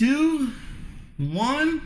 two, 0.00 0.50
one. 1.18 1.82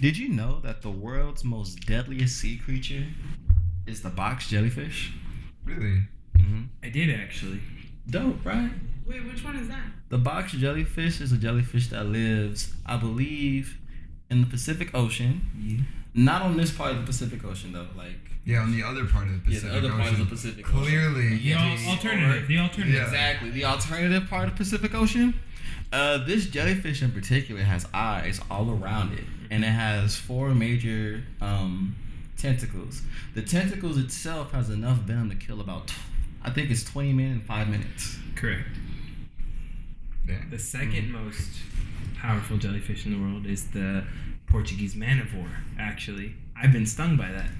Did 0.00 0.18
you 0.18 0.28
know 0.30 0.58
that 0.64 0.82
the 0.82 0.90
world's 0.90 1.44
most 1.44 1.86
deadliest 1.86 2.40
sea 2.40 2.56
creature 2.58 3.06
is 3.86 4.02
the 4.02 4.08
box 4.08 4.48
jellyfish? 4.48 5.12
Really? 5.64 6.00
Mm-hmm. 6.36 6.62
I 6.82 6.88
did 6.88 7.08
actually. 7.20 7.60
Dope, 8.10 8.44
right? 8.44 8.68
Wait, 9.06 9.24
which 9.24 9.44
one 9.44 9.54
is 9.54 9.68
that? 9.68 9.84
The 10.08 10.18
box 10.18 10.50
jellyfish 10.52 11.20
is 11.20 11.30
a 11.30 11.36
jellyfish 11.36 11.86
that 11.90 12.06
lives, 12.06 12.74
I 12.84 12.96
believe, 12.96 13.78
in 14.28 14.40
the 14.40 14.48
Pacific 14.48 14.92
Ocean. 14.92 15.40
Yeah. 15.56 15.84
Not 16.14 16.42
on 16.42 16.56
this 16.56 16.72
part 16.72 16.90
of 16.90 16.98
the 16.98 17.06
Pacific 17.06 17.44
Ocean 17.44 17.72
though. 17.72 17.86
Like 17.96 18.18
Yeah, 18.44 18.58
on 18.62 18.72
the 18.76 18.82
other 18.82 19.04
part 19.06 19.28
of 19.28 19.34
the 19.34 19.38
Pacific 19.38 19.70
yeah, 19.72 19.78
Pacific 19.78 19.82
the 19.82 19.88
other 19.88 19.96
part 20.02 20.08
of 20.10 20.16
the 20.18 20.22
Ocean. 20.24 20.36
Pacific 20.36 20.66
Ocean. 20.68 20.78
Clearly. 20.84 21.28
The 21.28 21.36
Yeah, 21.36 21.76
al- 21.78 21.90
alternative. 21.92 22.48
The 22.48 22.58
alternative. 22.58 22.94
Yeah. 22.96 23.04
Exactly. 23.04 23.50
The 23.50 23.64
alternative 23.66 24.28
part 24.28 24.48
of 24.48 24.56
Pacific 24.56 24.94
Ocean. 24.96 25.34
Uh, 25.92 26.16
this 26.24 26.46
jellyfish 26.46 27.02
in 27.02 27.12
particular 27.12 27.60
has 27.60 27.86
eyes 27.92 28.40
all 28.50 28.70
around 28.70 29.12
it, 29.12 29.24
and 29.50 29.62
it 29.62 29.68
has 29.68 30.16
four 30.16 30.54
major 30.54 31.22
um, 31.42 31.94
tentacles. 32.38 33.02
The 33.34 33.42
tentacles 33.42 33.98
itself 33.98 34.52
has 34.52 34.70
enough 34.70 34.98
venom 34.98 35.28
to 35.28 35.36
kill 35.36 35.60
about, 35.60 35.92
I 36.42 36.50
think 36.50 36.70
it's 36.70 36.82
20 36.84 37.12
men 37.12 37.32
in 37.32 37.40
five 37.42 37.68
minutes. 37.68 38.16
Correct. 38.34 38.68
Damn. 40.26 40.48
The 40.48 40.56
2nd 40.56 41.10
most 41.10 41.50
powerful 42.18 42.56
jellyfish 42.56 43.04
in 43.04 43.12
the 43.12 43.18
world 43.18 43.44
is 43.44 43.70
the 43.72 44.04
Portuguese 44.46 44.96
man 44.96 45.20
o' 45.20 45.36
war. 45.36 45.48
Actually, 45.78 46.34
I've 46.56 46.72
been 46.72 46.86
stung 46.86 47.16
by 47.16 47.30
that. 47.32 47.50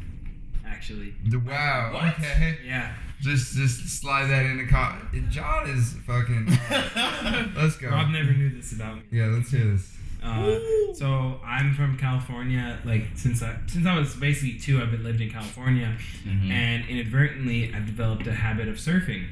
Actually, 0.72 1.14
The- 1.24 1.38
Wow. 1.38 1.90
What? 1.94 2.18
Okay. 2.18 2.58
yeah. 2.64 2.94
Just 3.20 3.54
just 3.54 3.88
slide 4.00 4.26
that 4.26 4.44
in 4.46 4.58
the 4.58 4.66
car. 4.66 4.98
John 5.30 5.70
is 5.70 5.94
fucking. 6.06 6.48
uh, 6.70 7.48
let's 7.56 7.76
go. 7.76 7.88
Rob 7.90 8.10
never 8.10 8.32
knew 8.32 8.50
this 8.50 8.72
about 8.72 8.96
me. 8.96 9.02
Yeah, 9.12 9.26
let's 9.26 9.50
hear 9.52 9.64
this. 9.72 9.96
Uh, 10.20 10.58
so 10.94 11.40
I'm 11.44 11.74
from 11.74 11.96
California. 11.98 12.78
Like 12.84 13.04
since 13.14 13.42
I 13.42 13.56
since 13.66 13.86
I 13.86 13.96
was 13.98 14.14
basically 14.16 14.58
two, 14.58 14.80
I've 14.82 14.90
been 14.90 15.04
lived 15.04 15.20
in 15.20 15.30
California, 15.30 15.96
Mhm. 16.26 16.50
and 16.50 16.88
inadvertently 16.88 17.72
I've 17.74 17.86
developed 17.86 18.26
a 18.26 18.34
habit 18.34 18.66
of 18.68 18.76
surfing. 18.76 19.26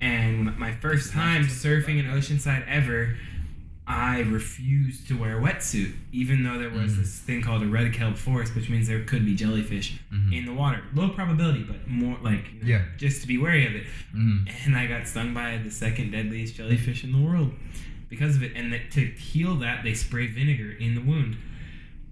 And 0.00 0.56
my 0.58 0.72
first 0.72 1.12
time 1.12 1.44
surfing 1.46 1.98
in 1.98 2.06
Oceanside 2.06 2.66
ever, 2.68 3.16
I 3.90 4.20
refused 4.20 5.08
to 5.08 5.16
wear 5.16 5.38
a 5.38 5.42
wetsuit, 5.42 5.92
even 6.12 6.42
though 6.42 6.58
there 6.58 6.68
was 6.68 6.92
Mhm. 6.92 6.96
this 6.98 7.18
thing 7.20 7.40
called 7.40 7.62
a 7.62 7.66
red 7.66 7.90
kelp 7.94 8.18
forest, 8.18 8.54
which 8.54 8.68
means 8.68 8.86
there 8.86 9.02
could 9.02 9.24
be 9.24 9.34
jellyfish 9.34 9.94
Mhm. 10.12 10.32
in 10.32 10.44
the 10.44 10.52
water. 10.52 10.82
Low 10.94 11.08
probability, 11.08 11.62
but 11.66 11.88
more 11.88 12.18
like 12.22 12.52
you 12.52 12.60
know, 12.60 12.68
Yeah. 12.68 12.84
just 12.98 13.22
to 13.22 13.26
be 13.26 13.38
wary 13.38 13.66
of 13.66 13.74
it. 13.74 13.86
Mhm. 14.14 14.46
And 14.66 14.76
I 14.76 14.86
got 14.86 15.08
stung 15.08 15.32
by 15.32 15.56
the 15.56 15.70
second 15.70 16.10
deadliest 16.10 16.54
jellyfish 16.56 17.02
in 17.02 17.12
the 17.12 17.18
world 17.18 17.54
because 18.10 18.36
of 18.36 18.42
it. 18.42 18.52
And 18.54 18.70
that 18.74 18.90
to 18.92 19.06
heal 19.06 19.54
that, 19.56 19.84
they 19.84 19.94
spray 19.94 20.26
vinegar 20.26 20.70
in 20.70 20.94
the 20.94 21.00
wound. 21.00 21.36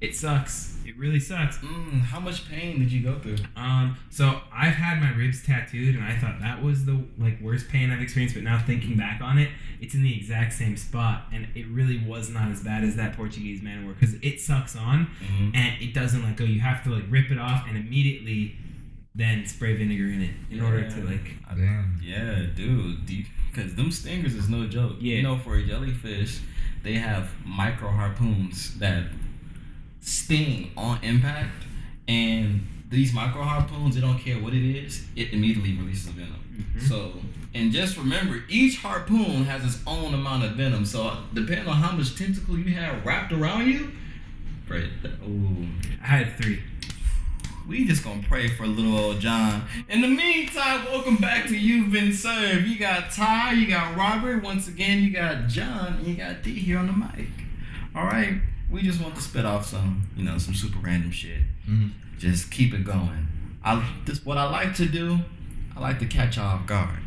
It 0.00 0.14
sucks. 0.14 0.76
It 0.84 0.96
really 0.98 1.18
sucks. 1.18 1.56
Mm, 1.58 2.00
how 2.02 2.20
much 2.20 2.48
pain 2.50 2.78
did 2.78 2.92
you 2.92 3.02
go 3.02 3.18
through? 3.18 3.38
Um, 3.56 3.96
so 4.10 4.40
I've 4.52 4.74
had 4.74 5.00
my 5.00 5.10
ribs 5.14 5.42
tattooed, 5.44 5.94
and 5.94 6.04
I 6.04 6.16
thought 6.18 6.38
that 6.40 6.62
was 6.62 6.84
the 6.84 7.02
like 7.18 7.40
worst 7.40 7.68
pain 7.70 7.90
I've 7.90 8.02
experienced. 8.02 8.34
But 8.34 8.44
now 8.44 8.58
thinking 8.58 8.96
back 8.96 9.22
on 9.22 9.38
it, 9.38 9.48
it's 9.80 9.94
in 9.94 10.02
the 10.02 10.14
exact 10.14 10.52
same 10.52 10.76
spot, 10.76 11.24
and 11.32 11.48
it 11.54 11.66
really 11.68 11.98
was 12.06 12.28
not 12.28 12.50
as 12.50 12.62
bad 12.62 12.84
as 12.84 12.94
that 12.96 13.16
Portuguese 13.16 13.62
man 13.62 13.82
o' 13.82 13.84
war 13.86 13.94
because 13.98 14.14
it 14.22 14.38
sucks 14.40 14.76
on 14.76 15.06
Mhm. 15.24 15.56
and 15.56 15.82
it 15.82 15.94
doesn't 15.94 16.22
let 16.22 16.36
go. 16.36 16.44
You 16.44 16.60
have 16.60 16.84
to 16.84 16.90
like 16.90 17.04
rip 17.08 17.30
it 17.30 17.38
off 17.38 17.66
and 17.66 17.76
immediately 17.78 18.56
then 19.14 19.46
spray 19.46 19.74
vinegar 19.74 20.08
in 20.08 20.20
it 20.20 20.34
in 20.50 20.60
order 20.60 20.88
to 20.90 21.00
like 21.04 21.36
Damn. 21.56 21.98
Yeah, 22.02 22.42
dude. 22.54 23.06
Because 23.50 23.74
them 23.74 23.90
stingers 23.90 24.34
is 24.34 24.50
no 24.50 24.66
joke. 24.66 24.96
Yeah. 25.00 25.16
You 25.16 25.22
know, 25.22 25.38
for 25.38 25.56
a 25.56 25.64
jellyfish, 25.66 26.40
they 26.82 26.94
have 26.94 27.30
micro 27.46 27.88
harpoons 27.90 28.78
that 28.78 29.04
sting 30.06 30.70
on 30.76 31.02
impact. 31.02 31.64
And 32.08 32.66
these 32.88 33.12
micro 33.12 33.42
harpoons, 33.42 33.96
they 33.96 34.00
don't 34.00 34.18
care 34.18 34.38
what 34.38 34.54
it 34.54 34.62
is, 34.62 35.04
it 35.16 35.32
immediately 35.32 35.76
releases 35.76 36.06
venom. 36.06 36.40
Mhm. 36.56 36.88
So, 36.88 37.20
and 37.52 37.72
just 37.72 37.96
remember, 37.96 38.44
each 38.48 38.78
harpoon 38.78 39.44
has 39.44 39.64
its 39.64 39.82
own 39.86 40.14
amount 40.14 40.44
of 40.44 40.52
venom. 40.52 40.84
So, 40.84 41.24
depending 41.34 41.66
on 41.66 41.76
how 41.76 41.92
much 41.92 42.14
tentacle 42.14 42.56
you 42.58 42.74
have 42.74 43.04
wrapped 43.04 43.32
around 43.32 43.66
you, 43.68 43.92
right? 44.68 44.88
Ooh. 45.28 45.66
I 46.02 46.06
had 46.06 46.36
three. 46.38 46.62
We 47.66 47.84
just 47.84 48.04
gonna 48.04 48.22
pray 48.22 48.46
for 48.46 48.64
little 48.64 48.96
old 48.96 49.20
John. 49.20 49.64
In 49.88 50.00
the 50.00 50.08
meantime, 50.08 50.84
welcome 50.84 51.16
back 51.16 51.48
to 51.48 51.58
You've 51.58 51.90
Been 51.90 52.12
Served. 52.12 52.68
You 52.68 52.78
got 52.78 53.10
Ty, 53.10 53.54
you 53.54 53.66
got 53.66 53.96
Robert. 53.96 54.44
Once 54.44 54.68
again, 54.68 55.02
you 55.02 55.10
got 55.10 55.48
John, 55.48 55.94
and 55.98 56.06
you 56.06 56.14
got 56.14 56.44
D 56.44 56.54
here 56.54 56.78
on 56.78 56.86
the 56.86 56.92
mic. 56.92 57.28
All 57.96 58.04
right, 58.04 58.34
we 58.70 58.82
just 58.82 59.00
want 59.00 59.14
to 59.16 59.20
spit 59.22 59.44
off 59.44 59.66
some, 59.66 60.08
you 60.16 60.24
know, 60.24 60.38
some 60.38 60.54
super 60.54 60.78
random 60.78 61.10
shit. 61.10 61.42
Mhm. 61.68 61.90
Just 62.18 62.50
keep 62.50 62.72
it 62.74 62.84
going. 62.84 63.28
I 63.64 63.84
this 64.04 64.24
what 64.24 64.38
I 64.38 64.44
like 64.50 64.74
to 64.76 64.86
do. 64.86 65.18
I 65.76 65.80
like 65.80 65.98
to 66.00 66.06
catch 66.06 66.36
y'all 66.36 66.46
off 66.46 66.66
guard. 66.66 66.98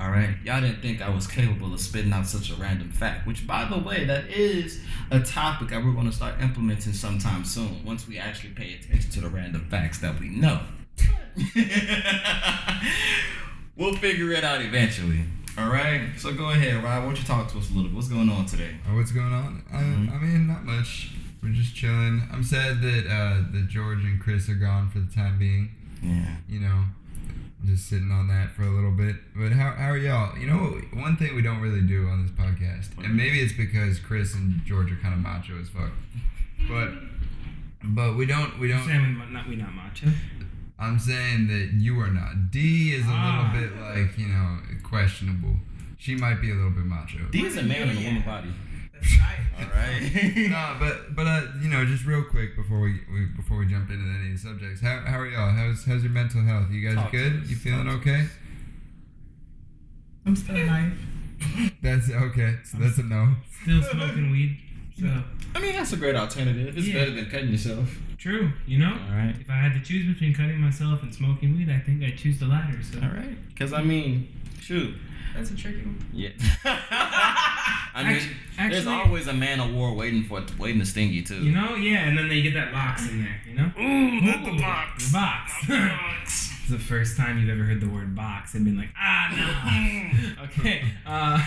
All 0.00 0.10
right, 0.10 0.34
y'all 0.44 0.62
didn't 0.62 0.80
think 0.80 1.02
I 1.02 1.10
was 1.10 1.26
capable 1.26 1.74
of 1.74 1.80
spitting 1.80 2.10
out 2.12 2.26
such 2.26 2.50
a 2.50 2.54
random 2.54 2.90
fact, 2.90 3.26
which, 3.26 3.46
by 3.46 3.66
the 3.66 3.76
way, 3.78 4.06
that 4.06 4.28
is 4.30 4.80
a 5.10 5.20
topic 5.20 5.68
that 5.68 5.84
we're 5.84 5.92
going 5.92 6.08
to 6.08 6.16
start 6.16 6.40
implementing 6.40 6.94
sometime 6.94 7.44
soon. 7.44 7.84
Once 7.84 8.08
we 8.08 8.16
actually 8.18 8.50
pay 8.54 8.72
attention 8.74 9.10
to 9.10 9.20
the 9.20 9.28
random 9.28 9.66
facts 9.68 9.98
that 9.98 10.18
we 10.18 10.30
know, 10.30 10.60
we'll 13.76 13.94
figure 13.96 14.32
it 14.32 14.42
out 14.44 14.62
eventually. 14.62 15.20
All 15.58 15.68
right, 15.68 16.10
so 16.16 16.32
go 16.32 16.50
ahead, 16.50 16.76
Rob. 16.82 16.84
Why 16.84 17.04
don't 17.04 17.18
you 17.18 17.24
talk 17.24 17.50
to 17.52 17.58
us 17.58 17.70
a 17.70 17.74
little 17.74 17.88
bit? 17.90 17.94
What's 17.96 18.08
going 18.08 18.28
on 18.30 18.46
today? 18.46 18.76
Oh, 18.88 18.96
what's 18.96 19.12
going 19.12 19.32
on? 19.32 19.62
I, 19.70 19.82
Mhm. 19.82 20.12
I 20.14 20.18
mean, 20.18 20.46
not 20.46 20.64
much. 20.64 21.10
We're 21.42 21.50
just 21.50 21.74
chilling. 21.74 22.22
I'm 22.32 22.42
sad 22.42 22.80
that 22.82 23.06
uh, 23.06 23.42
that 23.52 23.66
George 23.68 24.04
and 24.04 24.20
Chris 24.20 24.48
are 24.48 24.54
gone 24.54 24.88
for 24.90 25.00
the 25.00 25.12
time 25.12 25.38
being. 25.38 25.70
Yeah. 26.02 26.36
You 26.48 26.60
know, 26.60 26.84
just 27.66 27.88
sitting 27.88 28.10
on 28.10 28.28
that 28.28 28.52
for 28.52 28.62
a 28.62 28.70
little 28.70 28.92
bit. 28.92 29.16
But 29.36 29.52
how, 29.52 29.72
how 29.72 29.90
are 29.90 29.96
y'all? 29.98 30.36
You 30.38 30.46
know, 30.46 30.80
one 30.94 31.16
thing 31.16 31.34
we 31.34 31.42
don't 31.42 31.60
really 31.60 31.82
do 31.82 32.06
on 32.08 32.22
this 32.22 32.30
podcast, 32.32 32.96
and 33.04 33.14
maybe 33.16 33.40
it's 33.40 33.52
because 33.54 33.98
Chris 33.98 34.34
and 34.34 34.64
George 34.64 34.92
are 34.92 34.96
kind 34.96 35.14
of 35.14 35.20
macho 35.20 35.58
as 35.60 35.68
fuck. 35.68 35.90
But 36.68 36.90
but 37.82 38.16
we 38.16 38.24
don't 38.26 38.58
we 38.58 38.68
don't. 38.68 38.86
saying 38.86 39.02
we 39.26 39.32
not 39.32 39.48
we 39.48 39.56
not 39.56 39.74
macho. 39.74 40.08
I'm 40.78 40.98
saying 40.98 41.46
that 41.48 41.72
you 41.74 41.98
are 42.00 42.10
not. 42.10 42.50
D 42.50 42.92
is 42.94 43.04
a 43.04 43.10
Ah. 43.10 43.50
little 43.52 43.68
bit 43.68 43.80
like 43.80 44.18
you 44.18 44.28
know 44.28 44.58
questionable. 44.90 45.54
She 45.98 46.14
might 46.16 46.40
be 46.40 46.50
a 46.50 46.54
little 46.54 46.70
bit 46.70 46.84
macho. 46.84 47.18
D 47.30 47.46
is 47.46 47.56
a 47.56 47.62
man 47.62 47.88
in 47.88 47.96
a 47.96 48.04
woman 48.04 48.22
body. 48.22 48.48
That's 48.92 49.18
right. 49.18 49.38
All 49.60 49.66
right. 49.66 50.50
no, 50.50 50.76
but 50.78 51.14
but 51.14 51.26
uh, 51.26 51.42
you 51.62 51.68
know, 51.68 51.84
just 51.86 52.04
real 52.04 52.22
quick 52.24 52.56
before 52.56 52.80
we, 52.80 53.00
we 53.12 53.26
before 53.36 53.58
we 53.58 53.66
jump 53.66 53.88
into 53.90 54.04
any 54.04 54.32
of 54.32 54.32
the 54.32 54.38
subjects, 54.38 54.80
how, 54.82 55.00
how 55.06 55.18
are 55.18 55.26
y'all? 55.26 55.50
How's 55.50 55.84
how's 55.84 56.02
your 56.02 56.12
mental 56.12 56.42
health? 56.42 56.70
You 56.70 56.86
guys 56.86 56.96
Talk 56.96 57.12
good? 57.12 57.48
You 57.48 57.56
feeling 57.56 57.86
Talk 57.86 58.00
okay? 58.00 58.26
I'm 60.26 60.36
still 60.36 60.56
alive. 60.56 60.92
That's 61.82 62.10
okay. 62.10 62.56
So 62.64 62.76
that's 62.78 62.98
a 62.98 63.02
no. 63.02 63.34
Still 63.62 63.82
smoking 63.82 64.30
weed. 64.30 64.58
So 64.98 65.06
I 65.54 65.58
mean, 65.58 65.72
that's 65.74 65.92
a 65.94 65.96
great 65.96 66.14
alternative. 66.14 66.76
It's 66.76 66.86
Yeah. 66.86 66.94
better 67.00 67.12
than 67.12 67.30
cutting 67.30 67.48
yourself. 67.48 67.88
True, 68.20 68.52
you 68.66 68.78
know. 68.78 68.92
All 68.92 69.16
right. 69.16 69.34
If 69.40 69.50
I 69.50 69.54
had 69.54 69.72
to 69.74 69.80
choose 69.80 70.06
between 70.12 70.34
cutting 70.34 70.60
myself 70.60 71.02
and 71.02 71.12
smoking 71.12 71.56
weed, 71.56 71.68
I 71.70 71.78
think 71.80 72.02
I'd 72.04 72.16
choose 72.18 72.38
the 72.38 72.46
latter. 72.46 72.78
So 72.82 73.00
All 73.00 73.08
right. 73.08 73.36
Because 73.48 73.72
I 73.72 73.82
mean, 73.82 74.28
shoot. 74.60 74.94
That's 75.34 75.50
a 75.50 75.56
tricky 75.56 75.78
one. 75.82 76.04
Yeah. 76.12 76.30
I 76.64 78.04
mean, 78.04 78.16
Actu- 78.58 78.74
there's 78.74 78.86
actually- 78.86 78.92
always 78.94 79.26
a 79.26 79.32
man 79.32 79.58
of 79.60 79.72
war 79.74 79.94
waiting 79.94 80.24
for 80.24 80.44
waiting 80.58 80.80
to 80.80 80.86
sting 80.86 81.12
you 81.12 81.22
too. 81.24 81.42
you 81.42 81.52
know, 81.52 81.74
yeah, 81.76 82.06
and 82.08 82.16
then 82.18 82.28
they 82.28 82.42
get 82.42 82.54
that 82.54 82.72
box 82.72 83.08
in 83.08 83.22
there, 83.22 83.40
you 83.48 83.54
know. 83.56 83.70
Ooh, 83.80 84.20
not 84.20 84.44
the 84.44 84.60
box. 84.60 85.06
The 85.08 85.12
box. 85.12 85.52
The 85.66 85.76
box. 85.98 86.50
it's 86.60 86.70
the 86.70 86.78
first 86.78 87.16
time 87.16 87.38
you've 87.38 87.48
ever 87.48 87.62
heard 87.64 87.80
the 87.80 87.88
word 87.88 88.14
box 88.14 88.54
and 88.54 88.64
been 88.64 88.76
like, 88.76 88.90
ah, 88.96 89.30
no. 90.38 90.44
okay. 90.44 90.82
Uh, 91.06 91.42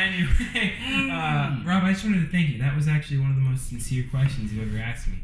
anyway, 0.00 0.72
uh, 1.12 1.60
Rob, 1.64 1.84
I 1.84 1.92
just 1.92 2.04
wanted 2.04 2.24
to 2.24 2.30
thank 2.32 2.48
you. 2.50 2.58
That 2.58 2.74
was 2.76 2.88
actually 2.88 3.18
one 3.20 3.30
of 3.30 3.36
the 3.36 3.42
most 3.42 3.68
sincere 3.68 4.04
questions 4.10 4.52
you 4.52 4.62
ever 4.62 4.78
asked 4.78 5.08
me. 5.08 5.18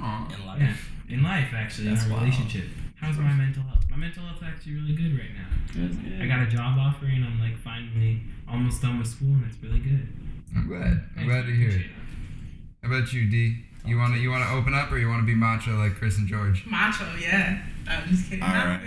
Aw, 0.00 0.34
in 0.34 0.46
life. 0.46 0.90
Yeah, 1.08 1.14
in 1.16 1.22
life, 1.22 1.48
actually, 1.54 1.88
That's 1.90 2.06
in 2.06 2.12
our 2.12 2.18
wild. 2.18 2.28
relationship. 2.30 2.68
How's 2.96 3.18
my 3.18 3.32
mental 3.32 3.62
health? 3.64 3.84
My 3.90 3.96
mental 3.96 4.22
health 4.24 4.36
is 4.38 4.48
actually 4.48 4.74
really 4.74 4.94
good 4.94 5.18
right 5.18 5.34
now. 5.34 5.48
Good. 5.74 6.22
I 6.22 6.26
got 6.26 6.40
a 6.46 6.46
job 6.46 6.78
offer 6.78 7.06
and 7.06 7.24
I'm 7.24 7.40
like 7.40 7.56
finally 7.58 8.22
almost 8.48 8.80
done 8.82 8.98
with 8.98 9.08
school 9.08 9.28
and 9.34 9.44
it's 9.46 9.60
really 9.62 9.80
good. 9.80 10.06
I'm 10.54 10.68
glad. 10.68 11.02
I'm 11.16 11.26
glad 11.26 11.46
to 11.46 11.52
hear 11.52 11.70
it. 11.70 11.86
How 12.82 12.88
about 12.88 13.12
you, 13.12 13.28
D? 13.28 13.64
You 13.84 13.98
wanna 13.98 14.16
you 14.18 14.30
wanna 14.30 14.48
open 14.52 14.74
up 14.74 14.92
or 14.92 14.98
you 14.98 15.08
wanna 15.08 15.24
be 15.24 15.34
macho 15.34 15.76
like 15.78 15.96
Chris 15.96 16.18
and 16.18 16.28
George? 16.28 16.64
Macho, 16.66 17.04
yeah. 17.20 17.60
I'm 17.88 18.08
just 18.08 18.28
kidding. 18.30 18.42
All 18.44 18.50
right. 18.54 18.80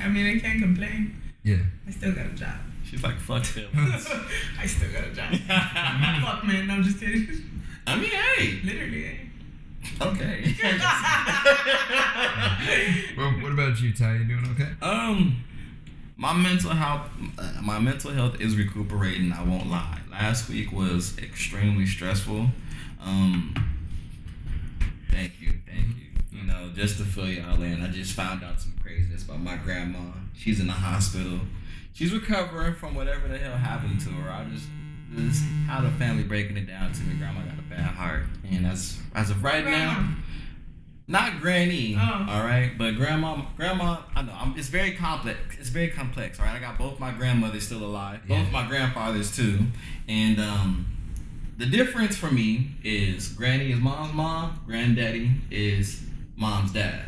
I 0.00 0.08
mean, 0.08 0.36
I 0.36 0.40
can't 0.40 0.60
complain. 0.62 1.20
Yeah. 1.42 1.58
I 1.86 1.90
still 1.90 2.12
got 2.12 2.26
a 2.26 2.30
job. 2.30 2.54
She's 2.84 3.02
like, 3.02 3.18
fuck 3.18 3.44
Phil. 3.44 3.68
I 3.74 4.66
still 4.66 4.90
got 4.92 5.04
a 5.04 5.12
job. 5.12 5.32
Fuck, 6.22 6.44
man. 6.44 6.66
No, 6.66 6.74
I'm 6.74 6.82
just 6.82 6.98
kidding. 7.00 7.26
I 7.86 7.96
mean, 7.96 8.10
hey. 8.10 8.60
Literally, 8.64 9.04
eh? 9.06 9.16
Okay. 10.00 10.54
Well, 13.16 13.30
what 13.42 13.52
about 13.52 13.80
you, 13.80 13.92
Ty? 13.92 14.14
You 14.16 14.24
doing 14.24 14.46
okay? 14.52 14.70
um, 14.80 15.42
my 16.16 16.32
mental 16.32 16.70
health, 16.70 17.10
uh, 17.38 17.60
my 17.62 17.78
mental 17.78 18.10
health 18.12 18.40
is 18.40 18.56
recuperating. 18.56 19.32
I 19.32 19.42
won't 19.42 19.68
lie. 19.68 19.98
Last 20.10 20.48
week 20.48 20.72
was 20.72 21.18
extremely 21.18 21.86
stressful. 21.86 22.46
Um, 23.00 23.54
thank 25.10 25.40
you, 25.40 25.52
thank 25.66 25.88
you. 25.96 26.38
You 26.40 26.44
know, 26.46 26.70
just 26.74 26.98
to 26.98 27.04
fill 27.04 27.28
y'all 27.28 27.60
in, 27.62 27.82
I 27.82 27.88
just 27.88 28.12
found 28.14 28.42
out 28.42 28.60
some 28.60 28.74
craziness 28.82 29.24
about 29.24 29.40
my 29.40 29.56
grandma. 29.56 29.98
She's 30.34 30.60
in 30.60 30.66
the 30.68 30.72
hospital. 30.72 31.40
She's 31.92 32.12
recovering 32.12 32.74
from 32.74 32.94
whatever 32.94 33.28
the 33.28 33.38
hell 33.38 33.56
happened 33.56 34.00
to 34.00 34.10
her. 34.10 34.30
I 34.30 34.44
just, 34.44 34.66
just 35.16 35.42
how 35.66 35.80
the 35.80 35.90
family 35.92 36.22
breaking 36.24 36.56
it 36.56 36.66
down 36.66 36.92
to 36.92 37.00
me. 37.02 37.14
Grandma 37.18 37.40
got 37.42 37.58
a 37.58 37.62
bad 37.62 37.80
heart, 37.94 38.24
and 38.50 38.66
as 38.66 38.98
as 39.14 39.30
of 39.30 39.42
right 39.44 39.64
now. 39.64 40.08
Not 41.08 41.40
granny, 41.40 41.96
Oh. 41.98 42.26
all 42.30 42.44
right, 42.44 42.72
but 42.78 42.92
grandma, 42.94 43.42
grandma. 43.56 43.98
I 44.14 44.22
know 44.22 44.32
I'm, 44.32 44.56
it's 44.56 44.68
very 44.68 44.92
complex. 44.92 45.56
It's 45.58 45.68
very 45.68 45.88
complex, 45.88 46.38
all 46.38 46.46
right. 46.46 46.54
I 46.54 46.60
got 46.60 46.78
both 46.78 47.00
my 47.00 47.10
grandmothers 47.10 47.64
still 47.66 47.82
alive, 47.84 48.20
both 48.26 48.38
Yeah. 48.46 48.50
my 48.50 48.66
grandfathers 48.68 49.34
too, 49.36 49.58
and 50.08 50.38
um, 50.40 50.86
the 51.58 51.66
difference 51.66 52.16
for 52.16 52.30
me 52.30 52.76
is 52.84 53.28
granny 53.30 53.72
is 53.72 53.80
mom's 53.80 54.14
mom, 54.14 54.60
granddaddy 54.64 55.32
is 55.50 56.02
mom's 56.36 56.72
dad. 56.72 57.04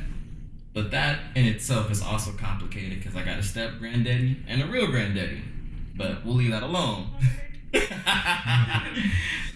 But 0.75 0.91
that 0.91 1.21
in 1.37 1.45
itself 1.47 1.91
is 1.91 2.03
also 2.03 2.33
complicated 2.33 2.99
because 2.99 3.15
I 3.15 3.25
got 3.25 3.39
a 3.39 3.43
step 3.45 3.79
granddaddy 3.79 4.39
and 4.49 4.61
a 4.61 4.67
real 4.67 4.89
granddaddy. 4.89 5.41
But 5.97 6.27
we'll 6.27 6.35
leave 6.35 6.51
that 6.51 6.65
alone. 6.65 7.11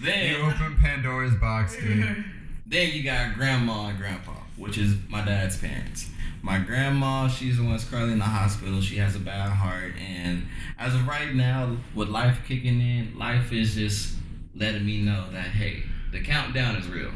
You 0.00 0.04
then 0.04 0.40
open 0.42 0.76
Pandora's 0.80 1.34
box, 1.34 1.76
dude. 1.76 2.24
then 2.66 2.92
you 2.92 3.02
got 3.02 3.34
grandma 3.34 3.88
and 3.88 3.98
grandpa, 3.98 4.32
which 4.56 4.78
is 4.78 4.94
my 5.08 5.24
dad's 5.24 5.56
parents. 5.56 6.08
My 6.40 6.58
grandma, 6.58 7.26
she's 7.26 7.56
the 7.56 7.64
one 7.64 7.72
that's 7.72 7.84
currently 7.84 8.12
in 8.12 8.18
the 8.20 8.24
hospital. 8.24 8.80
She 8.80 8.96
has 8.96 9.16
a 9.16 9.18
bad 9.18 9.50
heart, 9.50 9.94
and 9.98 10.46
as 10.78 10.94
of 10.94 11.06
right 11.08 11.34
now, 11.34 11.76
with 11.94 12.08
life 12.08 12.38
kicking 12.46 12.80
in, 12.80 13.18
life 13.18 13.52
is 13.52 13.74
just 13.74 14.14
letting 14.54 14.86
me 14.86 15.02
know 15.02 15.26
that 15.32 15.46
hey, 15.48 15.82
the 16.12 16.22
countdown 16.22 16.76
is 16.76 16.86
real. 16.86 17.10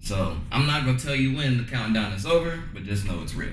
So 0.00 0.36
I'm 0.50 0.66
not 0.66 0.84
gonna 0.84 0.98
tell 0.98 1.14
you 1.14 1.36
when 1.36 1.56
the 1.58 1.64
countdown 1.70 2.12
is 2.12 2.26
over, 2.26 2.60
but 2.74 2.82
just 2.84 3.06
know 3.06 3.20
it's 3.22 3.34
real. 3.34 3.52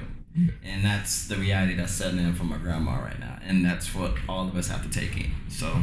And 0.66 0.84
that's 0.84 1.28
the 1.30 1.36
reality 1.38 1.76
that's 1.76 1.94
setting 1.94 2.20
in 2.20 2.34
for 2.34 2.44
my 2.44 2.58
grandma 2.58 3.00
right 3.00 3.18
now, 3.20 3.38
and 3.46 3.64
that's 3.64 3.94
what 3.96 4.16
all 4.28 4.48
of 4.48 4.56
us 4.58 4.68
have 4.68 4.84
to 4.84 4.90
take 4.90 5.16
in. 5.16 5.32
So, 5.50 5.78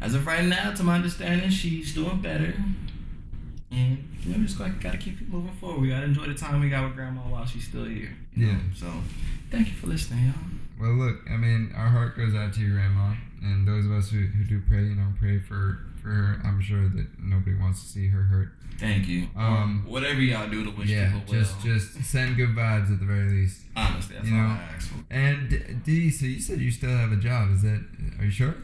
as 0.00 0.14
of 0.14 0.26
right 0.26 0.44
now, 0.44 0.72
to 0.72 0.82
my 0.82 0.96
understanding, 0.96 1.50
she's 1.50 1.94
doing 1.94 2.20
better. 2.20 2.54
And 3.70 4.08
you 4.22 4.32
know, 4.32 4.44
just 4.44 4.58
gotta, 4.58 4.70
gotta 4.72 4.98
keep 4.98 5.20
it 5.20 5.28
moving 5.28 5.52
forward. 5.56 5.80
We 5.80 5.88
gotta 5.88 6.04
enjoy 6.04 6.26
the 6.26 6.34
time 6.34 6.60
we 6.60 6.68
got 6.68 6.84
with 6.84 6.94
grandma 6.94 7.22
while 7.22 7.46
she's 7.46 7.66
still 7.66 7.84
here. 7.84 8.16
you 8.34 8.46
know? 8.46 8.52
Yeah. 8.52 8.58
So, 8.74 8.86
thank 9.50 9.68
you 9.68 9.74
for 9.74 9.86
listening, 9.88 10.26
y'all. 10.26 10.34
Well, 10.80 10.92
look, 10.92 11.20
I 11.30 11.36
mean, 11.36 11.72
our 11.76 11.88
heart 11.88 12.16
goes 12.16 12.34
out 12.34 12.52
to 12.54 12.60
your 12.60 12.72
grandma, 12.72 13.14
and 13.42 13.66
those 13.66 13.86
of 13.86 13.92
us 13.92 14.10
who, 14.10 14.18
who 14.18 14.44
do 14.44 14.62
pray, 14.68 14.82
you 14.82 14.94
know, 14.94 15.08
pray 15.18 15.38
for 15.38 15.80
for 16.02 16.08
her. 16.08 16.40
I'm 16.44 16.60
sure 16.60 16.88
that 16.88 17.06
nobody 17.18 17.56
wants 17.56 17.82
to 17.82 17.88
see 17.88 18.08
her 18.08 18.22
hurt. 18.22 18.52
Thank 18.78 19.08
you. 19.08 19.28
Um, 19.36 19.84
whatever 19.88 20.20
y'all 20.20 20.48
do 20.48 20.64
to 20.64 20.70
wish 20.70 20.88
yeah, 20.90 21.06
people 21.06 21.22
well. 21.32 21.42
just 21.42 21.60
just 21.62 22.04
send 22.04 22.36
good 22.36 22.50
vibes 22.50 22.92
at 22.92 23.00
the 23.00 23.06
very 23.06 23.30
least. 23.30 23.62
honestly, 23.74 24.16
that's 24.16 24.28
you 24.28 24.36
all 24.36 24.42
know, 24.42 24.48
I 24.48 24.68
ask 24.74 24.88
for. 24.88 25.04
And 25.10 25.82
D, 25.84 26.10
so 26.10 26.26
you 26.26 26.40
said 26.40 26.60
you 26.60 26.70
still 26.70 26.90
have 26.90 27.10
a 27.10 27.16
job. 27.16 27.52
Is 27.52 27.62
that? 27.62 27.82
Are 28.18 28.24
you 28.24 28.30
sure? 28.30 28.54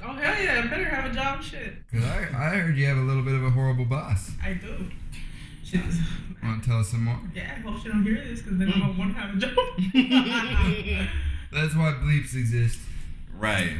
Oh 0.00 0.12
hell 0.14 0.42
yeah! 0.42 0.62
I 0.64 0.66
better 0.68 0.84
have 0.84 1.10
a 1.10 1.14
job. 1.14 1.42
Shit, 1.42 1.74
Cause 1.92 2.04
I 2.04 2.18
I 2.32 2.48
heard 2.58 2.76
you 2.76 2.86
have 2.86 2.98
a 2.98 3.02
little 3.02 3.22
bit 3.22 3.34
of 3.34 3.44
a 3.44 3.50
horrible 3.50 3.84
boss. 3.84 4.30
I 4.42 4.54
do. 4.54 4.86
Shit. 5.64 5.80
Want 6.42 6.62
to 6.62 6.68
tell 6.68 6.78
us 6.80 6.88
some 6.88 7.04
more? 7.04 7.18
Yeah, 7.34 7.52
I 7.56 7.60
hope 7.60 7.82
she 7.82 7.88
don't 7.88 8.02
hear 8.04 8.14
this 8.24 8.40
because 8.42 8.58
then 8.58 8.72
I 8.72 8.94
won't 8.96 9.14
have 9.16 9.36
a 9.36 9.38
job. 9.38 9.52
That's 11.52 11.74
why 11.74 11.92
bleeps 12.02 12.34
exist. 12.36 12.78
Right. 13.36 13.72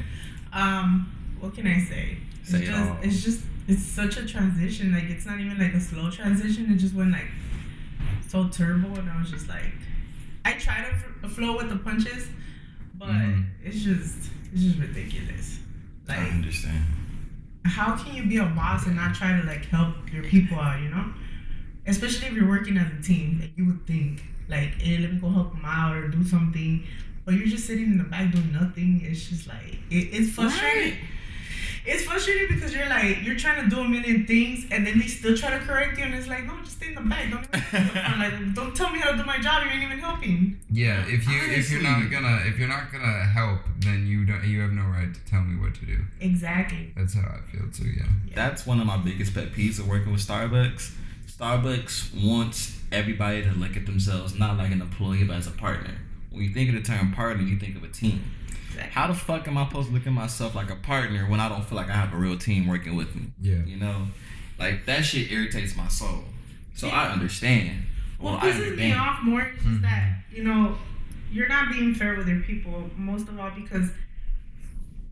um, 0.53 1.12
what 1.41 1.55
can 1.55 1.67
I 1.67 1.79
say? 1.81 2.19
It's 2.43 2.50
Say 2.50 2.59
it 2.62 2.67
just, 2.67 2.91
all. 2.91 2.97
it's 3.03 3.23
just, 3.23 3.41
it's 3.69 3.82
such 3.82 4.17
a 4.17 4.26
transition. 4.26 4.93
Like 4.93 5.05
it's 5.05 5.25
not 5.26 5.38
even 5.41 5.59
like 5.59 5.75
a 5.75 5.81
slow 5.81 6.11
transition. 6.11 6.73
It 6.73 6.76
just 6.76 6.94
went 6.94 7.12
like 7.12 7.26
so 8.29 8.49
turbo, 8.49 8.88
and 8.99 9.09
I 9.09 9.21
was 9.21 9.31
just 9.31 9.49
like, 9.49 9.73
I 10.44 10.53
try 10.55 10.81
to 10.82 10.88
f- 11.26 11.31
flow 11.32 11.56
with 11.56 11.69
the 11.71 11.76
punches, 11.76 12.26
but 12.94 13.09
Mhm. 13.09 13.47
it's 13.64 13.81
just, 13.82 14.31
it's 14.53 14.62
just 14.62 14.79
ridiculous. 14.79 15.59
I 16.08 16.28
understand. 16.31 16.84
how 17.64 17.96
can 17.96 18.14
you 18.14 18.26
be 18.26 18.38
a 18.38 18.44
boss 18.44 18.87
and 18.87 18.96
not 18.96 19.14
try 19.14 19.38
to 19.40 19.46
like 19.46 19.64
help 19.66 19.94
your 20.12 20.25
people 20.25 20.58
out? 20.58 20.81
You 20.81 20.90
know, 20.90 21.12
especially 21.87 22.28
if 22.28 22.32
you're 22.34 22.49
working 22.49 22.76
as 22.76 22.87
a 22.99 23.02
team. 23.02 23.38
Like 23.40 23.52
you 23.56 23.66
would 23.66 23.87
think, 23.87 24.22
like, 24.49 24.81
hey, 24.81 24.99
let 24.99 25.12
me 25.12 25.19
go 25.20 25.28
help 25.28 25.52
them 25.52 25.64
out 25.64 25.96
or 25.96 26.08
do 26.08 26.25
something. 26.25 26.84
But 27.25 27.34
you're 27.34 27.46
just 27.46 27.66
sitting 27.66 27.84
in 27.84 27.99
the 27.99 28.05
back 28.05 28.32
doing 28.32 28.52
nothing. 28.52 29.02
It's 29.05 29.28
just 29.28 29.46
like 29.49 29.78
it, 29.90 30.08
it's 30.12 30.31
frustrating. 30.32 30.99
It's 31.86 32.04
frustrating 32.04 32.54
because 32.54 32.75
you're 32.75 32.88
like 32.88 33.22
you're 33.22 33.36
trying 33.36 33.64
to 33.64 33.75
do 33.75 33.80
a 33.80 33.88
million 33.88 34.26
things 34.26 34.66
and 34.70 34.86
then 34.86 34.98
they 34.98 35.06
still 35.06 35.36
try 35.36 35.50
to 35.50 35.58
correct 35.64 35.98
you 35.98 36.04
and 36.04 36.14
it's 36.14 36.28
like 36.28 36.44
no 36.44 36.54
just 36.62 36.76
stay 36.76 36.88
in 36.88 36.94
the 36.94 37.00
back 37.00 37.30
don't 37.30 37.46
even, 37.54 38.19
like 38.19 38.54
don't 38.54 38.75
tell 38.76 38.90
me 38.90 38.98
how 38.98 39.10
to 39.12 39.16
do 39.16 39.25
my 39.25 39.38
job 39.38 39.64
you 39.64 39.70
ain't 39.70 39.84
even 39.84 39.98
helping 39.98 40.58
Yeah, 40.70 41.04
if 41.06 41.26
you 41.28 41.40
if 41.42 41.70
you're 41.70 41.82
not 41.82 42.10
gonna 42.10 42.42
if 42.46 42.58
you're 42.58 42.69
not 42.69 42.92
gonna 42.92 43.25
help, 43.25 43.60
then 43.80 44.06
you 44.06 44.25
don't 44.25 44.44
you 44.44 44.60
have 44.60 44.72
no 44.72 44.82
right 44.82 45.12
to 45.12 45.20
tell 45.25 45.42
me 45.42 45.58
what 45.60 45.75
to 45.76 45.86
do. 45.86 45.98
exactly 46.20 46.92
That's 46.96 47.14
how 47.14 47.22
I 47.28 47.40
feel 47.50 47.70
too. 47.72 47.88
Yeah. 47.90 48.06
That's 48.34 48.66
one 48.66 48.80
of 48.80 48.86
my 48.86 48.96
biggest 48.98 49.34
pet 49.34 49.52
peeves 49.52 49.78
of 49.78 49.88
working 49.88 50.12
with 50.12 50.26
Starbucks. 50.26 50.92
Starbucks 51.38 52.26
wants 52.26 52.78
everybody 52.90 53.42
to 53.42 53.50
look 53.52 53.76
at 53.76 53.86
themselves 53.86 54.38
not 54.38 54.56
like 54.56 54.72
an 54.72 54.80
employee 54.80 55.25
but 55.25 55.36
as 55.36 55.46
a 55.46 55.52
partner. 55.52 55.94
When 56.30 56.42
you 56.42 56.50
think 56.52 56.69
of 56.69 56.75
the 56.75 56.82
term 56.82 57.12
partner, 57.12 57.42
you 57.42 57.58
think 57.58 57.76
of 57.76 57.82
a 57.84 57.88
team. 57.88 58.22
Exactly. 58.78 59.00
How 59.00 59.06
the 59.08 59.14
fuck 59.14 59.46
am 59.48 59.58
I 59.58 59.66
supposed 59.66 59.88
to 59.88 59.94
look 59.94 60.06
at 60.06 60.12
myself 60.12 60.54
like 60.54 60.70
a 60.70 60.76
partner 60.76 61.26
when 61.28 61.40
I 61.40 61.48
don't 61.48 61.64
feel 61.64 61.76
like 61.76 61.88
I 61.88 61.92
have 61.94 62.12
a 62.12 62.16
real 62.16 62.38
team 62.38 62.66
working 62.66 62.96
with 62.96 63.14
me? 63.14 63.26
Yeah. 63.40 63.64
You 63.64 63.76
know, 63.76 64.06
like 64.58 64.86
that 64.86 65.04
shit 65.04 65.30
irritates 65.30 65.76
my 65.76 65.88
soul. 65.88 66.25
So 66.75 66.88
I 66.88 67.08
understand. 67.10 67.82
Well, 68.20 68.34
What 68.34 68.44
I 68.44 68.50
pisses 68.52 68.76
me 68.76 68.92
off 68.94 69.22
more 69.22 69.42
is 69.42 69.54
just 69.56 69.66
Mhm. 69.66 69.82
that 69.82 70.22
you 70.34 70.44
know 70.44 70.76
you're 71.32 71.48
not 71.48 71.70
being 71.72 71.94
fair 71.94 72.14
with 72.16 72.28
your 72.28 72.40
people. 72.40 72.90
Most 72.96 73.28
of 73.28 73.38
all, 73.38 73.50
because 73.50 73.90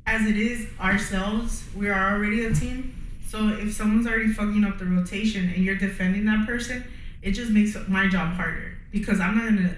as 0.07 0.27
it 0.27 0.37
is 0.37 0.67
ourselves, 0.81 1.65
we 1.75 1.89
are 1.89 2.15
already 2.15 2.45
a 2.45 2.55
team. 2.55 2.95
So 3.27 3.49
if 3.49 3.73
someone's 3.75 4.07
already 4.07 4.33
fucking 4.33 4.65
up 4.65 4.79
the 4.79 4.87
rotation 4.87 5.49
and 5.55 5.65
you're 5.65 5.75
defending 5.77 6.25
that 6.27 6.47
person, 6.47 6.85
it 7.23 7.33
just 7.33 7.51
makes 7.51 7.77
my 7.89 8.07
job 8.09 8.35
harder 8.35 8.79
because 8.93 9.19
I'm 9.21 9.37
not 9.37 9.45
gonna. 9.47 9.77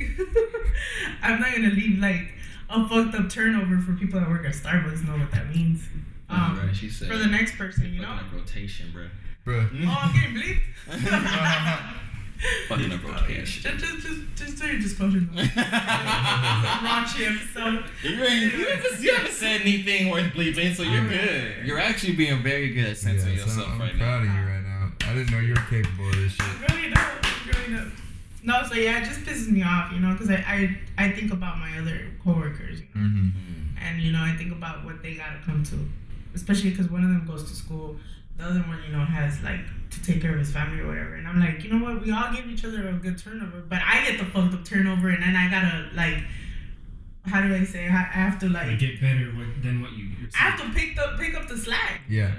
I'm 1.22 1.40
not 1.40 1.52
gonna 1.54 1.70
leave 1.70 1.98
like 1.98 2.32
a 2.68 2.88
fucked 2.88 3.14
up 3.14 3.28
turnover 3.30 3.78
for 3.78 3.92
people 3.94 4.20
that 4.20 4.28
work 4.28 4.44
at 4.46 4.52
Starbucks. 4.54 5.06
Know 5.06 5.16
what 5.18 5.30
that 5.32 5.48
means. 5.54 5.82
Um, 6.28 6.58
right, 6.64 6.74
she 6.76 6.88
said. 6.88 7.08
for 7.08 7.16
the 7.18 7.26
next 7.26 7.56
person, 7.56 7.92
you 7.92 8.00
know. 8.00 8.08
Fucking 8.08 8.26
up 8.28 8.32
rotation, 8.34 8.90
bro. 8.92 9.06
Bruh. 9.46 9.68
Oh, 9.86 9.98
I'm 10.02 10.12
getting 10.14 10.36
bleeped. 10.36 10.62
Fucking 12.68 12.92
up 12.92 13.04
Okay, 13.04 13.12
rotation. 13.38 13.78
just, 13.78 13.84
just, 13.84 14.06
just, 14.06 14.20
just 14.36 14.58
do 14.62 14.66
your 14.68 14.78
disclosure. 14.80 15.18
Raunchy 16.00 17.26
episode. 17.26 17.84
You, 18.02 18.22
ain't, 18.24 18.52
you, 18.54 18.66
haven't, 18.66 19.00
you 19.02 19.14
haven't 19.14 19.32
said 19.32 19.60
anything 19.62 20.08
worth 20.10 20.32
bleeping, 20.32 20.74
so 20.74 20.82
you're 20.84 21.06
good. 21.08 21.66
You're 21.66 21.78
actually 21.80 22.14
being 22.14 22.42
very 22.42 22.70
good 22.72 22.86
at 22.86 22.96
censoring 22.98 23.36
Yeah, 23.36 23.44
so 23.44 23.50
yourself 23.50 23.68
I'm 23.72 23.80
right 23.80 23.96
proud 23.98 24.24
now. 24.24 24.30
of 24.30 24.34
you 24.38 24.46
right 24.52 24.62
now. 24.62 24.92
I 25.10 25.14
didn't 25.14 25.30
know 25.32 25.40
you 25.40 25.54
were 25.54 25.60
capable 25.68 26.08
of 26.08 26.16
this 26.16 26.32
shit. 26.32 26.46
Growing 26.68 26.92
up, 26.96 27.22
growing 27.50 27.74
up. 27.80 27.88
No, 28.42 28.62
so 28.68 28.74
yeah, 28.74 29.02
it 29.02 29.04
just 29.04 29.20
pisses 29.20 29.48
me 29.50 29.62
off, 29.62 29.92
you 29.92 30.00
know, 30.00 30.12
because 30.12 30.30
I, 30.30 30.36
I, 30.96 31.04
I 31.06 31.10
think 31.12 31.32
about 31.32 31.58
my 31.58 31.78
other 31.78 31.98
coworkers, 32.24 32.80
you 32.80 32.86
know, 32.94 33.00
Mm-hmm. 33.06 33.26
Mm. 33.26 33.82
and 33.82 34.02
you 34.02 34.12
know, 34.12 34.22
I 34.22 34.34
think 34.36 34.52
about 34.52 34.84
what 34.84 35.02
they 35.02 35.14
gotta 35.14 35.38
come 35.44 35.62
to, 35.64 35.76
especially 36.34 36.70
because 36.70 36.88
one 36.90 37.02
of 37.04 37.10
them 37.10 37.26
goes 37.26 37.44
to 37.50 37.54
school, 37.56 37.96
the 38.38 38.44
other 38.44 38.60
one, 38.60 38.78
you 38.86 38.92
know, 38.96 39.04
has 39.04 39.42
like 39.42 39.60
to 39.90 40.02
take 40.02 40.22
care 40.22 40.32
of 40.32 40.38
his 40.38 40.50
family 40.52 40.80
or 40.80 40.86
whatever, 40.88 41.14
and 41.16 41.28
I'm 41.28 41.38
like, 41.40 41.62
you 41.64 41.70
know 41.72 41.84
what, 41.84 42.02
we 42.02 42.10
all 42.12 42.32
give 42.32 42.46
each 42.46 42.64
other 42.64 42.88
a 42.88 42.92
good 42.94 43.18
turnover, 43.18 43.60
but 43.68 43.80
I 43.84 44.04
get 44.06 44.18
the 44.18 44.24
fucked 44.24 44.54
up 44.54 44.64
turnover, 44.64 45.08
and 45.10 45.22
then 45.22 45.36
I 45.36 45.50
gotta 45.50 45.90
like, 45.94 46.22
how 47.26 47.42
do 47.46 47.54
I 47.54 47.64
say, 47.64 47.86
I 47.86 47.90
I 47.90 48.20
have 48.28 48.38
to 48.40 48.48
Like, 48.48 48.68
like, 48.68 48.78
get 48.78 49.00
better 49.00 49.26
what, 49.36 49.62
than 49.62 49.82
what 49.82 49.92
you. 49.92 50.08
I 50.34 50.38
have 50.50 50.60
to 50.60 50.70
pick 50.78 50.96
up 50.98 51.18
pick 51.18 51.34
up 51.34 51.46
the 51.48 51.58
slack, 51.58 52.00
Yeah, 52.08 52.32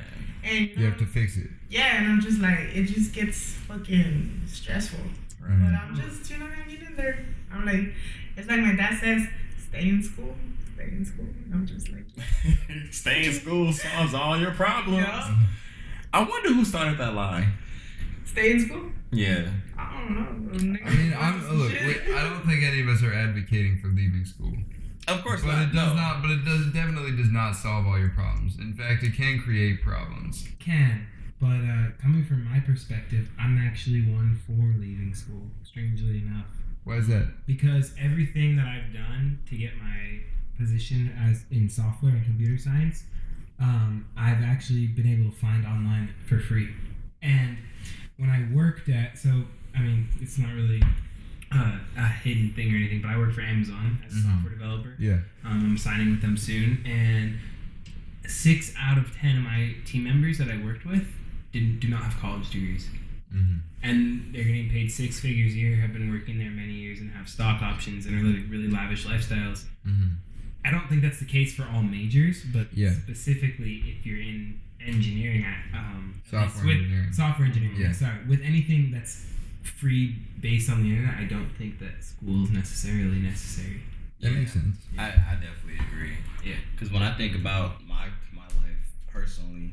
and 0.43 0.69
you 0.69 0.85
have 0.85 0.97
to 0.97 1.05
fix 1.05 1.37
it. 1.37 1.49
Yeah, 1.69 1.97
and 2.01 2.07
I'm 2.11 2.21
just 2.21 2.39
like, 2.39 2.59
it 2.73 2.85
just 2.85 3.13
gets 3.13 3.53
fucking 3.67 4.41
stressful. 4.47 4.99
But 5.41 5.75
I'm 5.75 5.95
just, 5.95 6.29
you 6.31 6.37
know, 6.37 6.47
hanging 6.47 6.81
in 6.85 6.95
there. 6.95 7.25
I'm 7.51 7.65
like, 7.65 7.93
it's 8.37 8.47
like 8.47 8.59
my 8.59 8.75
dad 8.75 8.97
says, 8.99 9.27
stay 9.69 9.89
in 9.89 10.01
school, 10.03 10.35
stay 10.75 10.83
in 10.85 11.05
school. 11.05 11.25
I'm 11.53 11.65
just 11.67 11.89
like, 11.91 12.05
Stay 12.91 13.25
in 13.25 13.33
school 13.33 13.71
solves 13.73 14.13
all 14.13 14.37
your 14.39 14.51
problems. 14.51 14.97
yeah, 15.03 15.35
I 16.13 16.23
wonder 16.23 16.53
who 16.53 16.63
started 16.65 16.97
that 16.97 17.13
line. 17.13 17.51
stay 18.25 18.51
in 18.51 18.59
school. 18.65 18.83
Yeah. 19.11 19.49
I 19.77 20.05
don't 20.07 20.51
know. 20.53 20.79
I 20.85 20.89
mean, 20.95 21.13
I'm 21.17 21.57
look. 21.57 21.71
Wait, 21.71 22.01
I 22.15 22.23
don't 22.29 22.45
think 22.45 22.63
any 22.63 22.81
of 22.81 22.87
us 22.87 23.03
are 23.03 23.13
advocating 23.13 23.79
for 23.81 23.87
leaving 23.89 24.23
school, 24.25 24.53
Of 25.07 25.23
course 25.23 25.41
but 25.41 25.51
not. 25.53 25.61
it 25.63 25.73
does 25.73 25.89
no. 25.89 25.95
not. 25.95 26.21
But 26.21 26.31
it 26.31 26.45
does 26.45 26.67
definitely 26.73 27.15
does 27.17 27.29
not 27.31 27.55
solve 27.55 27.85
all 27.87 27.99
your 27.99 28.09
problems. 28.09 28.57
In 28.59 28.73
fact, 28.73 29.03
it 29.03 29.13
can 29.15 29.41
create 29.41 29.81
problems. 29.81 30.47
Can. 30.59 31.07
But 31.41 31.47
uh, 31.65 31.87
coming 31.99 32.23
from 32.23 32.45
my 32.45 32.59
perspective, 32.59 33.27
I'm 33.39 33.57
actually 33.57 34.01
one 34.03 34.39
for 34.45 34.79
leaving 34.79 35.13
school. 35.15 35.41
Strangely 35.63 36.19
enough, 36.19 36.45
Why 36.83 36.97
is 36.97 37.07
that? 37.07 37.27
because 37.47 37.93
everything 37.99 38.55
that 38.57 38.67
I've 38.67 38.93
done 38.93 39.39
to 39.49 39.57
get 39.57 39.71
my 39.77 40.19
position 40.59 41.11
as 41.19 41.43
in 41.49 41.67
software 41.67 42.11
and 42.11 42.23
computer 42.23 42.57
science, 42.61 43.05
um, 43.59 44.05
I've 44.15 44.43
actually 44.43 44.85
been 44.87 45.07
able 45.07 45.31
to 45.31 45.35
find 45.37 45.65
online 45.65 46.13
for 46.27 46.39
free. 46.39 46.69
And 47.23 47.57
when 48.17 48.29
I 48.29 48.47
worked 48.53 48.87
at, 48.89 49.17
so 49.17 49.43
I 49.75 49.79
mean, 49.81 50.07
it's 50.21 50.37
not 50.37 50.53
really 50.53 50.83
uh, 51.51 51.77
a 51.97 52.07
hidden 52.07 52.53
thing 52.53 52.71
or 52.73 52.77
anything, 52.77 53.01
but 53.01 53.09
I 53.09 53.17
work 53.17 53.33
for 53.33 53.41
Amazon 53.41 53.97
as 54.05 54.13
a 54.13 54.15
Mhm. 54.17 54.23
software 54.35 54.53
developer. 54.53 54.95
Yeah. 54.99 55.19
Um, 55.43 55.65
I'm 55.71 55.77
signing 55.77 56.11
with 56.11 56.21
them 56.21 56.37
soon, 56.37 56.85
and 56.85 57.37
six 58.27 58.73
out 58.77 58.97
of 58.99 59.15
ten 59.15 59.37
of 59.37 59.43
my 59.43 59.73
team 59.85 60.03
members 60.03 60.37
that 60.37 60.49
I 60.51 60.57
worked 60.57 60.85
with 60.85 61.07
didn't 61.51 61.79
do 61.79 61.87
not 61.89 62.03
have 62.03 62.19
college 62.19 62.49
degrees, 62.49 62.89
Mm-hmm. 63.33 63.57
and 63.81 64.33
they're 64.35 64.43
getting 64.43 64.69
paid 64.69 64.91
six 64.91 65.19
figures 65.21 65.53
a 65.53 65.55
year. 65.55 65.77
Have 65.77 65.93
been 65.93 66.11
working 66.11 66.37
there 66.37 66.49
many 66.51 66.73
years 66.73 66.99
and 66.99 67.09
have 67.11 67.29
stock 67.29 67.61
options 67.61 68.05
and 68.05 68.13
are 68.19 68.23
living 68.23 68.49
really 68.49 68.67
lavish 68.67 69.05
lifestyles. 69.05 69.63
Mm-hmm. 69.87 70.09
I 70.65 70.69
don't 70.71 70.87
think 70.89 71.01
that's 71.01 71.19
the 71.19 71.25
case 71.25 71.53
for 71.55 71.63
all 71.73 71.81
majors, 71.81 72.43
but 72.43 72.67
Yeah. 72.73 72.91
specifically 72.91 73.75
if 73.97 74.05
you're 74.05 74.19
in 74.19 74.59
engineering, 74.85 75.45
um, 75.73 76.15
at 76.33 76.41
least 76.41 76.55
Software 76.55 76.65
with 76.67 76.75
engineering. 76.83 77.13
software 77.13 77.47
engineering. 77.47 77.77
Yeah. 77.79 77.91
Sorry, 77.93 78.17
with 78.27 78.41
anything 78.41 78.91
that's 78.91 79.25
free 79.63 80.17
based 80.41 80.69
on 80.69 80.83
the 80.83 80.89
internet, 80.89 81.15
I 81.17 81.23
don't 81.23 81.49
think 81.57 81.79
that 81.79 82.03
school 82.03 82.43
is 82.43 82.51
necessarily 82.51 83.19
necessary. 83.19 83.79
That 84.19 84.33
makes 84.33 84.51
sense. 84.53 84.75
I, 84.99 85.05
I 85.07 85.35
definitely 85.39 85.79
agree. 85.87 86.17
Yeah. 86.43 86.57
Because 86.73 86.91
when 86.91 87.01
I 87.01 87.15
think 87.15 87.33
about 87.35 87.81
my 87.87 88.09
my 88.33 88.45
life 88.61 88.83
personally, 89.07 89.71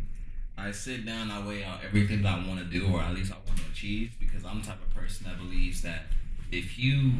I 0.59 0.73
sit 0.73 1.07
down, 1.07 1.31
I 1.31 1.47
weigh 1.47 1.65
out 1.65 1.81
everything 1.85 2.23
that 2.23 2.39
I 2.39 2.47
want 2.47 2.59
to 2.59 2.65
do, 2.65 2.93
or 2.93 3.01
at 3.01 3.15
least 3.15 3.33
I 3.33 3.37
want 3.47 3.59
to 3.59 3.65
achieve. 3.71 4.13
Because 4.19 4.45
I'm 4.45 4.61
the 4.61 4.67
type 4.67 4.83
of 4.83 4.95
person 4.95 5.27
that 5.27 5.39
believes 5.39 5.83
that 5.83 6.07
if 6.51 6.79
you 6.79 7.13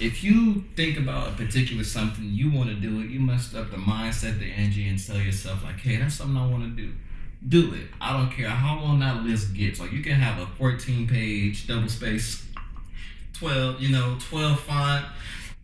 if 0.00 0.24
you 0.24 0.64
think 0.76 0.98
about 0.98 1.28
a 1.28 1.32
particular 1.32 1.84
something 1.84 2.24
you 2.24 2.50
want 2.50 2.70
to 2.70 2.74
do 2.74 3.00
it, 3.00 3.10
you 3.10 3.20
must 3.20 3.54
up 3.54 3.70
the 3.70 3.76
mindset, 3.76 4.38
the 4.38 4.50
energy, 4.50 4.88
and 4.88 5.04
tell 5.04 5.18
yourself 5.18 5.62
like, 5.62 5.78
hey, 5.78 5.96
that's 5.96 6.14
something 6.14 6.36
I 6.36 6.46
want 6.46 6.64
to 6.64 6.70
do. 6.70 6.92
Do 7.46 7.74
it. 7.74 7.88
I 8.00 8.14
don't 8.14 8.30
care 8.30 8.48
how 8.48 8.80
long 8.80 9.00
that 9.00 9.22
list 9.24 9.54
gets. 9.54 9.78
Like 9.78 9.92
you 9.92 10.02
can 10.02 10.14
have 10.14 10.40
a 10.40 10.46
14 10.56 11.06
page 11.06 11.66
double 11.66 11.88
space, 11.88 12.46
12, 13.34 13.80
you 13.80 13.90
know, 13.90 14.16
12 14.28 14.58
font 14.60 15.06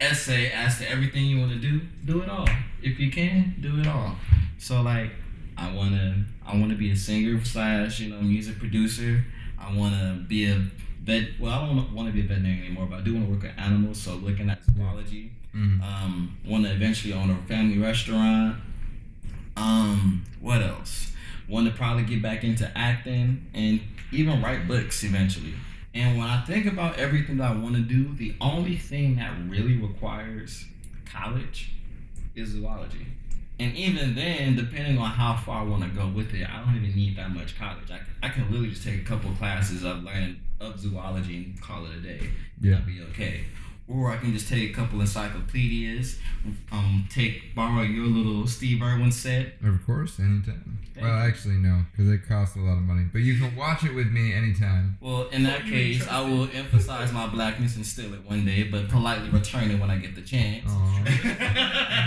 essay 0.01 0.51
as 0.51 0.79
to 0.79 0.91
everything 0.91 1.25
you 1.25 1.41
want 1.41 1.53
to 1.53 1.59
do. 1.59 1.81
Do 2.05 2.23
it 2.23 2.29
all. 2.29 2.49
If 2.83 3.01
you 3.01 3.11
can, 3.11 3.57
do 3.61 3.81
it 3.81 3.87
all. 3.87 4.17
So 4.59 4.83
like, 4.83 5.11
I 5.57 5.73
wanna, 5.73 6.25
I 6.47 6.57
wanna 6.57 6.75
be 6.75 6.91
a 6.91 6.97
singer 6.97 7.43
slash, 7.45 8.01
you 8.01 8.11
know, 8.11 8.21
music 8.21 8.59
producer. 8.59 9.25
I 9.59 9.75
wanna 9.75 10.25
be 10.29 10.47
a 10.51 10.63
vet. 11.05 11.29
Well, 11.39 11.53
I 11.53 11.67
don't 11.67 11.95
want 11.95 12.09
to 12.09 12.13
be 12.13 12.21
a 12.21 12.25
veterinarian 12.25 12.65
anymore, 12.65 12.87
but 12.87 13.01
I 13.01 13.03
do 13.03 13.15
want 13.15 13.27
to 13.27 13.33
work 13.33 13.43
with 13.43 13.53
animals. 13.59 14.01
So 14.01 14.15
looking 14.17 14.51
at 14.51 14.61
zoology. 14.65 15.31
Mm-hmm. 15.55 15.83
Um, 15.83 16.37
want 16.45 16.65
to 16.65 16.73
eventually 16.73 17.15
own 17.15 17.31
a 17.31 17.37
family 17.47 17.79
restaurant. 17.79 18.57
Um, 19.57 20.25
what 20.41 20.63
else? 20.63 21.13
Want 21.49 21.69
to 21.69 21.73
probably 21.73 22.03
get 22.05 22.23
back 22.23 22.43
into 22.43 22.71
acting 22.77 23.47
and 23.55 23.81
even 24.11 24.43
write 24.43 24.67
books 24.67 25.05
eventually. 25.05 25.55
And 25.95 26.19
when 26.19 26.27
I 26.27 26.45
think 26.45 26.67
about 26.67 26.99
everything 26.99 27.37
that 27.37 27.53
I 27.53 27.57
want 27.57 27.77
to 27.77 27.83
do, 27.83 28.13
the 28.15 28.35
only 28.41 28.77
thing 28.77 29.17
that 29.17 29.33
really 29.49 29.77
requires 29.77 30.65
college 31.05 31.73
is 32.35 32.49
zoology. 32.49 33.07
And 33.61 33.77
even 33.77 34.15
then, 34.15 34.57
depending 34.57 34.99
on 34.99 35.11
how 35.11 35.37
far 35.37 35.61
I 35.61 35.65
want 35.65 35.85
to 35.85 35.89
go 35.89 36.09
with 36.09 36.35
it, 36.35 36.49
I 36.49 36.65
don't 36.65 36.77
even 36.77 36.97
need 36.97 37.17
that 37.17 37.31
much 37.31 37.57
college. 37.57 37.91
I, 37.91 38.01
I 38.27 38.29
can 38.29 38.45
literally 38.51 38.71
just 38.71 38.83
take 38.83 39.01
a 39.01 39.05
couple 39.05 39.31
classes 39.33 39.85
of 39.85 40.03
learning 40.03 40.41
of 40.61 40.81
zoology 40.81 41.37
and 41.37 41.61
call 41.61 41.87
it 41.87 41.93
a 41.97 42.01
day. 42.01 42.31
Yeah. 42.61 42.77
I'll 42.77 42.87
be 42.87 43.01
okay. 43.11 43.45
Or 43.87 44.11
I 44.11 44.17
can 44.17 44.33
just 44.33 44.49
take 44.49 44.71
a 44.71 44.73
couple 44.73 44.99
encyclopedias, 45.01 46.19
um, 46.73 47.07
take 47.11 47.55
borrow 47.55 47.83
your 47.83 48.07
little 48.07 48.47
Steve 48.47 48.81
Irwin 48.83 49.13
set. 49.13 49.55
Of 49.63 49.85
course, 49.85 50.19
anytime. 50.19 50.79
Thank 50.95 51.07
well, 51.07 51.19
actually, 51.19 51.57
no, 51.57 51.83
because 51.91 52.09
it 52.09 52.27
costs 52.29 52.55
a 52.57 52.61
lot 52.61 52.75
of 52.75 52.83
money. 52.83 53.05
But 53.13 53.23
you 53.23 53.37
can 53.37 53.57
watch 53.57 53.83
it 53.83 53.93
with 53.95 54.13
me 54.13 54.33
anytime. 54.33 54.97
Well, 55.01 55.27
in 55.31 55.43
that 55.43 55.67
You 55.67 55.73
case, 55.73 56.09
I 56.09 56.21
will 56.21 56.49
emphasize 56.55 57.13
my 57.13 57.27
blackness 57.27 57.75
and 57.75 57.85
steal 57.85 58.15
it 58.15 58.25
one 58.25 58.45
day, 58.45 58.63
but 58.63 58.89
politely 58.89 59.29
return 59.29 59.73
it 59.73 59.81
when 59.81 59.91
I 59.91 59.97
get 59.99 60.15
the 60.15 60.23
chance. 60.23 60.71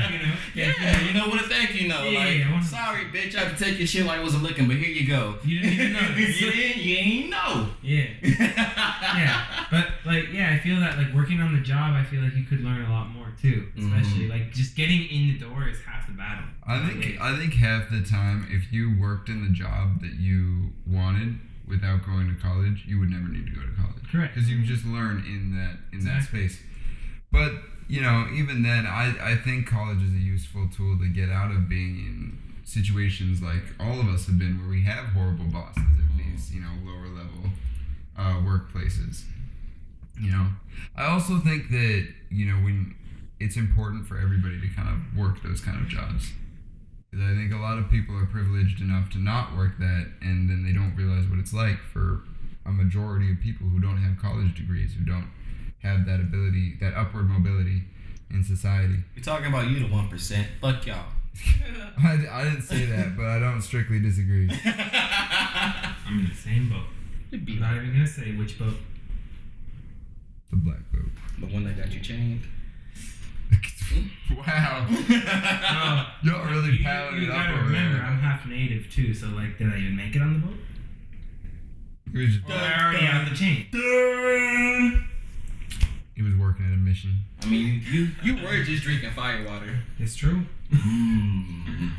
You 0.08 0.20
know? 0.20 0.34
yeah, 0.56 1.02
you 1.06 1.14
know 1.14 1.28
what 1.28 1.42
a 1.42 1.44
thank 1.50 1.80
you 1.80 1.90
know. 1.90 2.02
Yeah, 2.04 2.20
like, 2.20 2.38
yeah, 2.38 2.48
I 2.48 2.52
wanna- 2.52 2.64
sorry, 2.66 3.06
bitch, 3.06 3.36
I 3.36 3.40
have 3.42 3.58
to 3.58 3.64
take 3.64 3.78
your 3.78 3.86
shit 3.88 4.06
while 4.06 4.20
I 4.20 4.24
wasn't 4.24 4.44
looking, 4.44 4.68
but 4.68 4.78
here 4.78 4.90
you 4.90 5.06
go. 5.06 5.36
You 5.44 5.60
didn't 5.60 5.74
even 5.74 5.94
know. 5.94 6.00
you 6.18 6.52
didn't, 6.52 6.82
you 6.82 6.96
ain't 6.96 7.30
know. 7.30 7.70
Yeah. 7.84 8.06
yeah, 8.22 9.66
but 9.70 9.88
like, 10.06 10.32
yeah, 10.32 10.52
I 10.54 10.60
feel 10.60 10.80
that 10.80 10.98
like 10.98 11.14
working 11.14 11.42
on 11.42 11.54
the 11.54 11.62
job, 11.68 11.94
I 11.94 12.04
feel 12.04 12.22
like 12.22 12.34
you 12.36 12.44
could 12.44 12.62
learn 12.62 12.82
a 12.86 12.90
lot 12.90 13.10
more 13.10 13.28
too. 13.42 13.68
Especially 13.78 14.28
like 14.28 14.52
just 14.54 14.76
getting 14.76 15.02
in 15.10 15.28
the 15.34 15.40
door 15.40 15.68
is 15.68 15.80
half 15.82 16.08
the 16.08 16.14
battle. 16.14 16.46
I 16.66 16.80
think 16.88 17.20
I 17.22 17.38
think 17.38 17.54
half 17.56 17.90
the 17.90 18.02
time, 18.02 18.48
if 18.50 18.72
you 18.72 18.98
worked 19.00 19.28
in 19.30 19.44
the 19.44 19.52
job 19.52 20.02
that 20.02 20.14
you 20.14 20.72
wanted 20.88 21.38
without 21.68 22.06
going 22.06 22.28
to 22.34 22.42
college, 22.42 22.86
you 22.88 23.00
would 23.00 23.10
never 23.10 23.28
need 23.28 23.46
to 23.48 23.52
go 23.54 23.62
to 23.62 23.74
college. 23.76 24.04
Correct. 24.12 24.34
Because 24.36 24.50
you 24.50 24.64
just 24.66 24.86
learn 24.86 25.24
in 25.28 25.52
that 25.56 25.76
in 25.92 26.04
that 26.06 26.18
Exactly. 26.18 26.48
space. 26.48 26.62
But 27.32 27.52
you 27.90 28.02
know, 28.02 28.28
even 28.34 28.64
then, 28.64 28.86
I 28.86 29.06
I 29.32 29.36
think 29.36 29.68
college 29.68 30.02
is 30.02 30.14
a 30.14 30.24
useful 30.36 30.68
tool 30.76 30.98
to 31.00 31.08
get 31.10 31.30
out 31.30 31.52
of 31.52 31.68
being 31.70 31.96
in 32.08 32.38
situations 32.66 33.42
like 33.42 33.64
all 33.80 34.00
of 34.00 34.08
us 34.08 34.26
have 34.28 34.38
been, 34.40 34.60
where 34.60 34.70
we 34.70 34.84
have 34.84 35.06
horrible 35.16 35.46
bosses 35.46 35.84
at 35.84 36.18
these 36.18 36.54
you 36.54 36.62
know 36.62 36.74
lower 36.84 37.08
level 37.08 37.50
uh, 38.18 38.36
workplaces. 38.44 39.24
You 40.20 40.32
know, 40.32 40.48
I 40.96 41.06
also 41.06 41.40
think 41.40 41.70
that 41.70 42.08
you 42.30 42.46
know 42.46 42.56
when 42.64 42.96
it's 43.40 43.56
important 43.56 44.08
for 44.08 44.18
everybody 44.18 44.60
to 44.62 44.68
kind 44.76 44.90
of 44.90 45.18
work 45.18 45.44
those 45.44 45.62
kind 45.62 45.80
of 45.80 45.88
jobs. 45.88 46.32
'Cause 47.12 47.22
I 47.22 47.36
think 47.36 47.54
a 47.54 47.58
lot 47.58 47.78
of 47.78 47.90
people 47.90 48.18
are 48.18 48.26
privileged 48.26 48.82
enough 48.82 49.10
to 49.12 49.18
not 49.20 49.56
work 49.56 49.78
that, 49.80 50.08
and 50.22 50.50
then 50.50 50.64
they 50.66 50.74
don't 50.74 50.94
realize 50.96 51.26
what 51.28 51.40
it's 51.40 51.54
like 51.54 51.80
for 51.94 52.24
a 52.66 52.72
majority 52.72 53.32
of 53.32 53.40
people 53.40 53.70
who 53.70 53.80
don't 53.80 53.98
have 53.98 54.18
college 54.18 54.54
degrees, 54.56 54.94
who 54.94 55.06
don't 55.06 55.30
have 55.80 56.06
that 56.06 56.20
ability, 56.20 56.76
that 56.82 56.94
upward 56.96 57.30
mobility 57.30 57.84
in 58.30 58.44
society. 58.44 58.96
We're 59.16 59.24
talking 59.24 59.46
about 59.48 59.68
you, 59.70 59.80
the 59.80 59.88
one 59.88 60.10
percent. 60.10 60.48
Fuck 60.60 60.86
y'all. 60.86 61.06
I, 62.04 62.28
I 62.30 62.44
didn't 62.44 62.64
say 62.64 62.86
that, 62.88 63.16
but 63.16 63.26
I 63.28 63.40
don't 63.40 63.62
strictly 63.62 64.00
disagree. 64.00 64.50
I'm 64.66 66.20
in 66.20 66.28
the 66.30 66.36
same 66.36 66.70
boat. 66.70 66.88
I'm 67.32 67.60
not 67.60 67.76
even 67.76 67.94
gonna 67.94 68.08
say 68.08 68.36
which 68.36 68.58
boat. 68.60 68.76
The 70.52 70.56
black 70.58 70.80
boat. 70.94 71.10
the 71.40 71.46
one 71.48 71.64
that 71.66 71.78
got 71.78 71.92
you 71.92 72.00
chained. 72.00 72.42
wow. 74.38 74.86
Oh, 74.90 76.06
Y'all 76.24 76.46
really 76.52 76.78
you, 76.78 76.84
piling 76.84 77.24
it 77.24 77.30
up 77.30 77.36
gotta 77.36 77.54
over 77.54 77.64
remember, 77.64 77.98
there. 77.98 78.06
I'm 78.06 78.20
half 78.20 78.46
native 78.46 78.92
too. 78.92 79.14
So 79.14 79.28
like, 79.28 79.58
did 79.58 79.68
I 79.74 79.78
even 79.78 79.96
make 79.96 80.16
it 80.16 80.22
on 80.22 80.34
the 80.34 80.40
boat? 80.40 80.56
He 82.12 82.18
was, 82.20 82.36
just, 82.38 82.50
Or 82.50 82.54
I 82.54 82.84
already 82.84 83.06
out 83.08 83.30
the 83.30 83.36
chain. 83.36 83.68
he 86.16 86.22
was 86.22 86.36
working 86.36 86.66
at 86.66 86.74
a 86.74 86.78
mission. 86.78 87.20
I 87.44 87.46
mean, 87.48 87.82
you 87.90 88.10
you 88.24 88.36
were 88.44 88.64
just 88.64 88.84
drinking 88.84 89.12
fire 89.12 89.46
water. 89.46 89.80
It's 90.00 90.16
true. 90.16 90.42
Mm. 90.74 91.92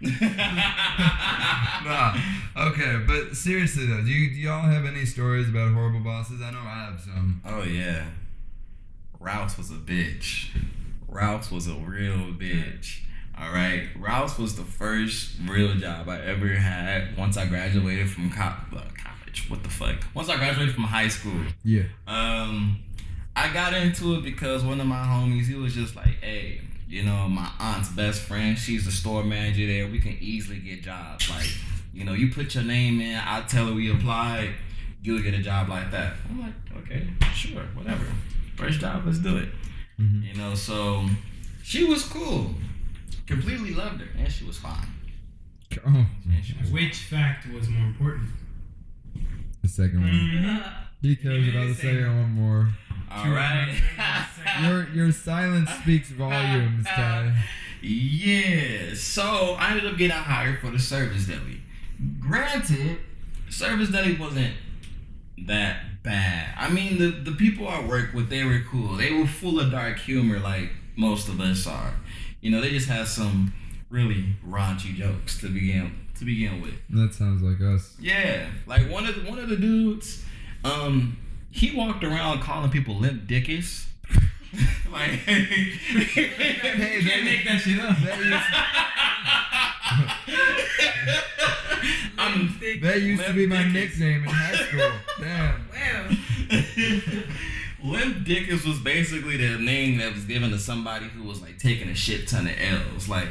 Nah. 1.82 2.14
Okay, 2.56 3.00
but 3.06 3.34
seriously 3.36 3.86
though, 3.86 4.02
do, 4.02 4.10
you, 4.10 4.30
do 4.34 4.36
y'all 4.40 4.62
have 4.62 4.84
any 4.84 5.04
stories 5.06 5.48
about 5.48 5.72
horrible 5.72 6.00
bosses? 6.00 6.40
I 6.42 6.50
know 6.50 6.60
I 6.60 6.90
have 6.90 7.00
some. 7.00 7.40
Oh 7.44 7.62
yeah. 7.62 8.04
Rouse 9.18 9.56
was 9.56 9.70
a 9.70 9.74
bitch. 9.74 10.48
Rouse 11.08 11.50
was 11.50 11.66
a 11.68 11.74
real 11.74 12.32
bitch. 12.34 13.00
All 13.38 13.50
right. 13.52 13.88
Rouse 13.98 14.38
was 14.38 14.56
the 14.56 14.64
first 14.64 15.36
real 15.48 15.74
job 15.74 16.08
I 16.08 16.20
ever 16.20 16.48
had 16.48 17.16
once 17.16 17.36
I 17.36 17.46
graduated 17.46 18.10
from 18.10 18.30
co- 18.30 18.42
uh, 18.42 18.82
college. 19.02 19.46
What 19.48 19.62
the 19.62 19.70
fuck? 19.70 19.96
Once 20.14 20.28
I 20.28 20.36
graduated 20.36 20.74
from 20.74 20.84
high 20.84 21.08
school. 21.08 21.40
Yeah. 21.64 21.84
Um, 22.06 22.80
I 23.34 23.52
got 23.52 23.72
into 23.72 24.16
it 24.16 24.22
because 24.24 24.64
one 24.64 24.80
of 24.80 24.86
my 24.86 25.02
homies, 25.02 25.46
he 25.46 25.54
was 25.54 25.74
just 25.74 25.96
like, 25.96 26.20
hey, 26.20 26.60
you 26.90 27.04
know, 27.04 27.28
my 27.28 27.48
aunt's 27.60 27.88
best 27.88 28.20
friend, 28.22 28.58
she's 28.58 28.84
the 28.84 28.90
store 28.90 29.22
manager 29.22 29.64
there. 29.66 29.86
We 29.86 30.00
can 30.00 30.16
easily 30.20 30.58
get 30.58 30.82
jobs. 30.82 31.30
Like, 31.30 31.46
you 31.94 32.04
know, 32.04 32.12
you 32.14 32.32
put 32.32 32.54
your 32.56 32.64
name 32.64 33.00
in, 33.00 33.16
I 33.16 33.42
tell 33.42 33.66
her 33.66 33.72
we 33.72 33.92
applied, 33.92 34.50
you'll 35.00 35.22
get 35.22 35.34
a 35.34 35.38
job 35.38 35.68
like 35.68 35.92
that. 35.92 36.14
I'm 36.28 36.40
like, 36.40 36.52
okay, 36.78 37.06
sure, 37.32 37.62
whatever. 37.74 38.04
First 38.56 38.80
job, 38.80 39.04
let's 39.06 39.18
do 39.18 39.36
it. 39.36 39.48
Mhm. 40.00 40.26
You 40.26 40.34
know, 40.34 40.54
so 40.56 41.06
she 41.62 41.84
was 41.84 42.02
cool. 42.04 42.54
Completely 43.26 43.72
loved 43.72 44.00
her, 44.00 44.08
and 44.18 44.30
she 44.30 44.44
was 44.44 44.58
fine. 44.58 44.88
Oh, 45.86 46.06
she 46.42 46.56
was 46.60 46.70
Which 46.72 46.96
fact 46.96 47.46
was 47.54 47.68
more 47.68 47.86
important? 47.86 48.28
the 49.62 49.68
second 49.68 50.00
one. 50.00 50.10
Mm-hmm. 50.10 50.68
He 51.02 51.14
cares 51.16 51.48
about 51.48 51.68
the 51.68 51.74
second 51.74 52.18
one 52.18 52.30
more. 52.32 52.68
All 53.10 53.30
right. 53.30 53.80
Your 54.62 54.88
your 54.90 55.12
silence 55.12 55.70
speaks 55.82 56.08
volumes, 56.10 56.84
Ty. 56.88 57.34
Yeah. 57.82 58.94
So 58.94 59.56
I 59.58 59.70
ended 59.70 59.86
up 59.86 59.96
getting 59.96 60.16
hired 60.16 60.60
for 60.60 60.70
the 60.70 60.78
service 60.78 61.26
deli. 61.26 61.60
granted, 62.20 62.98
service 63.48 63.90
deli 63.90 64.16
wasn't 64.16 64.54
that 65.46 66.02
bad. 66.02 66.54
I 66.58 66.70
mean, 66.70 66.98
the 66.98 67.10
the 67.10 67.32
people 67.32 67.68
I 67.68 67.84
work 67.84 68.12
with, 68.14 68.28
they 68.28 68.44
were 68.44 68.60
cool. 68.70 68.96
They 68.96 69.12
were 69.12 69.26
full 69.26 69.60
of 69.60 69.70
dark 69.70 69.98
humor, 69.98 70.38
like 70.38 70.70
most 70.96 71.28
of 71.28 71.40
us 71.40 71.66
are. 71.66 71.94
You 72.40 72.50
know, 72.50 72.60
they 72.60 72.70
just 72.70 72.88
had 72.88 73.06
some 73.06 73.52
really 73.90 74.24
raunchy 74.46 74.94
jokes 74.94 75.38
to 75.40 75.48
begin 75.48 75.92
to 76.18 76.24
begin 76.24 76.60
with. 76.60 76.74
That 76.90 77.14
sounds 77.14 77.42
like 77.42 77.60
us. 77.60 77.96
Yeah, 78.00 78.46
like 78.66 78.90
one 78.90 79.06
of 79.06 79.14
the, 79.14 79.28
one 79.30 79.38
of 79.38 79.48
the 79.48 79.56
dudes, 79.56 80.24
um, 80.64 81.16
he 81.50 81.74
walked 81.76 82.04
around 82.04 82.40
calling 82.40 82.70
people 82.70 82.94
limp 82.96 83.26
dickies. 83.26 83.86
like, 84.92 85.10
Hey, 85.10 85.72
You 85.92 86.04
can't 87.02 87.24
make 87.24 87.44
that 87.44 87.60
shit 87.60 87.80
up. 87.80 87.96
I'm 92.18 92.58
That 92.82 93.00
used 93.00 93.24
to 93.24 93.32
be 93.34 93.46
my 93.46 93.62
Dickies. 93.64 93.98
nickname 93.98 94.24
in 94.24 94.28
high 94.28 94.54
school. 94.54 94.92
Damn. 95.20 95.66
Well, 97.82 97.92
Limp 97.92 98.24
Dickens 98.26 98.64
was 98.66 98.78
basically 98.78 99.36
the 99.38 99.58
name 99.58 99.98
that 99.98 100.12
was 100.14 100.24
given 100.24 100.50
to 100.50 100.58
somebody 100.58 101.06
who 101.06 101.22
was 101.24 101.40
like 101.40 101.58
taking 101.58 101.88
a 101.88 101.94
shit 101.94 102.28
ton 102.28 102.46
of 102.46 102.54
L's. 102.60 103.08
Like, 103.08 103.28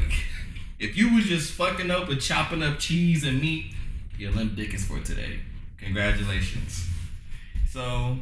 if 0.80 0.98
you 0.98 1.14
was 1.14 1.26
just 1.26 1.52
fucking 1.54 1.92
up 1.92 2.08
with 2.08 2.20
chopping 2.22 2.64
up 2.64 2.80
cheese 2.80 3.24
and 3.24 3.40
meat, 3.42 3.74
you're 4.18 4.32
Limp 4.32 4.56
Dickens 4.56 4.86
for 4.86 5.00
today. 5.02 5.40
Congratulations. 5.78 6.88
So, 7.72 8.18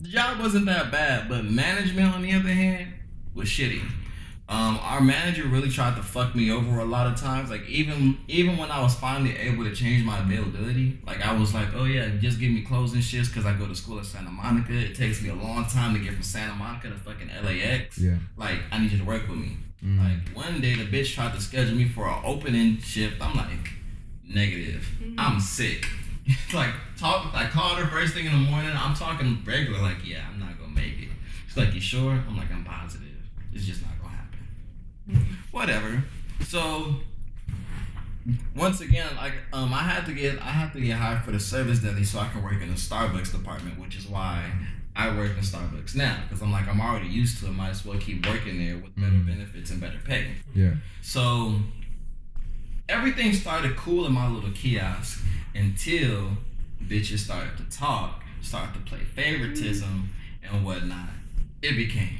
the 0.00 0.08
job 0.08 0.38
wasn't 0.40 0.66
that 0.66 0.90
bad, 0.90 1.28
but 1.28 1.44
management, 1.44 2.14
on 2.14 2.22
the 2.22 2.32
other 2.32 2.48
hand, 2.48 2.92
was 3.34 3.48
shitty. 3.48 3.82
Um, 4.50 4.78
our 4.82 5.02
manager 5.02 5.46
really 5.46 5.68
tried 5.68 5.96
to 5.96 6.02
fuck 6.02 6.34
me 6.34 6.50
over 6.50 6.78
a 6.78 6.84
lot 6.84 7.06
of 7.06 7.20
times. 7.20 7.50
Like 7.50 7.68
even 7.68 8.16
even 8.28 8.56
when 8.56 8.70
I 8.70 8.80
was 8.80 8.94
finally 8.94 9.36
able 9.36 9.64
to 9.64 9.74
change 9.74 10.02
my 10.04 10.20
availability, 10.20 10.98
like 11.06 11.20
I 11.20 11.38
was 11.38 11.52
like, 11.52 11.74
oh 11.74 11.84
yeah, 11.84 12.08
just 12.18 12.40
give 12.40 12.50
me 12.50 12.62
closing 12.62 13.02
shifts 13.02 13.28
because 13.28 13.44
I 13.44 13.52
go 13.52 13.66
to 13.66 13.74
school 13.74 13.98
at 13.98 14.06
Santa 14.06 14.30
Monica. 14.30 14.72
It 14.72 14.96
takes 14.96 15.20
me 15.20 15.28
a 15.28 15.34
long 15.34 15.66
time 15.66 15.92
to 15.92 16.00
get 16.00 16.14
from 16.14 16.22
Santa 16.22 16.54
Monica 16.54 16.88
to 16.88 16.94
fucking 16.94 17.28
LAX. 17.44 17.98
Yeah. 17.98 18.14
Like 18.38 18.60
I 18.72 18.78
need 18.78 18.90
you 18.90 18.98
to 18.98 19.04
work 19.04 19.28
with 19.28 19.36
me. 19.36 19.58
Mm. 19.84 19.98
Like 19.98 20.34
one 20.34 20.62
day 20.62 20.76
the 20.76 20.84
bitch 20.84 21.14
tried 21.14 21.34
to 21.34 21.42
schedule 21.42 21.76
me 21.76 21.86
for 21.86 22.08
an 22.08 22.22
opening 22.24 22.78
shift. 22.78 23.20
I'm 23.20 23.36
like, 23.36 23.72
negative. 24.26 24.88
I'm 25.18 25.40
sick. 25.40 25.86
like 26.54 26.70
talk. 26.98 27.32
I 27.34 27.46
called 27.48 27.78
her 27.78 27.86
first 27.86 28.14
thing 28.14 28.26
in 28.26 28.32
the 28.32 28.50
morning. 28.50 28.70
I'm 28.74 28.94
talking 28.94 29.42
regular. 29.46 29.80
Like 29.80 30.06
yeah, 30.06 30.24
I'm 30.30 30.38
not 30.38 30.58
gonna 30.58 30.72
make 30.72 30.98
it. 31.00 31.08
She's 31.46 31.56
like, 31.56 31.74
you 31.74 31.80
sure? 31.80 32.12
I'm 32.12 32.36
like, 32.36 32.50
I'm 32.52 32.64
positive. 32.64 33.06
It's 33.52 33.64
just 33.64 33.82
not 33.82 33.92
gonna 34.02 34.14
happen. 34.14 35.26
Whatever. 35.50 36.02
So 36.44 36.96
once 38.54 38.80
again, 38.80 39.08
like 39.16 39.32
um, 39.52 39.72
I 39.72 39.78
had 39.82 40.04
to 40.06 40.12
get 40.12 40.38
I 40.42 40.50
had 40.50 40.72
to 40.74 40.80
get 40.80 40.96
hired 40.98 41.22
for 41.24 41.30
the 41.30 41.40
service 41.40 41.78
deli 41.78 42.04
so 42.04 42.18
I 42.18 42.28
can 42.28 42.42
work 42.42 42.60
in 42.60 42.68
the 42.68 42.74
Starbucks 42.74 43.32
department, 43.32 43.80
which 43.80 43.96
is 43.96 44.06
why 44.06 44.44
I 44.94 45.16
work 45.16 45.30
in 45.30 45.42
Starbucks 45.42 45.94
now 45.94 46.18
because 46.24 46.42
I'm 46.42 46.52
like 46.52 46.68
I'm 46.68 46.80
already 46.80 47.08
used 47.08 47.38
to 47.40 47.46
it. 47.46 47.52
Might 47.52 47.70
as 47.70 47.84
well 47.86 47.98
keep 47.98 48.26
working 48.26 48.58
there 48.58 48.76
with 48.76 48.94
better 48.96 49.12
Mhm. 49.12 49.26
benefits 49.26 49.70
and 49.70 49.80
better 49.80 49.98
pay. 50.04 50.26
Yeah. 50.54 50.72
So 51.00 51.60
everything 52.88 53.32
started 53.32 53.76
cool 53.76 54.06
in 54.06 54.12
my 54.12 54.28
little 54.28 54.50
kiosk 54.50 55.22
until 55.54 56.30
bitches 56.84 57.18
started 57.18 57.56
to 57.58 57.64
talk, 57.76 58.22
started 58.42 58.74
to 58.74 58.80
play 58.80 59.00
favoritism 59.00 60.10
and 60.42 60.64
whatnot. 60.64 61.08
It 61.62 61.76
became 61.76 62.18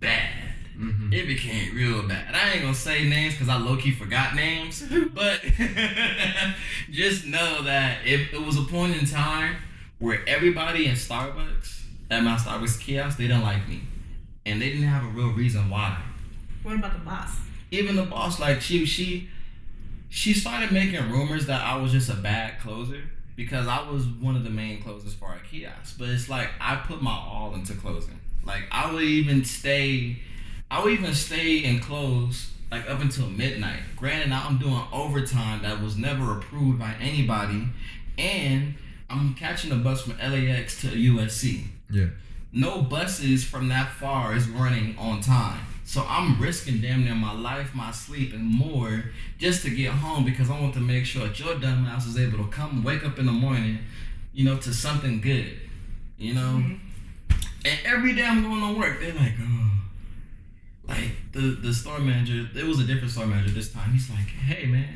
bad. 0.00 0.32
Mm-hmm. 0.78 1.12
It 1.12 1.26
became 1.26 1.74
real 1.74 2.06
bad. 2.06 2.34
I 2.34 2.52
ain't 2.52 2.62
gonna 2.62 2.74
say 2.74 3.08
names 3.08 3.34
because 3.34 3.48
I 3.48 3.56
low 3.56 3.76
key 3.76 3.90
forgot 3.92 4.34
names, 4.34 4.82
but 5.14 5.40
just 6.90 7.26
know 7.26 7.62
that 7.62 7.98
if 8.06 8.32
it 8.32 8.40
was 8.40 8.56
a 8.56 8.62
point 8.62 8.96
in 8.96 9.04
time 9.04 9.56
where 9.98 10.20
everybody 10.28 10.86
in 10.86 10.94
Starbucks, 10.94 11.82
at 12.10 12.22
my 12.22 12.36
Starbucks 12.36 12.80
kiosk, 12.80 13.18
they 13.18 13.26
didn't 13.26 13.42
like 13.42 13.68
me. 13.68 13.82
And 14.46 14.62
they 14.62 14.70
didn't 14.70 14.88
have 14.88 15.04
a 15.04 15.08
real 15.08 15.32
reason 15.32 15.68
why 15.68 15.98
what 16.62 16.76
about 16.76 16.92
the 16.92 16.98
boss? 17.00 17.36
even 17.70 17.96
the 17.96 18.04
boss, 18.04 18.40
like 18.40 18.60
she 18.60 18.84
she 18.84 19.28
she 20.08 20.32
started 20.34 20.72
making 20.72 21.10
rumors 21.10 21.46
that 21.46 21.62
I 21.62 21.76
was 21.76 21.92
just 21.92 22.08
a 22.10 22.14
bad 22.14 22.60
closer 22.60 23.02
because 23.36 23.66
I 23.68 23.88
was 23.90 24.06
one 24.06 24.36
of 24.36 24.44
the 24.44 24.50
main 24.50 24.82
closers 24.82 25.14
for 25.14 25.26
our 25.26 25.38
kiosk. 25.50 25.96
But 25.98 26.08
it's 26.08 26.28
like 26.28 26.48
I 26.60 26.76
put 26.76 27.02
my 27.02 27.12
all 27.12 27.54
into 27.54 27.74
closing. 27.74 28.18
Like 28.44 28.62
I 28.72 28.92
would 28.92 29.02
even 29.02 29.44
stay, 29.44 30.16
I 30.70 30.82
would 30.82 30.92
even 30.92 31.14
stay 31.14 31.64
and 31.64 31.80
close 31.82 32.50
like 32.70 32.88
up 32.90 33.00
until 33.00 33.26
midnight. 33.28 33.80
Granted, 33.96 34.30
now 34.30 34.46
I'm 34.48 34.58
doing 34.58 34.82
overtime 34.92 35.62
that 35.62 35.80
was 35.82 35.96
never 35.96 36.38
approved 36.38 36.78
by 36.78 36.94
anybody, 37.00 37.64
and 38.18 38.74
I'm 39.08 39.34
catching 39.34 39.72
a 39.72 39.76
bus 39.76 40.02
from 40.02 40.18
LAX 40.18 40.80
to 40.82 40.88
USC 40.88 41.64
Yeah. 41.90 42.06
no 42.52 42.82
buses 42.82 43.42
from 43.44 43.68
that 43.68 43.90
far 43.92 44.34
is 44.34 44.48
running 44.48 44.96
on 44.98 45.20
time. 45.22 45.60
So 45.88 46.04
I'm 46.06 46.38
risking 46.38 46.82
damn 46.82 47.06
near 47.06 47.14
my 47.14 47.32
life, 47.32 47.74
my 47.74 47.92
sleep, 47.92 48.34
and 48.34 48.44
more 48.44 49.04
just 49.38 49.62
to 49.62 49.70
get 49.70 49.90
home 49.90 50.22
because 50.22 50.50
I 50.50 50.60
want 50.60 50.74
to 50.74 50.80
make 50.80 51.06
sure 51.06 51.26
that 51.26 51.40
your 51.40 51.54
dumbass 51.54 52.06
is 52.06 52.18
able 52.18 52.44
to 52.44 52.50
come 52.50 52.84
wake 52.84 53.06
up 53.06 53.18
in 53.18 53.24
the 53.24 53.32
morning, 53.32 53.78
you 54.34 54.44
know, 54.44 54.58
to 54.58 54.74
something 54.74 55.22
good. 55.22 55.58
You 56.18 56.34
know? 56.34 56.62
And 57.64 57.78
every 57.86 58.14
day 58.14 58.22
I'm 58.22 58.42
going 58.42 58.74
to 58.74 58.78
work, 58.78 59.00
they're 59.00 59.14
like, 59.14 59.32
oh. 59.40 59.70
Like 60.86 61.10
the 61.32 61.56
the 61.62 61.72
store 61.72 62.00
manager, 62.00 62.46
it 62.54 62.64
was 62.64 62.80
a 62.80 62.84
different 62.84 63.10
store 63.10 63.26
manager 63.26 63.54
this 63.54 63.72
time. 63.72 63.90
He's 63.90 64.10
like, 64.10 64.28
hey 64.28 64.66
man, 64.66 64.94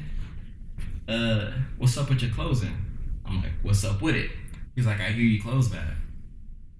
uh, 1.08 1.52
what's 1.78 1.96
up 1.96 2.10
with 2.10 2.20
your 2.20 2.32
closing? 2.32 2.76
I'm 3.24 3.42
like, 3.42 3.52
what's 3.62 3.82
up 3.82 4.02
with 4.02 4.14
it? 4.14 4.30
He's 4.74 4.84
like, 4.84 5.00
I 5.00 5.04
hear 5.04 5.24
you 5.24 5.40
close 5.40 5.68
bad. 5.68 5.94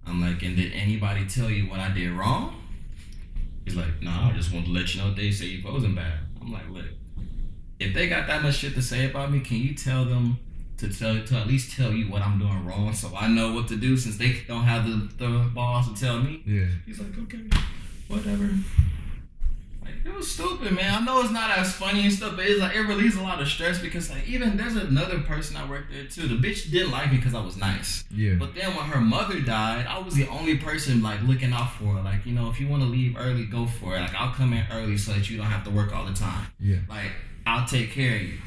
I'm 0.07 0.21
like, 0.21 0.43
and 0.43 0.55
did 0.55 0.75
anybody 0.75 1.27
tell 1.27 1.49
you 1.49 1.71
what 1.71 1.81
I 1.81 1.89
did 1.95 2.11
wrong? 2.11 2.62
He's 3.65 3.77
like, 3.77 4.03
nah, 4.03 4.31
I 4.31 4.33
just 4.33 4.53
want 4.53 4.67
to 4.67 4.73
let 4.73 4.95
you 4.95 5.01
know 5.01 5.15
they 5.15 5.31
say 5.31 5.47
you 5.47 5.63
posing 5.63 5.95
bad. 5.95 6.19
I'm 6.41 6.53
like, 6.53 6.69
look, 6.71 6.87
if 7.79 7.95
they 7.95 8.09
got 8.09 8.27
that 8.27 8.43
much 8.43 8.57
shit 8.57 8.75
to 8.75 8.83
say 8.83 9.09
about 9.11 9.31
me, 9.31 9.41
can 9.41 9.59
you 9.59 9.75
tell 9.75 10.05
them 10.05 10.39
to 10.79 10.89
tell 10.93 11.23
to 11.23 11.37
at 11.37 11.47
least 11.47 11.77
tell 11.77 11.93
you 11.93 12.11
what 12.11 12.23
I'm 12.23 12.39
doing 12.39 12.65
wrong 12.67 12.93
so 12.93 13.13
I 13.17 13.29
know 13.29 13.53
what 13.53 13.69
to 13.69 13.77
do 13.77 13.97
since 13.97 14.19
they 14.19 14.43
don't 14.49 14.65
have 14.65 14.85
the, 14.85 15.09
the 15.25 15.51
balls 15.55 15.93
to 15.93 16.01
tell 16.01 16.19
me? 16.19 16.43
Yeah. 16.45 16.67
He's 16.87 16.99
like, 16.99 17.17
okay, 17.19 17.43
whatever. 18.09 18.51
Like 20.05 20.15
it 20.15 20.17
was 20.17 20.31
stupid, 20.31 20.73
man. 20.73 21.03
I 21.03 21.05
know 21.05 21.21
it's 21.21 21.31
not 21.31 21.57
as 21.57 21.73
funny 21.73 22.03
and 22.03 22.13
stuff, 22.13 22.35
but 22.37 22.45
it's 22.45 22.61
like 22.61 22.75
it 22.75 22.81
relieves 22.81 23.17
a 23.17 23.23
lot 23.23 23.41
of 23.41 23.49
stress 23.49 23.79
because 23.79 24.11
like 24.11 24.27
even 24.29 24.57
there's 24.57 24.77
another 24.77 25.21
person 25.21 25.57
I 25.57 25.69
worked 25.69 25.93
there 25.93 26.05
too. 26.05 26.27
The 26.27 26.35
bitch 26.35 26.71
didn't 26.71 26.91
like 26.91 27.11
me 27.13 27.19
because 27.19 27.35
I 27.35 27.41
was 27.41 27.57
nice. 27.57 28.05
Yeah. 28.11 28.35
But 28.35 28.55
then 28.55 28.75
when 28.75 28.87
her 28.87 29.01
mother 29.01 29.41
died, 29.41 29.87
I 29.87 29.99
was 29.99 30.15
the 30.15 30.27
only 30.29 30.57
person 30.59 31.03
like 31.03 31.23
looking 31.23 31.53
out 31.53 31.73
for 31.73 31.95
her. 31.95 32.03
Like, 32.03 32.27
you 32.27 32.33
know, 32.33 32.51
if 32.51 32.61
you 32.61 32.69
want 32.69 32.83
to 32.83 32.89
leave 32.89 33.17
early, 33.17 33.45
go 33.45 33.67
for 33.67 33.97
it. 33.97 34.01
Like, 34.01 34.15
I'll 34.15 34.33
come 34.33 34.53
in 34.53 34.65
early 34.73 34.97
so 34.99 35.13
that 35.13 35.31
you 35.31 35.37
don't 35.37 35.47
have 35.47 35.65
to 35.65 35.71
work 35.71 35.95
all 35.95 36.05
the 36.05 36.15
time. 36.15 36.47
Yeah. 36.59 36.79
Like, 36.89 37.13
I'll 37.47 37.67
take 37.67 37.93
care 37.93 38.17
of 38.17 38.23
you. 38.23 38.39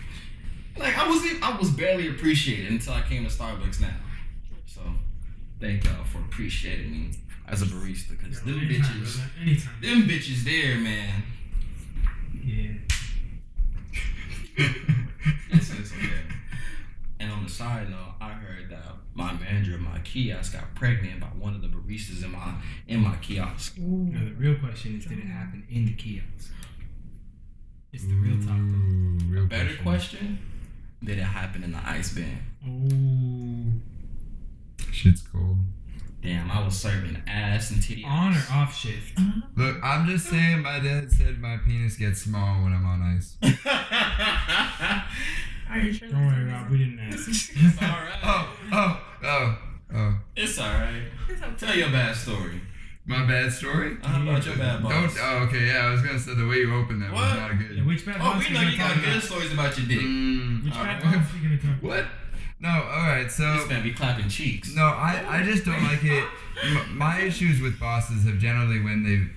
Like, 0.77 0.97
I 0.97 1.07
was 1.07 1.21
I 1.41 1.57
was 1.57 1.69
barely 1.69 2.09
appreciated 2.09 2.69
until 2.71 2.93
I 2.93 3.01
came 3.01 3.23
to 3.23 3.29
Starbucks 3.29 3.79
now. 3.79 3.95
So, 4.65 4.81
thank 5.61 5.85
y'all 5.85 6.03
for 6.03 6.17
appreciating 6.19 6.91
me 6.91 7.11
as 7.47 7.61
a 7.61 7.65
barista 7.65 8.09
because 8.09 8.41
them 8.41 8.59
bitches. 8.59 9.21
Anytime. 9.41 9.73
them 9.81 10.01
bitches 10.03 10.43
there, 10.43 10.77
man. 10.77 11.23
Yeah. 12.45 12.73
It's, 15.49 15.71
it's 15.71 15.91
okay. 15.91 16.21
And 17.19 17.31
on 17.31 17.43
the 17.43 17.49
side 17.49 17.89
note, 17.89 18.13
I 18.21 18.29
heard 18.29 18.69
that 18.69 18.84
my 19.15 19.34
manager 19.34 19.73
of 19.75 19.81
my 19.81 19.99
kiosk 19.99 20.53
got 20.53 20.75
pregnant 20.75 21.19
by 21.19 21.27
one 21.27 21.55
of 21.55 21.62
the 21.63 21.67
baristas 21.67 22.23
in 22.23 22.31
my 22.31 22.53
in 22.88 22.99
my 22.99 23.15
kiosk. 23.15 23.77
No, 23.79 24.23
the 24.23 24.34
real 24.36 24.55
question 24.60 24.97
is, 24.97 25.05
did 25.05 25.17
it 25.17 25.25
happen 25.25 25.65
in 25.69 25.86
the 25.88 25.93
kiosk? 25.93 26.51
It's 27.91 28.03
the 28.03 28.13
real 28.13 28.38
talk, 28.38 28.58
though. 28.58 28.62
Ooh, 28.62 29.19
real 29.27 29.45
Better 29.47 29.75
question: 29.81 30.38
Did 31.03 31.17
it 31.17 31.23
happen 31.23 31.63
in 31.63 31.71
the 31.71 31.81
ice 31.84 32.13
bin? 32.13 32.38
Ooh. 32.67 33.81
Shit's 34.91 35.21
cold. 35.21 35.58
Damn, 36.25 36.49
I 36.49 36.63
was 36.65 36.75
serving 36.75 37.21
ass 37.27 37.69
and 37.69 37.83
titty. 37.83 38.03
On 38.03 38.33
or 38.35 38.43
off 38.51 38.75
shift? 38.75 39.17
Look, 39.55 39.77
I'm 39.83 40.07
just 40.07 40.25
saying. 40.27 40.61
My 40.63 40.79
dad 40.79 41.11
said 41.11 41.39
my 41.39 41.57
penis 41.57 41.97
gets 41.97 42.21
small 42.23 42.63
when 42.63 42.73
I'm 42.73 42.83
on 42.85 43.01
ice. 43.15 43.38
Are 45.69 45.79
you 45.79 45.93
sure? 45.93 46.07
Don't 46.09 46.25
worry, 46.25 46.45
Rob. 46.45 46.69
We 46.69 46.77
didn't 46.79 46.99
ask. 46.99 47.27
it's 47.29 47.81
all 47.81 47.88
right. 47.89 48.19
Oh, 48.23 48.57
oh, 48.71 49.01
oh, 49.23 49.57
oh. 49.95 50.19
It's 50.35 50.57
all 50.59 50.67
right. 50.73 51.03
Tell 51.57 51.75
your 51.75 51.89
bad 51.91 52.15
story. 52.15 52.61
My 53.07 53.23
bad 53.25 53.51
story. 53.53 53.97
How 54.01 54.21
about 54.23 54.43
your 54.47 54.55
bad 54.57 54.81
boss? 54.81 54.91
Don't. 55.15 55.17
Oh, 55.21 55.43
okay. 55.47 55.67
Yeah, 55.67 55.85
I 55.88 55.91
was 55.91 56.01
gonna 56.01 56.17
say 56.17 56.33
the 56.33 56.47
way 56.47 56.57
you 56.57 56.73
opened 56.73 57.03
that 57.03 57.11
What? 57.11 57.21
was 57.21 57.33
not 57.35 57.51
a 57.51 57.53
good. 57.55 57.77
Yeah, 57.77 57.83
which 57.85 58.03
bad 58.05 58.15
Oh, 58.19 58.23
boss 58.33 58.47
we 58.47 58.53
know 58.55 58.61
you 58.61 58.77
got 58.77 58.95
good 58.95 59.09
about? 59.09 59.21
stories 59.23 59.53
about 59.53 59.77
your 59.77 59.88
dick. 59.88 59.99
Mm, 59.99 60.63
Which 60.63 60.73
Uh, 60.73 60.83
bad 60.83 61.03
boss 61.03 61.13
are 61.15 61.38
you 61.38 61.43
gonna 61.43 61.57
talk 61.61 61.65
about? 61.65 61.83
what? 61.83 62.05
No. 62.59 62.69
All 62.69 63.07
right. 63.07 63.29
So. 63.31 63.53
it's 63.55 63.67
gonna 63.67 63.83
be 63.83 63.93
clapping 63.93 64.29
cheeks. 64.29 64.73
No, 64.75 64.83
I, 64.85 65.23
I 65.39 65.43
just 65.43 65.65
don't 65.65 65.83
like 65.83 66.03
it. 66.03 66.23
My 66.91 67.19
issues 67.21 67.61
with 67.61 67.79
bosses 67.79 68.23
have 68.25 68.37
generally 68.37 68.81
when 68.81 69.03
they've 69.03 69.29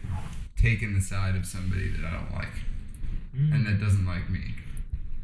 taken 0.56 0.94
the 0.94 1.00
side 1.00 1.34
of 1.36 1.44
somebody 1.46 1.88
that 1.90 2.04
I 2.06 2.10
don't 2.12 2.32
like 2.34 2.48
Mm. 3.36 3.54
and 3.54 3.66
that 3.66 3.78
doesn't 3.80 4.06
like 4.06 4.28
me. 4.30 4.54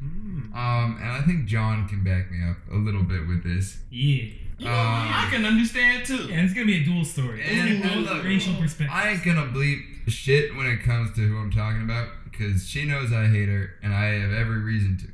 Mm. 0.04 0.54
Um, 0.54 0.98
and 1.00 1.11
I 1.11 1.22
think 1.22 1.46
John 1.46 1.88
can 1.88 2.04
back 2.04 2.30
me 2.30 2.44
up 2.48 2.59
a 2.70 2.76
little 2.76 3.02
bit 3.02 3.26
with 3.26 3.42
this. 3.42 3.78
Yeah. 3.90 4.24
You 4.59 4.66
know, 4.66 4.70
I 4.70 5.26
can 5.33 5.44
understand 5.44 6.04
too. 6.07 6.26
Yeah, 6.28 6.42
it's 6.42 6.52
gonna 6.54 6.66
be 6.66 6.83
a 6.83 6.85
dual 6.85 7.04
story. 7.04 7.42
And- 7.42 7.83
and 7.83 8.02
look, 8.04 8.22
racial 8.22 8.54
perspectives. 8.54 8.90
I 8.92 9.09
ain't 9.11 9.24
gonna 9.24 9.46
bleep 9.46 9.80
shit 10.09 10.54
when 10.54 10.66
it 10.66 10.83
comes 10.85 11.14
to 11.16 11.22
who 11.26 11.38
I'm 11.38 11.50
talking 11.50 11.83
about 11.83 12.09
because 12.30 12.68
she 12.68 12.85
knows 12.85 13.11
I 13.12 13.26
hate 13.26 13.48
her 13.48 13.70
and 13.83 13.92
I 13.94 14.20
have 14.20 14.33
every 14.33 14.61
reason 14.61 14.96
to. 14.98 15.07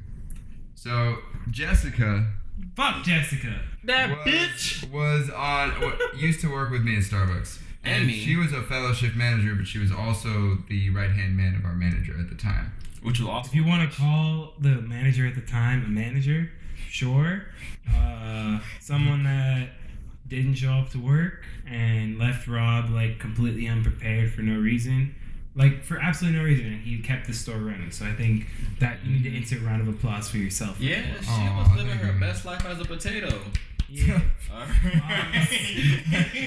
So 0.75 1.19
Jessica 1.51 2.27
Fuck 2.77 3.05
Jessica. 3.05 3.61
That 3.85 4.11
was, 4.11 4.27
bitch. 4.27 4.91
was 4.91 5.31
on 5.31 5.93
used 6.17 6.41
to 6.41 6.51
work 6.51 6.71
with 6.71 6.83
me 6.83 6.97
at 6.97 7.03
Starbucks. 7.03 7.61
And 7.83 8.07
me. 8.07 8.13
she 8.13 8.37
was 8.37 8.53
a 8.53 8.63
fellowship 8.63 9.15
manager, 9.17 9.55
but 9.55 9.67
she 9.67 9.79
was 9.79 9.91
also 9.91 10.59
the 10.69 10.91
right 10.91 11.11
hand 11.11 11.37
man 11.37 11.55
of 11.55 11.65
our 11.65 11.75
manager 11.75 12.19
at 12.19 12.29
the 12.29 12.35
time. 12.35 12.73
Which 13.03 13.19
was 13.21 13.29
awesome. 13.29 13.51
If 13.51 13.55
you 13.55 13.65
want 13.65 13.91
to 13.91 13.97
call 13.97 14.53
the 14.59 14.83
manager 14.83 15.27
at 15.27 15.35
the 15.35 15.41
time 15.41 15.85
a 15.85 15.89
manager, 15.89 16.51
sure. 16.91 17.47
Uh, 17.91 18.59
someone 18.81 19.25
that 19.25 19.71
didn't 20.29 20.55
show 20.55 20.73
up 20.73 20.91
to 20.91 20.99
work 20.99 21.45
and 21.67 22.19
left 22.19 22.47
Rob 22.47 22.91
like 22.91 23.19
completely 23.19 23.67
unprepared 23.67 24.33
for 24.33 24.43
no 24.43 24.61
reason, 24.61 25.15
like 25.57 25.83
for 25.83 25.99
absolutely 25.99 26.39
no 26.39 26.45
reason, 26.45 26.67
and 26.67 26.81
he 26.81 26.99
kept 27.01 27.27
the 27.27 27.33
store 27.33 27.59
running. 27.59 27.91
So 27.91 28.05
I 28.07 28.13
think 28.13 28.47
that 28.79 29.05
you 29.05 29.13
need 29.15 29.25
to 29.25 29.37
insert 29.37 29.63
a 29.63 29.65
round 29.65 29.83
of 29.83 29.89
applause 29.89 30.29
for 30.31 30.37
yourself. 30.39 30.81
Yeah, 30.81 31.03
she 31.21 31.29
Aw, 31.29 31.59
was 31.69 31.77
living 31.77 31.99
her 31.99 32.19
best 32.21 32.45
life 32.45 32.65
as 32.67 32.81
a 32.81 32.85
potato. 32.85 33.41
Yeah. 33.93 34.21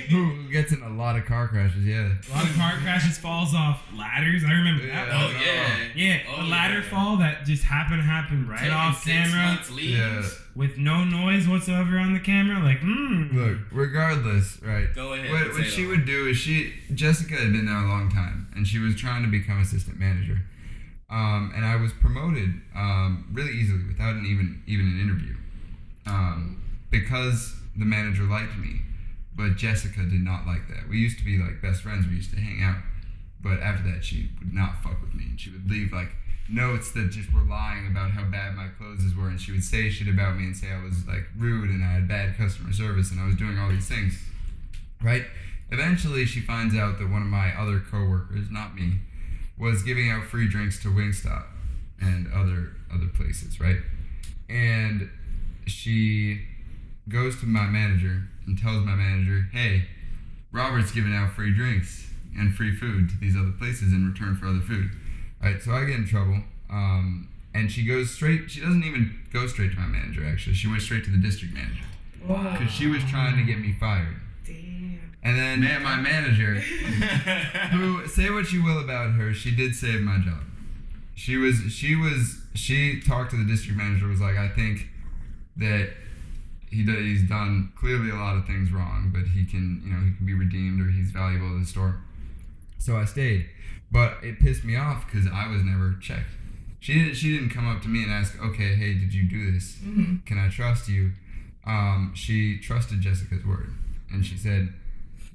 Who 0.09 0.49
gets 0.51 0.71
in 0.71 0.81
a 0.81 0.89
lot 0.89 1.17
of 1.17 1.25
car 1.25 1.49
crashes? 1.49 1.83
Yeah. 1.85 2.13
A 2.31 2.31
lot 2.33 2.45
of 2.45 2.55
car 2.55 2.73
crashes, 2.81 3.17
falls 3.17 3.53
off 3.53 3.83
ladders. 3.97 4.43
I 4.45 4.51
remember 4.53 4.87
that. 4.87 5.07
Yeah. 5.09 5.25
one. 5.25 5.35
oh 5.35 5.39
yeah. 5.43 5.77
Yeah, 5.93 6.19
Oh, 6.29 6.41
a 6.41 6.47
ladder 6.47 6.79
yeah. 6.79 6.89
fall 6.89 7.17
that 7.17 7.45
just 7.45 7.63
happened 7.63 7.99
to 7.99 8.03
happen 8.03 8.47
right 8.47 8.59
Taking 8.59 8.73
off 8.73 9.03
camera. 9.03 9.59
Yeah. 9.77 10.23
with 10.55 10.77
no 10.77 11.03
noise 11.03 11.47
whatsoever 11.47 11.97
on 11.97 12.13
the 12.13 12.19
camera. 12.21 12.63
Like, 12.63 12.79
mm. 12.79 13.33
Look, 13.33 13.57
regardless, 13.71 14.59
right? 14.61 14.93
Go 14.95 15.11
ahead. 15.13 15.29
What, 15.31 15.53
what 15.53 15.65
she 15.67 15.85
would 15.85 16.05
do 16.05 16.27
is 16.27 16.37
she 16.37 16.73
Jessica 16.93 17.35
had 17.35 17.51
been 17.51 17.65
there 17.65 17.75
a 17.75 17.87
long 17.89 18.09
time 18.09 18.42
and 18.55 18.67
she 18.67 18.79
was 18.79 18.95
trying 18.95 19.23
to 19.23 19.29
become 19.29 19.59
assistant 19.59 19.99
manager, 19.99 20.41
um, 21.09 21.51
and 21.55 21.65
I 21.65 21.75
was 21.75 21.91
promoted 21.93 22.61
um, 22.75 23.29
really 23.31 23.51
easily 23.53 23.83
without 23.87 24.15
an 24.15 24.25
even 24.25 24.61
even 24.67 24.87
an 24.87 24.99
interview, 24.99 25.35
um, 26.05 26.61
because 26.91 27.55
the 27.77 27.85
manager 27.85 28.23
liked 28.23 28.57
me, 28.57 28.81
but 29.35 29.55
Jessica 29.55 29.99
did 29.99 30.23
not 30.23 30.45
like 30.45 30.67
that. 30.69 30.89
We 30.89 30.97
used 30.97 31.17
to 31.19 31.25
be 31.25 31.37
like 31.37 31.61
best 31.61 31.81
friends. 31.81 32.05
We 32.07 32.15
used 32.15 32.31
to 32.31 32.37
hang 32.37 32.63
out, 32.63 32.77
but 33.41 33.59
after 33.59 33.89
that 33.91 34.03
she 34.03 34.29
would 34.39 34.53
not 34.53 34.81
fuck 34.83 35.01
with 35.01 35.13
me 35.13 35.25
and 35.25 35.39
she 35.39 35.49
would 35.51 35.69
leave 35.69 35.91
like 35.91 36.09
notes 36.49 36.91
that 36.91 37.09
just 37.09 37.31
were 37.33 37.41
lying 37.41 37.87
about 37.87 38.11
how 38.11 38.23
bad 38.25 38.53
my 38.53 38.67
clothes 38.77 39.15
were 39.15 39.29
and 39.29 39.39
she 39.39 39.51
would 39.51 39.63
say 39.63 39.89
shit 39.89 40.09
about 40.09 40.37
me 40.37 40.43
and 40.43 40.57
say 40.57 40.67
I 40.71 40.83
was 40.83 41.07
like 41.07 41.23
rude 41.37 41.69
and 41.69 41.81
I 41.81 41.93
had 41.93 42.07
bad 42.07 42.35
customer 42.35 42.73
service 42.73 43.11
and 43.11 43.19
I 43.19 43.25
was 43.25 43.35
doing 43.35 43.57
all 43.57 43.69
these 43.69 43.87
things 43.87 44.21
right? 45.03 45.25
Eventually, 45.73 46.23
she 46.25 46.39
finds 46.39 46.75
out 46.75 46.99
that 46.99 47.09
one 47.09 47.23
of 47.23 47.27
my 47.27 47.51
other 47.59 47.79
coworkers, 47.79 48.51
not 48.51 48.75
me, 48.75 48.99
was 49.57 49.81
giving 49.81 50.11
out 50.11 50.25
free 50.25 50.47
drinks 50.47 50.79
to 50.83 50.89
Wingstop 50.89 51.45
and 51.99 52.31
other 52.31 52.73
other 52.93 53.07
places, 53.07 53.59
right? 53.59 53.79
And 54.47 55.09
she 55.65 56.45
goes 57.09 57.39
to 57.39 57.47
my 57.47 57.65
manager 57.65 58.27
and 58.45 58.55
tells 58.55 58.85
my 58.85 58.93
manager, 58.93 59.49
"Hey, 59.51 59.87
Robert's 60.51 60.91
giving 60.91 61.15
out 61.15 61.33
free 61.33 61.51
drinks 61.51 62.07
and 62.37 62.53
free 62.53 62.75
food 62.75 63.09
to 63.09 63.17
these 63.17 63.35
other 63.35 63.51
places 63.51 63.91
in 63.93 64.07
return 64.07 64.35
for 64.35 64.45
other 64.45 64.61
food." 64.61 64.91
Right? 65.41 65.59
So 65.59 65.71
I 65.73 65.85
get 65.85 65.95
in 65.95 66.05
trouble. 66.05 66.43
Um, 66.69 67.29
and 67.55 67.71
she 67.71 67.83
goes 67.83 68.11
straight. 68.11 68.51
She 68.51 68.61
doesn't 68.61 68.83
even 68.83 69.15
go 69.31 69.47
straight 69.47 69.71
to 69.71 69.79
my 69.79 69.87
manager. 69.87 70.23
Actually, 70.23 70.55
she 70.55 70.67
went 70.67 70.83
straight 70.83 71.03
to 71.05 71.09
the 71.09 71.17
district 71.17 71.53
manager 71.53 71.85
Wow 72.27 72.55
because 72.57 72.71
she 72.71 72.87
was 72.87 73.03
trying 73.05 73.37
to 73.37 73.43
get 73.43 73.59
me 73.59 73.73
fired. 73.73 74.15
And 75.25 75.37
then 75.39 75.61
man, 75.61 75.83
my 75.83 75.95
manager, 75.95 76.55
who 77.71 78.05
say 78.07 78.29
what 78.29 78.51
you 78.51 78.63
will 78.63 78.79
about 78.79 79.11
her, 79.13 79.33
she 79.33 79.55
did 79.55 79.73
save 79.75 80.01
my 80.01 80.17
job. 80.19 80.41
She 81.15 81.37
was 81.37 81.61
she 81.71 81.95
was 81.95 82.41
she 82.53 82.99
talked 83.01 83.31
to 83.31 83.37
the 83.37 83.45
district 83.45 83.77
manager 83.77 84.07
was 84.07 84.19
like 84.19 84.35
I 84.37 84.49
think 84.49 84.87
that 85.57 85.91
he 86.69 86.83
he's 86.83 87.23
done 87.29 87.71
clearly 87.75 88.09
a 88.09 88.15
lot 88.15 88.35
of 88.35 88.45
things 88.45 88.71
wrong, 88.71 89.11
but 89.13 89.27
he 89.27 89.45
can 89.45 89.81
you 89.85 89.93
know 89.93 89.99
he 90.03 90.13
can 90.15 90.25
be 90.25 90.33
redeemed 90.33 90.81
or 90.81 90.91
he's 90.91 91.11
valuable 91.11 91.49
to 91.51 91.59
the 91.59 91.65
store. 91.65 92.01
So 92.79 92.97
I 92.97 93.05
stayed, 93.05 93.45
but 93.91 94.17
it 94.23 94.39
pissed 94.39 94.65
me 94.65 94.75
off 94.75 95.05
because 95.05 95.25
I 95.31 95.47
was 95.47 95.63
never 95.63 95.95
checked. 96.01 96.31
She 96.81 96.95
didn't 96.95 97.15
she 97.15 97.31
didn't 97.31 97.51
come 97.51 97.65
up 97.69 97.81
to 97.83 97.87
me 97.87 98.03
and 98.03 98.11
ask, 98.11 98.37
okay, 98.43 98.75
hey, 98.75 98.95
did 98.95 99.13
you 99.13 99.23
do 99.29 99.51
this? 99.53 99.77
Mhm. 99.85 100.25
Can 100.25 100.37
I 100.37 100.49
trust 100.49 100.89
you? 100.89 101.13
Um, 101.65 102.11
she 102.13 102.57
trusted 102.59 102.99
Jessica's 102.99 103.45
word, 103.45 103.71
and 104.11 104.25
she 104.25 104.35
said 104.35 104.73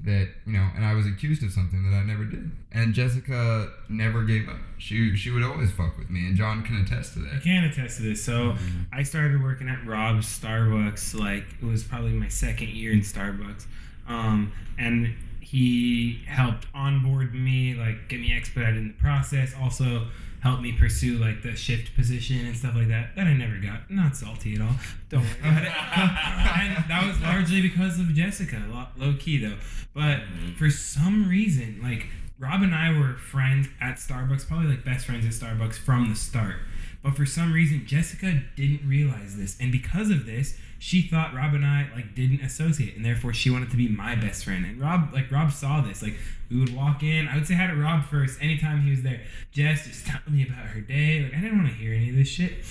that 0.04 0.28
you 0.46 0.52
know, 0.52 0.68
and 0.76 0.84
I 0.84 0.94
was 0.94 1.06
accused 1.06 1.42
of 1.42 1.50
something 1.50 1.90
that 1.90 1.96
I 1.96 2.04
never 2.04 2.24
did. 2.24 2.50
And 2.70 2.94
Jessica 2.94 3.70
never 3.88 4.24
gave 4.24 4.48
up. 4.48 4.58
She 4.78 5.16
she 5.16 5.30
would 5.30 5.42
always 5.42 5.70
fuck 5.70 5.98
with 5.98 6.10
me, 6.10 6.26
and 6.26 6.36
John 6.36 6.62
can 6.62 6.76
attest 6.76 7.14
to 7.14 7.20
that. 7.20 7.34
I 7.36 7.38
can 7.40 7.64
attest 7.64 7.96
to 7.98 8.02
this. 8.02 8.24
So 8.24 8.56
I 8.92 9.02
started 9.02 9.42
working 9.42 9.68
at 9.68 9.84
Rob's 9.86 10.26
Starbucks 10.26 11.18
like 11.18 11.44
it 11.60 11.66
was 11.66 11.82
probably 11.82 12.12
my 12.12 12.28
second 12.28 12.68
year 12.68 12.92
in 12.92 13.00
Starbucks, 13.00 13.66
um, 14.06 14.52
and 14.78 15.14
he 15.40 16.20
helped 16.26 16.66
onboard 16.74 17.34
me, 17.34 17.74
like 17.74 18.08
get 18.08 18.20
me 18.20 18.36
expedited 18.36 18.76
in 18.76 18.88
the 18.88 18.94
process. 18.94 19.54
Also 19.60 20.06
helped 20.40 20.62
me 20.62 20.72
pursue 20.72 21.18
like 21.18 21.42
the 21.42 21.56
shift 21.56 21.94
position 21.96 22.46
and 22.46 22.56
stuff 22.56 22.74
like 22.74 22.88
that. 22.88 23.16
That 23.16 23.26
I 23.26 23.34
never 23.34 23.58
got. 23.58 23.90
Not 23.90 24.16
salty 24.16 24.54
at 24.54 24.60
all. 24.60 24.74
Don't 25.08 25.22
worry 25.22 25.32
about 25.40 25.62
it. 25.62 25.68
and 25.96 26.84
that 26.88 27.04
was 27.06 27.20
largely 27.20 27.60
because 27.60 27.98
of 27.98 28.14
Jessica. 28.14 28.62
Low 28.96 29.14
key 29.18 29.38
though, 29.38 29.56
but 29.94 30.20
mm-hmm. 30.20 30.52
for 30.52 30.70
some 30.70 31.28
reason, 31.28 31.80
like 31.82 32.06
Rob 32.38 32.62
and 32.62 32.74
I 32.74 32.96
were 32.96 33.14
friends 33.14 33.68
at 33.80 33.96
Starbucks, 33.96 34.46
probably 34.46 34.68
like 34.68 34.84
best 34.84 35.06
friends 35.06 35.26
at 35.26 35.32
Starbucks 35.32 35.74
from 35.74 36.08
the 36.08 36.16
start. 36.16 36.56
But 37.02 37.16
for 37.16 37.26
some 37.26 37.52
reason, 37.52 37.86
Jessica 37.86 38.42
didn't 38.56 38.88
realize 38.88 39.36
this, 39.36 39.56
and 39.60 39.70
because 39.70 40.10
of 40.10 40.26
this, 40.26 40.58
she 40.80 41.02
thought 41.02 41.34
Rob 41.34 41.54
and 41.54 41.64
I 41.64 41.88
like 41.94 42.14
didn't 42.14 42.40
associate, 42.40 42.96
and 42.96 43.04
therefore 43.04 43.32
she 43.32 43.50
wanted 43.50 43.70
to 43.70 43.76
be 43.76 43.88
my 43.88 44.14
best 44.14 44.44
friend. 44.44 44.64
And 44.64 44.80
Rob, 44.80 45.12
like 45.12 45.30
Rob, 45.30 45.52
saw 45.52 45.80
this. 45.80 46.02
Like 46.02 46.14
we 46.50 46.58
would 46.58 46.74
walk 46.74 47.02
in, 47.02 47.28
I 47.28 47.34
would 47.34 47.46
say 47.46 47.54
hi 47.54 47.66
to 47.66 47.74
Rob 47.74 48.04
first 48.04 48.40
anytime 48.42 48.82
he 48.82 48.90
was 48.90 49.02
there. 49.02 49.20
Jess 49.50 49.86
just 49.86 50.06
telling 50.06 50.32
me 50.32 50.44
about 50.44 50.66
her 50.66 50.80
day. 50.80 51.22
Like 51.22 51.34
I 51.34 51.40
didn't 51.40 51.58
want 51.58 51.68
to 51.68 51.74
hear 51.74 51.92
any 51.92 52.10
of 52.10 52.16
this 52.16 52.28
shit. 52.28 52.64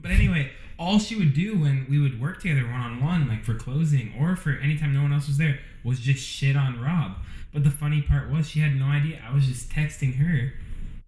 But 0.00 0.10
anyway, 0.10 0.50
all 0.78 0.98
she 0.98 1.16
would 1.16 1.34
do 1.34 1.58
when 1.58 1.86
we 1.88 1.98
would 1.98 2.20
work 2.20 2.40
together 2.40 2.62
one 2.62 2.80
on 2.80 3.02
one, 3.02 3.28
like 3.28 3.44
for 3.44 3.54
closing 3.54 4.14
or 4.18 4.36
for 4.36 4.52
anytime 4.52 4.92
no 4.92 5.02
one 5.02 5.12
else 5.12 5.26
was 5.26 5.38
there, 5.38 5.58
was 5.84 6.00
just 6.00 6.22
shit 6.22 6.56
on 6.56 6.80
Rob. 6.80 7.16
But 7.52 7.64
the 7.64 7.70
funny 7.70 8.02
part 8.02 8.30
was 8.30 8.48
she 8.48 8.60
had 8.60 8.76
no 8.76 8.86
idea. 8.86 9.20
I 9.26 9.32
was 9.32 9.46
just 9.46 9.70
texting 9.70 10.16
her 10.16 10.52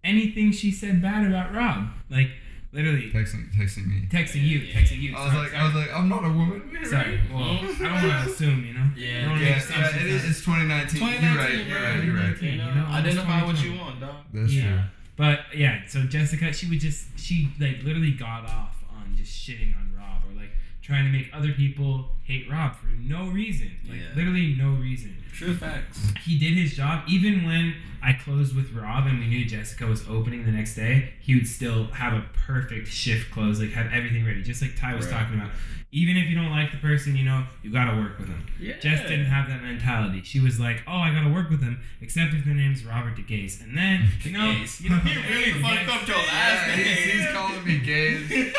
anything 0.03 0.51
she 0.51 0.71
said 0.71 1.01
bad 1.01 1.25
about 1.27 1.53
Rob. 1.53 1.89
Like 2.09 2.31
literally 2.73 3.11
Texting 3.11 3.51
texting 3.53 3.87
me. 3.87 4.07
texting 4.09 4.41
you, 4.43 4.59
texting 4.61 4.99
you. 5.01 5.15
I 5.15 5.25
was 5.25 5.33
like 5.33 5.53
I 5.53 5.65
was 5.65 5.75
like 5.75 5.93
I'm 5.93 6.07
not 6.09 6.23
a 6.23 6.29
woman. 6.29 6.61
sorry. 6.85 7.19
Well, 7.31 7.43
I 7.43 7.75
don't 7.79 7.91
want 7.91 8.25
to 8.25 8.31
assume, 8.31 8.65
you 8.65 8.73
know. 8.73 8.87
Yeah. 8.95 9.31
I 9.33 9.39
Yeah, 9.39 9.61
yeah, 9.69 9.95
it 9.97 10.05
is. 10.07 10.23
on- 10.23 10.29
It's 10.29 10.39
2019. 10.45 11.01
You're 11.01 11.35
right. 11.35 11.53
You're 11.67 11.81
right. 11.81 12.03
You're 12.03 12.15
right. 12.15 12.41
You 12.41 12.57
know, 12.57 12.69
You 12.69 12.75
know, 12.75 12.85
identify 12.89 13.43
what 13.45 13.63
you 13.63 13.77
want, 13.77 13.99
dog. 13.99 14.15
That's 14.33 14.53
yeah. 14.53 14.63
true. 14.63 14.79
But 15.17 15.39
yeah, 15.55 15.81
so 15.87 16.03
Jessica, 16.03 16.51
she 16.53 16.67
would 16.69 16.79
just 16.79 17.19
she 17.19 17.49
like 17.59 17.83
literally 17.83 18.11
got 18.11 18.45
off 18.45 18.75
on 18.89 19.15
just 19.15 19.31
shitting 19.33 19.75
on 19.77 19.93
Rob 19.95 20.21
or 20.27 20.33
like 20.39 20.51
trying 20.81 21.05
to 21.05 21.11
make 21.11 21.29
other 21.33 21.51
people 21.51 22.09
hate 22.31 22.49
Rob 22.49 22.75
for 22.75 22.87
no 22.87 23.27
reason. 23.29 23.71
Like 23.87 23.99
Yeah. 23.99 24.15
literally 24.15 24.55
no 24.57 24.71
reason. 24.71 25.17
True 25.33 25.55
facts. 25.55 26.11
He 26.25 26.37
did 26.37 26.53
his 26.53 26.75
job 26.75 27.03
even 27.07 27.43
when 27.45 27.75
I 28.03 28.13
closed 28.13 28.55
with 28.55 28.71
Rob 28.73 29.05
and 29.07 29.19
we 29.19 29.27
knew 29.27 29.45
Jessica 29.45 29.85
was 29.85 30.07
opening 30.07 30.45
the 30.45 30.51
next 30.51 30.75
day, 30.75 31.13
he 31.19 31.35
would 31.35 31.47
still 31.47 31.85
have 31.87 32.13
a 32.13 32.25
perfect 32.45 32.87
shift 32.87 33.31
close, 33.31 33.59
like 33.59 33.71
have 33.71 33.91
everything 33.93 34.25
ready, 34.25 34.41
just 34.43 34.61
like 34.61 34.75
Ty 34.75 34.95
was 34.95 35.05
Right. 35.07 35.19
talking 35.19 35.35
about. 35.39 35.51
Even 35.93 36.15
if 36.15 36.29
you 36.29 36.35
don't 36.35 36.51
like 36.51 36.71
the 36.71 36.77
person, 36.77 37.17
you 37.17 37.25
know, 37.25 37.45
you 37.63 37.69
gotta 37.69 37.97
work 37.97 38.17
with 38.17 38.29
them. 38.29 38.45
Yeah. 38.57 38.79
Jess 38.79 39.01
didn't 39.01 39.25
have 39.25 39.49
that 39.49 39.61
mentality. 39.61 40.21
She 40.23 40.39
was 40.39 40.57
like, 40.57 40.81
"Oh, 40.87 40.95
I 40.97 41.11
gotta 41.11 41.27
work 41.29 41.49
with 41.49 41.61
him, 41.61 41.79
except 41.99 42.33
if 42.33 42.45
the 42.45 42.53
name's 42.53 42.85
Robert 42.85 43.17
DeGase." 43.17 43.61
And 43.61 43.77
then, 43.77 44.07
you 44.23 44.31
know, 44.31 44.53
Gaze. 44.53 44.79
you 44.79 44.89
know, 44.89 45.01
You 45.05 45.19
really 45.29 45.51
fucked 45.61 45.89
up 45.89 46.07
your 46.07 46.15
last 46.17 46.67
Yeah, 46.69 46.75
name. 46.77 46.85
he's, 46.85 47.13
he's 47.13 47.27
calling 47.33 47.63
me 47.65 47.77
gay 47.79 48.15
over 48.15 48.23
here. 48.23 48.53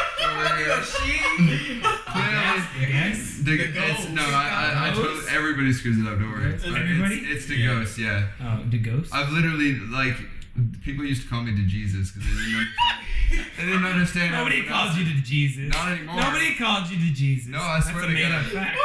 Clearly, 2.07 2.91
Yes. 2.91 3.39
The, 3.67 3.73
The 3.73 3.89
it's, 3.91 3.99
ghost. 4.05 4.11
no, 4.11 4.23
I, 4.23 4.73
I, 4.75 4.89
I 4.89 4.95
totally, 4.95 5.21
everybody 5.31 5.73
screws 5.73 5.99
it 5.99 6.07
up. 6.07 6.19
Don't 6.19 6.31
worry. 6.31 6.55
Is 6.55 6.63
But 6.65 6.81
everybody? 6.81 7.17
It's, 7.17 7.31
it's 7.43 7.47
the 7.47 7.57
Yeah. 7.57 7.67
ghost. 7.67 7.99
Yeah. 7.99 8.27
Oh, 8.43 8.65
the 8.69 8.79
ghost. 8.79 9.15
I've 9.15 9.31
literally 9.31 9.79
like 9.81 10.17
people 10.83 11.05
used 11.05 11.23
to 11.23 11.29
call 11.29 11.43
me 11.43 11.55
to 11.57 11.63
Jesus 11.67 12.11
because 12.11 12.29
they 12.29 12.35
didn't 12.45 12.55
understand. 12.61 13.01
they 13.57 13.65
didn't 13.65 13.85
understand. 13.87 14.33
Nobody 14.33 14.63
calls 14.65 14.97
you 14.99 15.03
it. 15.07 15.17
to 15.17 15.23
Jesus. 15.23 15.73
Not 15.73 15.93
anymore. 15.93 16.17
Nobody 16.17 16.55
called 16.57 16.91
you 16.91 16.99
to 16.99 17.13
Jesus. 17.15 17.49
No, 17.49 17.59
I 17.61 17.81
swear 17.81 18.07
That's 18.07 18.49
to 18.49 18.55
God. 18.55 18.77
fact. 18.77 18.79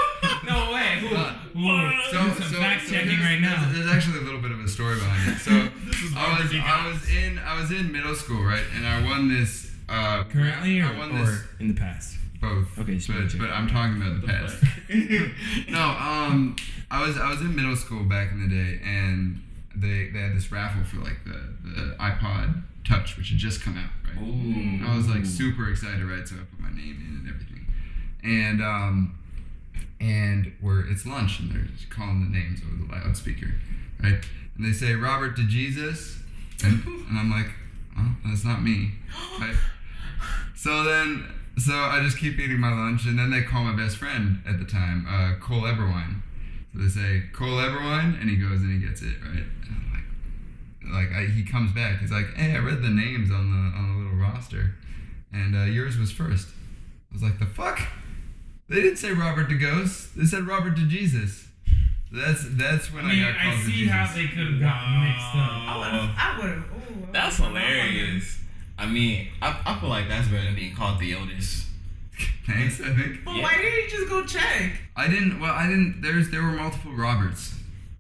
no 0.50 0.72
way. 0.72 1.00
Who? 1.02 1.16
Uh, 1.16 1.34
Who? 1.54 1.92
So, 2.12 2.34
so, 2.48 2.60
fact 2.62 2.88
checking 2.88 3.08
there's, 3.08 3.20
right 3.22 3.42
now. 3.42 3.62
There's, 3.72 3.86
there's 3.86 3.96
actually 3.96 4.20
a 4.20 4.22
little 4.22 4.40
bit 4.40 4.52
of 4.52 4.60
a 4.62 4.68
story 4.68 4.96
behind 4.96 5.36
it. 5.36 5.40
So 5.40 5.52
I 6.16 6.40
was 6.42 6.52
I 6.56 6.88
was 6.90 7.10
in 7.10 7.38
I 7.40 7.60
was 7.60 7.72
in 7.72 7.92
middle 7.92 8.16
school, 8.16 8.44
right? 8.44 8.63
And 8.76 8.88
I 8.88 9.04
won 9.04 9.28
this 9.28 9.70
Uh, 9.90 10.24
Currently 10.26 10.82
I 10.82 10.94
or, 10.94 10.98
won 10.98 11.12
or 11.20 11.26
this 11.26 11.42
in 11.60 11.68
the 11.68 11.74
past? 11.74 12.16
Both. 12.39 12.78
Okay, 12.80 13.00
but, 13.08 13.38
but 13.39 13.50
I'm 13.50 13.67
talking 13.67 14.02
about 14.02 14.21
the 14.21 14.28
past. 14.28 14.63
no, 15.69 15.80
um, 15.80 16.56
I 16.89 17.06
was 17.06 17.17
I 17.17 17.30
was 17.30 17.41
in 17.41 17.56
middle 17.56 17.76
school 17.76 18.04
back 18.04 18.32
in 18.32 18.41
the 18.41 18.50
day, 18.50 18.80
and 18.84 19.41
they 19.76 20.10
they 20.10 20.19
had 20.19 20.36
this 20.36 20.52
raffle 20.52 20.84
for 20.84 20.97
like 20.97 21.23
the 21.23 21.39
the 21.63 21.95
iPod 22.00 22.63
Touch, 22.88 23.17
which 23.17 23.30
had 23.30 23.38
just 23.38 23.62
come 23.62 23.78
out, 23.78 23.89
right? 24.06 24.21
Ooh. 24.21 24.86
I 24.86 24.95
was 24.95 25.10
like 25.10 25.26
super 25.26 25.69
excited, 25.69 26.04
right? 26.04 26.26
So 26.28 26.36
I 26.36 26.39
put 26.39 26.60
my 26.60 26.69
name 26.69 27.04
in 27.06 27.19
and 27.19 27.30
everything, 27.30 27.67
and 28.23 28.62
um, 28.62 29.19
and 30.00 30.54
we're 30.62 30.88
it's 30.89 31.06
lunch, 31.06 31.39
and 31.39 31.52
they're 31.52 31.67
just 31.76 31.89
calling 31.89 32.21
the 32.21 32.38
names 32.38 32.62
over 32.65 32.86
the 32.86 32.91
loudspeaker, 32.91 33.54
right? 34.02 34.23
And 34.56 34.65
they 34.65 34.71
say 34.71 34.93
Robert 34.93 35.36
to 35.36 35.47
Jesus, 35.47 36.19
and, 36.63 36.84
and 36.86 37.17
I'm 37.17 37.30
like, 37.30 37.52
oh, 37.97 38.15
that's 38.26 38.43
not 38.45 38.63
me, 38.63 38.91
right? 39.39 39.56
So 40.56 40.84
then, 40.84 41.26
so 41.58 41.74
I 41.74 42.02
just 42.04 42.17
keep 42.17 42.39
eating 42.39 42.60
my 42.60 42.72
lunch, 42.72 43.06
and 43.06 43.17
then 43.17 43.32
they 43.32 43.41
call 43.41 43.63
my 43.63 43.76
best 43.76 43.98
friend 43.98 44.41
at 44.48 44.60
the 44.60 44.65
time, 44.65 45.06
uh, 45.10 45.43
Cole 45.43 45.63
Eberwine. 45.63 46.22
So 46.74 46.80
they 46.80 46.89
say 46.89 47.24
Cole 47.34 47.58
Eberwine, 47.58 48.20
and 48.22 48.30
he 48.30 48.36
goes 48.36 48.62
and 48.62 48.72
he 48.80 48.88
gets 48.88 49.02
it 49.02 49.15
right. 49.24 49.43
And 49.43 49.72
I'm 49.72 50.91
like, 50.91 51.10
like 51.10 51.17
I, 51.17 51.26
he 51.32 51.43
comes 51.43 51.72
back. 51.72 52.00
He's 52.00 52.12
like, 52.12 52.34
hey, 52.36 52.54
I 52.54 52.60
read 52.60 52.82
the 52.82 52.89
names 52.89 53.32
on 53.32 53.52
the 53.52 53.78
on 53.78 53.93
the 53.93 54.04
little 54.04 54.20
roster, 54.20 54.76
and 55.34 55.56
uh, 55.56 55.63
yours 55.63 55.98
was 55.98 56.12
first. 56.12 56.50
I 57.10 57.13
was 57.13 57.24
like, 57.24 57.39
the 57.39 57.46
fuck? 57.46 57.80
They 58.70 58.82
didn't 58.82 58.98
say 58.98 59.13
Robert 59.13 59.50
to 59.50 59.58
Ghost. 59.58 60.15
They 60.17 60.26
said 60.26 60.46
Robert 60.46 60.76
to 60.76 60.86
Jesus. 60.86 61.48
That's 62.12 62.46
that's 62.52 62.93
when 62.93 63.06
I 63.06 63.10
I, 63.10 63.12
mean, 63.13 63.24
got 63.24 63.36
I 63.36 63.43
called 63.43 63.60
to 63.60 63.65
see 63.65 63.86
how 63.88 64.15
they 64.15 64.28
could 64.28 64.48
have 64.48 64.60
gotten 64.60 65.04
mixed 65.04 65.36
up. 65.36 65.52
I 65.52 65.78
would 65.78 66.02
have. 66.02 66.15
I 66.17 66.39
would 66.39 66.50
have. 66.52 67.13
That's 67.13 67.38
hilarious. 67.38 68.39
I 68.78 68.86
mean, 68.86 69.28
I, 69.42 69.60
I 69.66 69.80
feel 69.80 69.90
like 69.90 70.08
that's 70.08 70.28
better 70.28 70.44
than 70.46 70.56
being 70.56 70.76
called 70.76 71.00
the 71.00 71.12
Theotis. 71.13 71.66
Thanks, 72.46 72.80
I 72.82 72.94
think. 72.96 73.24
But 73.26 73.36
Yeah. 73.36 73.44
why 73.44 73.56
didn't 73.56 73.74
you 73.84 73.90
just 73.90 74.10
go 74.10 74.26
check? 74.26 74.74
I 74.96 75.08
didn't. 75.08 75.40
Well, 75.40 75.52
I 75.54 75.68
didn't. 75.68 76.02
There's 76.02 76.30
there 76.30 76.42
were 76.44 76.52
multiple 76.52 76.92
Roberts, 76.94 77.54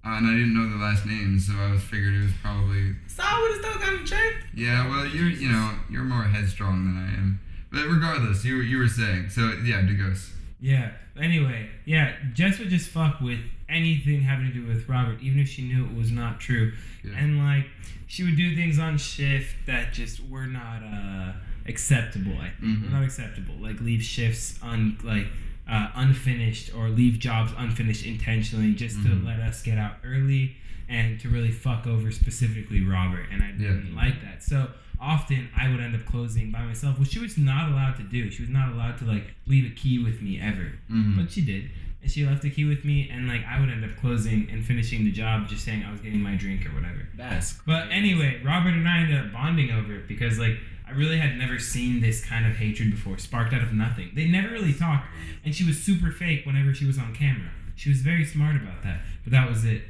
uh, 0.05 0.09
and 0.17 0.25
I 0.27 0.31
didn't 0.31 0.53
know 0.53 0.69
the 0.69 0.77
last 0.83 1.05
names, 1.05 1.47
so 1.47 1.53
I 1.53 1.71
was 1.71 1.81
figured 1.83 2.13
it 2.15 2.21
was 2.23 2.31
probably. 2.41 2.95
So 3.07 3.23
I 3.25 3.41
would 3.41 3.51
have 3.65 3.75
still 3.75 3.87
gone 3.87 3.99
to 3.99 4.05
check. 4.05 4.33
Yeah. 4.53 4.87
Well, 4.89 5.05
you're 5.05 5.29
you 5.29 5.49
know 5.51 5.71
you're 5.89 6.03
more 6.03 6.23
headstrong 6.23 6.85
than 6.85 6.97
I 7.03 7.13
am, 7.17 7.39
but 7.71 7.85
regardless, 7.87 8.43
you 8.45 8.57
were 8.57 8.63
you 8.63 8.77
were 8.79 8.87
saying 8.87 9.29
so. 9.29 9.41
Yeah, 9.63 9.81
Degos. 9.81 10.29
Yeah. 10.59 10.91
Anyway, 11.19 11.69
yeah, 11.85 12.13
Jess 12.33 12.59
would 12.59 12.69
just 12.69 12.89
fuck 12.89 13.19
with 13.21 13.39
anything 13.69 14.21
having 14.21 14.47
to 14.47 14.53
do 14.53 14.65
with 14.67 14.87
Robert, 14.89 15.19
even 15.21 15.39
if 15.39 15.47
she 15.49 15.61
knew 15.67 15.85
it 15.85 15.95
was 15.95 16.11
not 16.11 16.39
true. 16.39 16.73
Yeah. 17.03 17.11
And 17.17 17.37
like, 17.37 17.65
she 18.07 18.23
would 18.23 18.37
do 18.37 18.55
things 18.55 18.79
on 18.79 18.97
shift 18.97 19.55
that 19.67 19.93
just 19.93 20.25
were 20.27 20.47
not 20.47 20.81
uh, 20.83 21.33
acceptable. 21.67 22.31
Mhm. 22.61 22.83
were 22.85 22.89
not 22.89 23.03
acceptable. 23.03 23.55
Like 23.55 23.81
leave 23.81 24.01
shifts 24.01 24.57
un 24.63 24.97
like 25.03 25.27
uh, 25.69 25.89
unfinished 25.95 26.73
or 26.73 26.87
leave 26.89 27.19
jobs 27.19 27.51
unfinished 27.57 28.05
intentionally 28.05 28.73
just 28.73 28.97
Mhm. 28.97 29.03
to 29.21 29.25
let 29.25 29.39
us 29.41 29.61
get 29.61 29.77
out 29.77 29.97
early 30.03 30.55
and 30.87 31.19
to 31.19 31.27
really 31.29 31.51
fuck 31.51 31.85
over 31.85 32.09
specifically 32.11 32.81
Robert. 32.85 33.25
And 33.31 33.43
I 33.43 33.51
didn't 33.51 33.93
like 33.93 34.21
that. 34.21 34.41
So 34.41 34.69
often 34.99 35.49
I 35.55 35.69
would 35.69 35.79
end 35.79 35.95
up 35.95 36.05
closing 36.05 36.51
by 36.51 36.63
myself, 36.63 36.99
which 36.99 37.09
she 37.09 37.19
was 37.19 37.37
not 37.37 37.69
allowed 37.71 37.95
to 37.97 38.03
do. 38.03 38.29
She 38.31 38.41
was 38.41 38.49
not 38.49 38.71
allowed 38.71 38.97
to 38.99 39.05
like 39.05 39.33
leave 39.45 39.65
a 39.71 39.75
key 39.75 39.99
with 40.03 40.21
me 40.21 40.39
ever, 40.39 40.73
Mhm. 40.91 41.15
but 41.17 41.31
she 41.31 41.41
did. 41.41 41.69
And 42.01 42.11
she 42.11 42.25
left 42.25 42.43
a 42.45 42.49
key 42.49 42.65
with 42.65 42.85
me, 42.85 43.09
and 43.09 43.27
like 43.27 43.45
I 43.45 43.59
would 43.59 43.69
end 43.69 43.83
up 43.83 43.95
closing 43.97 44.47
and 44.51 44.63
finishing 44.65 45.03
the 45.03 45.11
job, 45.11 45.49
just 45.49 45.63
saying 45.65 45.83
I 45.83 45.91
was 45.91 45.99
getting 46.01 46.21
my 46.21 46.35
drink 46.35 46.65
or 46.65 46.69
whatever. 46.73 47.07
That's. 47.15 47.53
But 47.65 47.89
anyway, 47.91 48.39
Robert 48.43 48.73
and 48.73 48.87
I 48.87 48.99
ended 48.99 49.19
up 49.19 49.31
bonding 49.33 49.71
over 49.71 49.93
it 49.95 50.07
because 50.07 50.37
like 50.39 50.57
I 50.87 50.91
really 50.91 51.17
had 51.17 51.37
never 51.37 51.59
seen 51.59 51.99
this 51.99 52.23
kind 52.23 52.45
of 52.45 52.55
hatred 52.55 52.91
before, 52.91 53.17
sparked 53.17 53.53
out 53.53 53.61
of 53.61 53.73
nothing. 53.73 54.11
They 54.13 54.25
never 54.27 54.49
really 54.49 54.73
talked, 54.73 55.07
and 55.43 55.53
she 55.53 55.65
was 55.65 55.81
super 55.83 56.11
fake 56.11 56.45
whenever 56.45 56.73
she 56.73 56.85
was 56.85 56.97
on 56.97 57.13
camera. 57.13 57.49
She 57.75 57.89
was 57.89 58.01
very 58.01 58.23
smart 58.25 58.55
about 58.55 58.83
that, 58.83 59.01
but 59.23 59.31
that 59.31 59.49
was 59.49 59.65
it. 59.65 59.83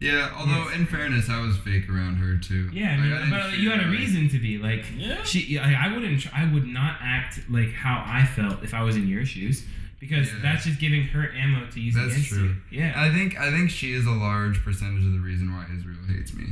Yeah. 0.00 0.30
Although 0.36 0.68
Yes. 0.68 0.76
in 0.76 0.86
fairness, 0.86 1.28
I 1.28 1.40
was 1.40 1.56
fake 1.58 1.88
around 1.88 2.16
her 2.16 2.36
too. 2.36 2.70
Yeah, 2.72 2.90
I 2.92 2.96
mean, 2.98 3.10
didn't 3.10 3.30
but 3.30 3.48
treat 3.50 3.60
you 3.60 3.70
had 3.70 3.80
her 3.80 3.88
a 3.88 3.90
like- 3.90 3.98
reason 3.98 4.28
to 4.28 4.38
be 4.38 4.58
like. 4.58 4.84
Yeah. 4.96 5.22
She, 5.24 5.58
I, 5.58 5.86
I 5.86 5.92
wouldn't, 5.94 6.26
I 6.36 6.44
would 6.52 6.66
not 6.66 6.98
act 7.02 7.40
like 7.50 7.72
how 7.72 8.02
I 8.06 8.24
felt 8.24 8.62
if 8.62 8.74
I 8.74 8.82
was 8.82 8.96
in 8.96 9.08
your 9.08 9.24
shoes, 9.26 9.64
because 9.98 10.28
Yeah. 10.32 10.38
that's 10.42 10.64
just 10.64 10.78
giving 10.78 11.02
her 11.08 11.32
ammo 11.32 11.66
to 11.70 11.80
use 11.80 11.94
That's 11.96 12.12
against 12.12 12.28
true. 12.28 12.54
you. 12.70 12.78
Yeah. 12.80 12.92
I 12.96 13.10
think 13.12 13.38
I 13.38 13.50
think 13.50 13.70
she 13.70 13.92
is 13.92 14.06
a 14.06 14.12
large 14.12 14.62
percentage 14.64 15.04
of 15.04 15.12
the 15.12 15.18
reason 15.20 15.52
why 15.52 15.66
Israel 15.76 15.98
hates 16.08 16.32
me. 16.34 16.46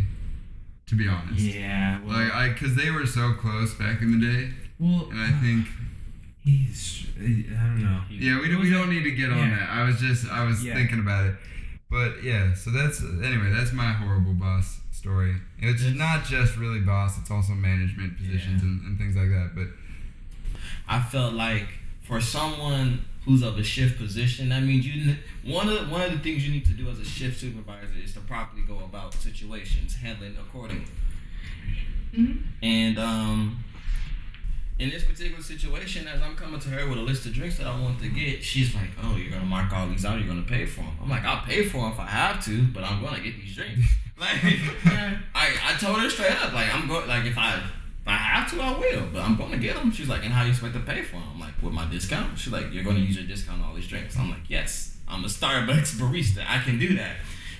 To 0.88 0.94
be 0.94 1.08
honest. 1.08 1.40
Yeah. 1.40 1.98
Well, 2.04 2.16
Like 2.16 2.32
I, 2.32 2.52
cause 2.54 2.74
they 2.76 2.90
were 2.92 3.06
so 3.06 3.32
close 3.34 3.74
back 3.74 4.02
in 4.02 4.18
the 4.20 4.24
day, 4.26 4.50
well 4.78 5.08
and 5.10 5.20
I 5.20 5.30
think 5.40 5.66
he's. 6.40 7.06
I 7.18 7.22
don't 7.22 7.82
know. 7.82 8.02
Yeah, 8.10 8.40
we 8.40 8.48
don't, 8.48 8.60
we 8.60 8.70
don't 8.70 8.90
need 8.90 9.02
to 9.04 9.10
get 9.10 9.30
on 9.30 9.38
Yeah. 9.38 9.56
that. 9.58 9.70
I 9.70 9.84
was 9.84 9.98
just 9.98 10.28
I 10.30 10.44
was 10.44 10.64
Yeah. 10.64 10.74
thinking 10.74 10.98
about 11.00 11.26
it, 11.26 11.34
but 11.90 12.22
yeah. 12.22 12.54
So 12.54 12.70
that's 12.70 13.00
anyway. 13.02 13.50
That's 13.52 13.72
my 13.72 13.92
horrible 13.92 14.34
boss 14.34 14.80
story. 14.92 15.36
It's 15.58 15.82
It's- 15.82 15.96
not 15.96 16.24
just 16.24 16.56
really 16.56 16.80
boss. 16.80 17.18
It's 17.18 17.30
also 17.30 17.52
management 17.54 18.16
positions 18.16 18.62
Yeah. 18.62 18.68
and, 18.68 18.82
and 18.86 18.98
things 18.98 19.14
like 19.16 19.28
that. 19.28 19.52
But 19.54 19.68
I 20.88 21.00
felt 21.02 21.34
like 21.34 21.68
for 22.02 22.20
someone 22.20 23.04
who's 23.24 23.42
of 23.42 23.58
a 23.58 23.62
shift 23.64 23.98
position, 23.98 24.48
that 24.50 24.62
means 24.62 24.86
you 24.86 25.16
one 25.44 25.68
of 25.68 25.74
the, 25.80 25.86
one 25.92 26.02
of 26.02 26.12
the 26.12 26.18
things 26.18 26.46
you 26.46 26.52
need 26.52 26.64
to 26.66 26.72
do 26.72 26.88
as 26.88 26.98
a 27.00 27.04
shift 27.04 27.40
supervisor 27.40 27.88
is 28.02 28.14
to 28.14 28.20
properly 28.20 28.62
go 28.62 28.78
about 28.84 29.14
situations, 29.14 29.96
handling 29.96 30.36
accordingly. 30.38 30.86
Mhm. 32.16 32.38
And 32.62 32.98
um, 32.98 33.64
in 34.78 34.90
this 34.90 35.04
particular 35.04 35.42
situation, 35.42 36.06
as 36.06 36.20
I'm 36.20 36.36
coming 36.36 36.60
to 36.60 36.68
her 36.68 36.88
with 36.88 36.98
a 36.98 37.02
list 37.02 37.24
of 37.24 37.32
drinks 37.32 37.56
that 37.58 37.66
I 37.66 37.80
want 37.80 37.98
to 38.00 38.08
get, 38.08 38.42
she's 38.42 38.74
like, 38.74 38.90
"Oh, 39.02 39.16
you're 39.16 39.30
gonna 39.30 39.44
mark 39.44 39.72
all 39.72 39.88
these 39.88 40.04
out. 40.04 40.18
You're 40.18 40.28
gonna 40.28 40.42
pay 40.42 40.66
for 40.66 40.82
them." 40.82 40.96
I'm 41.02 41.08
like, 41.08 41.24
"I'll 41.24 41.42
pay 41.42 41.64
for 41.64 41.78
them 41.78 41.92
if 41.92 42.00
I 42.00 42.06
have 42.06 42.44
to, 42.44 42.62
but 42.68 42.84
I'm 42.84 43.02
gonna 43.02 43.20
get 43.20 43.36
these 43.36 43.54
drinks." 43.54 43.80
Like, 44.18 44.42
I, 45.34 45.52
I 45.62 45.76
told 45.78 46.00
her 46.00 46.08
straight 46.08 46.42
up, 46.42 46.54
like 46.54 46.74
I'm 46.74 46.88
going, 46.88 47.06
like 47.06 47.26
if 47.26 47.36
I 47.36 47.56
if 47.56 48.06
I 48.06 48.12
have 48.12 48.50
to, 48.50 48.62
I 48.62 48.78
will, 48.78 49.08
but 49.12 49.20
I'm 49.20 49.36
gonna 49.36 49.58
get 49.58 49.76
them. 49.76 49.90
She's 49.92 50.08
like, 50.08 50.24
and 50.24 50.32
how 50.32 50.42
you 50.42 50.52
expect 50.52 50.72
to 50.72 50.80
pay 50.80 51.02
for 51.02 51.16
them? 51.16 51.24
I'm 51.34 51.40
like, 51.40 51.52
with 51.60 51.74
my 51.74 51.84
discount. 51.84 52.38
She's 52.38 52.50
like, 52.50 52.72
you're 52.72 52.82
gonna 52.82 53.00
use 53.00 53.16
your 53.16 53.26
discount 53.26 53.60
on 53.60 53.68
all 53.68 53.74
these 53.74 53.88
drinks. 53.88 54.16
I'm 54.16 54.30
like, 54.30 54.48
yes, 54.48 54.96
I'm 55.06 55.22
a 55.22 55.28
Starbucks 55.28 55.96
barista. 55.96 56.42
I 56.48 56.62
can 56.62 56.78
do 56.78 56.96
that. 56.96 57.16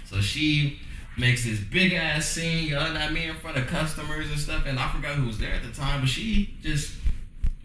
So 0.07 0.22
she 0.22 0.79
makes 1.18 1.44
this 1.44 1.61
big 1.61 1.92
ass 1.92 2.26
scene, 2.26 2.68
yelling 2.68 2.96
at 2.96 3.12
me 3.12 3.26
in 3.26 3.35
front 3.37 3.57
of 3.57 3.66
customers 3.66 4.31
and 4.31 4.38
stuff, 4.38 4.64
and 4.66 4.79
I 4.79 4.88
forgot 4.88 5.16
who 5.16 5.26
was 5.26 5.38
there 5.38 5.52
at 5.52 5.62
the 5.62 5.72
time, 5.72 6.00
but 6.00 6.09
she 6.09 6.55
just 6.62 6.94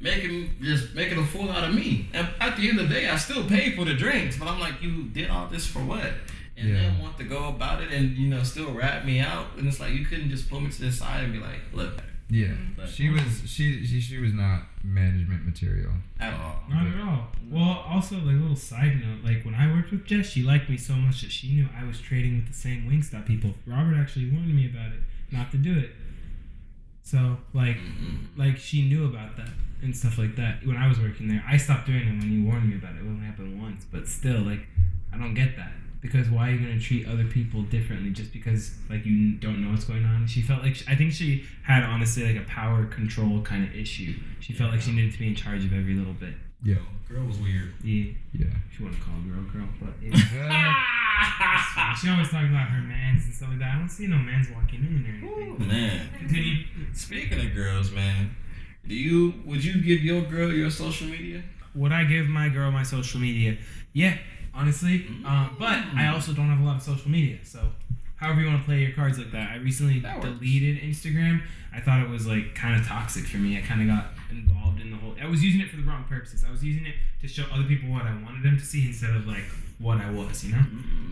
making 0.01 0.55
just 0.61 0.93
making 0.95 1.17
a 1.19 1.25
fool 1.25 1.49
out 1.49 1.63
of 1.69 1.75
me. 1.75 2.09
And 2.13 2.27
at 2.39 2.57
the 2.57 2.67
end 2.69 2.79
of 2.79 2.89
the 2.89 2.93
day, 2.95 3.07
I 3.09 3.15
still 3.17 3.43
paid 3.45 3.75
for 3.75 3.85
the 3.85 3.93
drinks, 3.93 4.37
but 4.37 4.47
I'm 4.47 4.59
like, 4.59 4.81
you 4.81 5.03
did 5.05 5.29
all 5.29 5.47
this 5.47 5.65
for 5.67 5.79
what? 5.79 6.11
And 6.57 6.69
Yeah. 6.69 6.75
then 6.75 6.99
want 6.99 7.17
to 7.17 7.23
go 7.23 7.47
about 7.49 7.81
it 7.81 7.91
and 7.91 8.15
you 8.17 8.27
know 8.27 8.43
still 8.43 8.71
rat 8.73 9.05
me 9.05 9.19
out, 9.19 9.47
and 9.57 9.67
it's 9.67 9.79
like 9.79 9.93
you 9.93 10.05
couldn't 10.05 10.29
just 10.29 10.49
pull 10.49 10.59
me 10.59 10.69
to 10.69 10.81
the 10.81 10.91
side 10.91 11.23
and 11.23 11.33
be 11.33 11.39
like, 11.39 11.59
look, 11.73 12.01
yeah, 12.29 12.53
But- 12.77 12.87
she 12.89 13.09
was 13.09 13.43
she, 13.45 13.85
she 13.85 13.99
she 13.99 14.17
was 14.17 14.33
not 14.33 14.63
management 14.83 15.45
material. 15.45 15.91
at 16.19 16.33
all. 16.33 16.63
Not 16.69 16.87
at 16.87 16.99
all. 16.99 17.27
Mm-hmm. 17.35 17.55
Well, 17.55 17.83
also, 17.87 18.15
like, 18.15 18.35
little 18.39 18.55
side 18.55 19.01
note, 19.01 19.23
like, 19.25 19.43
when 19.43 19.53
I 19.53 19.67
worked 19.73 19.91
with 19.91 20.05
Jess, 20.05 20.27
she 20.29 20.41
liked 20.41 20.69
me 20.69 20.77
so 20.77 20.93
much 20.95 21.21
that 21.21 21.31
she 21.31 21.49
knew 21.53 21.67
I 21.77 21.83
was 21.83 21.99
trading 21.99 22.37
with 22.37 22.47
the 22.47 22.53
same 22.53 22.89
Wingstop 22.89 23.25
people. 23.27 23.53
Robert 23.65 23.97
actually 23.97 24.29
warned 24.31 24.55
me 24.55 24.65
about 24.67 24.93
it, 24.93 24.99
not 25.31 25.51
to 25.51 25.57
do 25.57 25.77
it. 25.77 25.91
So, 27.03 27.37
like, 27.53 27.77
Mm-mm. 27.77 28.27
like 28.37 28.57
she 28.57 28.87
knew 28.87 29.05
about 29.05 29.35
that 29.37 29.49
and 29.81 29.95
stuff 29.95 30.17
like 30.17 30.35
that 30.35 30.65
when 30.65 30.77
I 30.77 30.87
was 30.87 30.99
working 30.99 31.27
there. 31.27 31.43
I 31.47 31.57
stopped 31.57 31.87
doing 31.87 32.01
it 32.01 32.19
when 32.19 32.31
you 32.31 32.45
warned 32.45 32.69
me 32.69 32.75
about 32.75 32.95
it. 32.95 32.99
It 32.99 33.07
only 33.07 33.25
happened 33.25 33.61
once, 33.61 33.85
but 33.91 34.07
still, 34.07 34.41
like, 34.41 34.67
I 35.13 35.17
don't 35.17 35.33
get 35.33 35.55
that 35.57 35.71
because 36.01 36.29
why 36.29 36.49
are 36.49 36.51
you 36.51 36.59
gonna 36.59 36.79
treat 36.79 37.07
other 37.07 37.25
people 37.25 37.61
differently 37.63 38.09
just 38.09 38.33
because 38.33 38.71
like 38.89 39.05
you 39.05 39.33
don't 39.33 39.63
know 39.63 39.71
what's 39.71 39.85
going 39.85 40.03
on? 40.03 40.25
She 40.27 40.41
felt 40.41 40.63
like 40.63 40.75
she, 40.75 40.85
I 40.87 40.95
think 40.95 41.13
she 41.13 41.45
had 41.63 41.83
honestly 41.83 42.25
like 42.25 42.41
a 42.41 42.47
power 42.47 42.85
control 42.85 43.41
kind 43.41 43.63
of 43.63 43.75
issue. 43.75 44.15
She 44.39 44.53
felt 44.53 44.71
like 44.71 44.81
she 44.81 44.91
needed 44.91 45.13
to 45.13 45.19
be 45.19 45.27
in 45.27 45.35
charge 45.35 45.63
of 45.63 45.73
every 45.73 45.93
little 45.93 46.13
bit. 46.13 46.33
Yeah, 46.63 46.75
Girl 47.07 47.25
was 47.25 47.37
weird. 47.39 47.73
Yeah, 47.83 48.11
yeah. 48.33 48.47
if 48.71 48.79
you 48.79 48.85
want 48.85 48.97
to 48.97 49.03
call 49.03 49.15
a 49.15 49.29
girl 49.29 49.43
girl, 49.51 49.67
but 49.79 49.93
yeah. 50.01 50.75
she 52.01 52.09
always 52.09 52.29
talks 52.29 52.49
about 52.49 52.69
her 52.69 52.81
mans 52.81 53.25
and 53.25 53.33
stuff 53.33 53.49
like 53.49 53.59
that. 53.59 53.75
I 53.75 53.79
don't 53.79 53.89
see 53.89 54.07
no 54.07 54.17
mans 54.17 54.47
walking 54.49 54.79
in 54.79 55.05
or 55.05 55.27
Ooh, 55.27 55.41
anything. 55.41 55.67
man. 55.67 56.09
Continue. 56.17 56.63
Speaking 56.93 57.45
of 57.45 57.53
girls, 57.53 57.91
man, 57.91 58.35
do 58.87 58.93
you 58.95 59.33
would 59.45 59.63
you 59.63 59.81
give 59.81 60.03
your 60.03 60.21
girl 60.21 60.51
your 60.51 60.69
social 60.69 61.07
media? 61.07 61.43
Would 61.75 61.91
I 61.91 62.03
give 62.03 62.27
my 62.27 62.49
girl 62.49 62.71
my 62.71 62.83
social 62.83 63.19
media? 63.19 63.57
Yeah, 63.93 64.17
honestly. 64.53 65.05
Um, 65.25 65.55
but 65.57 65.77
I 65.95 66.07
also 66.07 66.33
don't 66.33 66.47
have 66.47 66.59
a 66.59 66.63
lot 66.63 66.77
of 66.77 66.83
social 66.83 67.09
media, 67.09 67.39
so 67.43 67.59
however 68.15 68.41
you 68.41 68.47
want 68.47 68.59
to 68.61 68.65
play 68.65 68.79
your 68.79 68.93
cards 68.93 69.17
like 69.17 69.31
that. 69.31 69.51
I 69.51 69.55
recently 69.57 69.99
That 69.99 70.21
deleted 70.21 70.81
Instagram. 70.83 71.41
I 71.73 71.79
thought 71.79 72.01
it 72.01 72.09
was 72.09 72.27
like 72.27 72.53
kind 72.53 72.79
of 72.79 72.85
toxic 72.85 73.25
for 73.25 73.37
me. 73.37 73.57
I 73.57 73.61
kind 73.61 73.81
of 73.81 73.87
got 73.87 74.05
involved 74.29 74.81
in 74.81 74.91
the 74.91 74.97
whole. 74.97 75.15
I 75.21 75.27
was 75.27 75.43
using 75.43 75.61
it 75.61 75.69
for 75.69 75.77
the 75.77 75.83
wrong 75.83 76.03
purposes. 76.09 76.43
I 76.47 76.51
was 76.51 76.63
using 76.63 76.85
it 76.85 76.95
to 77.21 77.27
show 77.27 77.45
other 77.53 77.63
people 77.63 77.89
what 77.89 78.03
I 78.03 78.13
wanted 78.23 78.43
them 78.43 78.57
to 78.57 78.65
see 78.65 78.85
instead 78.85 79.15
of 79.15 79.25
like 79.25 79.43
what 79.79 79.97
I 79.99 80.11
was, 80.11 80.43
you 80.43 80.51
know. 80.53 80.63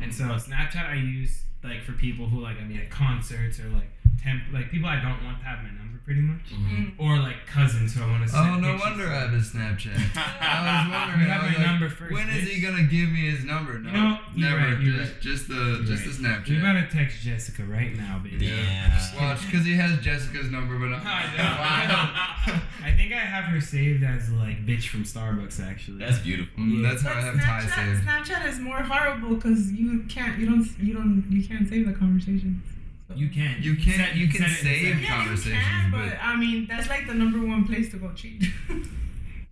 And 0.03 0.13
so 0.13 0.25
Snapchat 0.25 0.89
I 0.89 0.95
use 0.95 1.43
like 1.63 1.81
for 1.83 1.93
people 1.93 2.27
who 2.27 2.41
like 2.41 2.57
I 2.59 2.63
mean 2.63 2.79
at 2.79 2.89
concerts 2.89 3.59
or 3.59 3.69
like 3.69 3.89
temp 4.21 4.43
like 4.53 4.69
people 4.69 4.89
I 4.89 5.01
don't 5.01 5.23
want 5.23 5.39
to 5.39 5.45
have 5.45 5.63
my 5.63 5.69
number 5.69 5.88
pretty 6.09 6.21
much, 6.21 6.41
Mhm. 6.51 6.93
or 6.97 7.19
like 7.19 7.45
cousins 7.45 7.93
who 7.93 8.01
I 8.03 8.07
want 8.09 8.27
to. 8.27 8.35
Oh, 8.35 8.55
no 8.59 8.75
wonder 8.77 9.05
I 9.07 9.19
have 9.21 9.31
his 9.31 9.51
Snapchat. 9.53 9.93
I 10.17 10.57
was 10.65 10.91
wondering. 10.91 11.21
You 11.21 11.31
have 11.31 11.43
I 11.43 11.45
was 11.45 11.53
my 11.53 11.63
like, 11.63 11.67
number 11.71 11.89
first, 11.89 12.11
when 12.13 12.29
is 12.29 12.45
bitch. 12.45 12.53
he 12.55 12.61
gonna 12.61 12.83
give 12.83 13.09
me 13.11 13.29
his 13.29 13.43
number? 13.45 13.77
No, 13.77 13.91
know, 13.91 14.17
you're 14.33 14.49
never. 14.49 14.73
right, 14.73 14.83
just, 14.83 14.97
right. 15.13 15.21
just 15.21 15.47
the 15.49 15.53
You're 15.53 15.83
just 15.83 16.05
right. 16.07 16.15
the 16.17 16.23
Snapchat. 16.23 16.47
You 16.55 16.61
better 16.61 16.87
text 16.91 17.21
Jessica 17.21 17.63
right 17.65 17.95
now, 17.95 18.17
baby. 18.23 18.47
Yeah. 18.47 19.11
Watch, 19.21 19.45
because 19.45 19.65
he 19.67 19.75
has 19.75 19.99
Jessica's 19.99 20.49
number, 20.49 20.79
but 20.79 20.93
I'm. 20.95 21.01
I 21.05 21.85
know. 21.85 22.61
I 22.83 22.91
think 22.97 23.13
I 23.13 23.19
have 23.19 23.43
her 23.45 23.61
saved 23.61 24.03
as 24.03 24.31
like 24.31 24.65
bitch 24.65 24.87
from 24.87 25.03
Starbucks 25.03 25.59
actually. 25.63 25.99
That's 25.99 26.17
beautiful. 26.19 26.63
Mm, 26.63 26.81
That's 26.81 27.03
how 27.03 27.09
But 27.13 27.17
I 27.17 27.21
have 27.27 27.35
Ty 27.35 27.61
Snapchat, 27.69 27.75
saved. 27.75 28.07
Snapchat 28.07 28.47
is 28.47 28.59
more 28.59 28.81
horrible 28.81 29.35
because 29.35 29.71
you 29.71 30.03
can't, 30.09 30.39
you 30.39 30.47
don't, 30.47 30.67
you 30.81 30.93
don't, 30.95 31.23
you 31.29 31.45
can't 31.47 31.69
save 31.69 31.85
the 31.85 31.93
conversation. 31.93 32.63
So- 33.09 33.15
you 33.15 33.27
can. 33.29 33.57
You 33.61 33.75
can- 33.75 33.93
set- 33.97 34.15
you 34.15 34.27
can 34.29 34.41
set 34.41 34.49
save 34.51 34.81
settings. 34.81 35.01
Yeah, 35.01 35.17
you 35.17 35.23
conversations, 35.25 35.63
can, 35.65 35.91
but- 35.91 36.09
but 36.11 36.19
I 36.23 36.35
mean, 36.37 36.67
that's 36.67 36.87
like 36.89 37.07
the 37.07 37.13
number 37.15 37.45
one 37.45 37.65
place 37.65 37.89
to 37.91 37.97
go 37.97 38.13
cheat. 38.13 38.45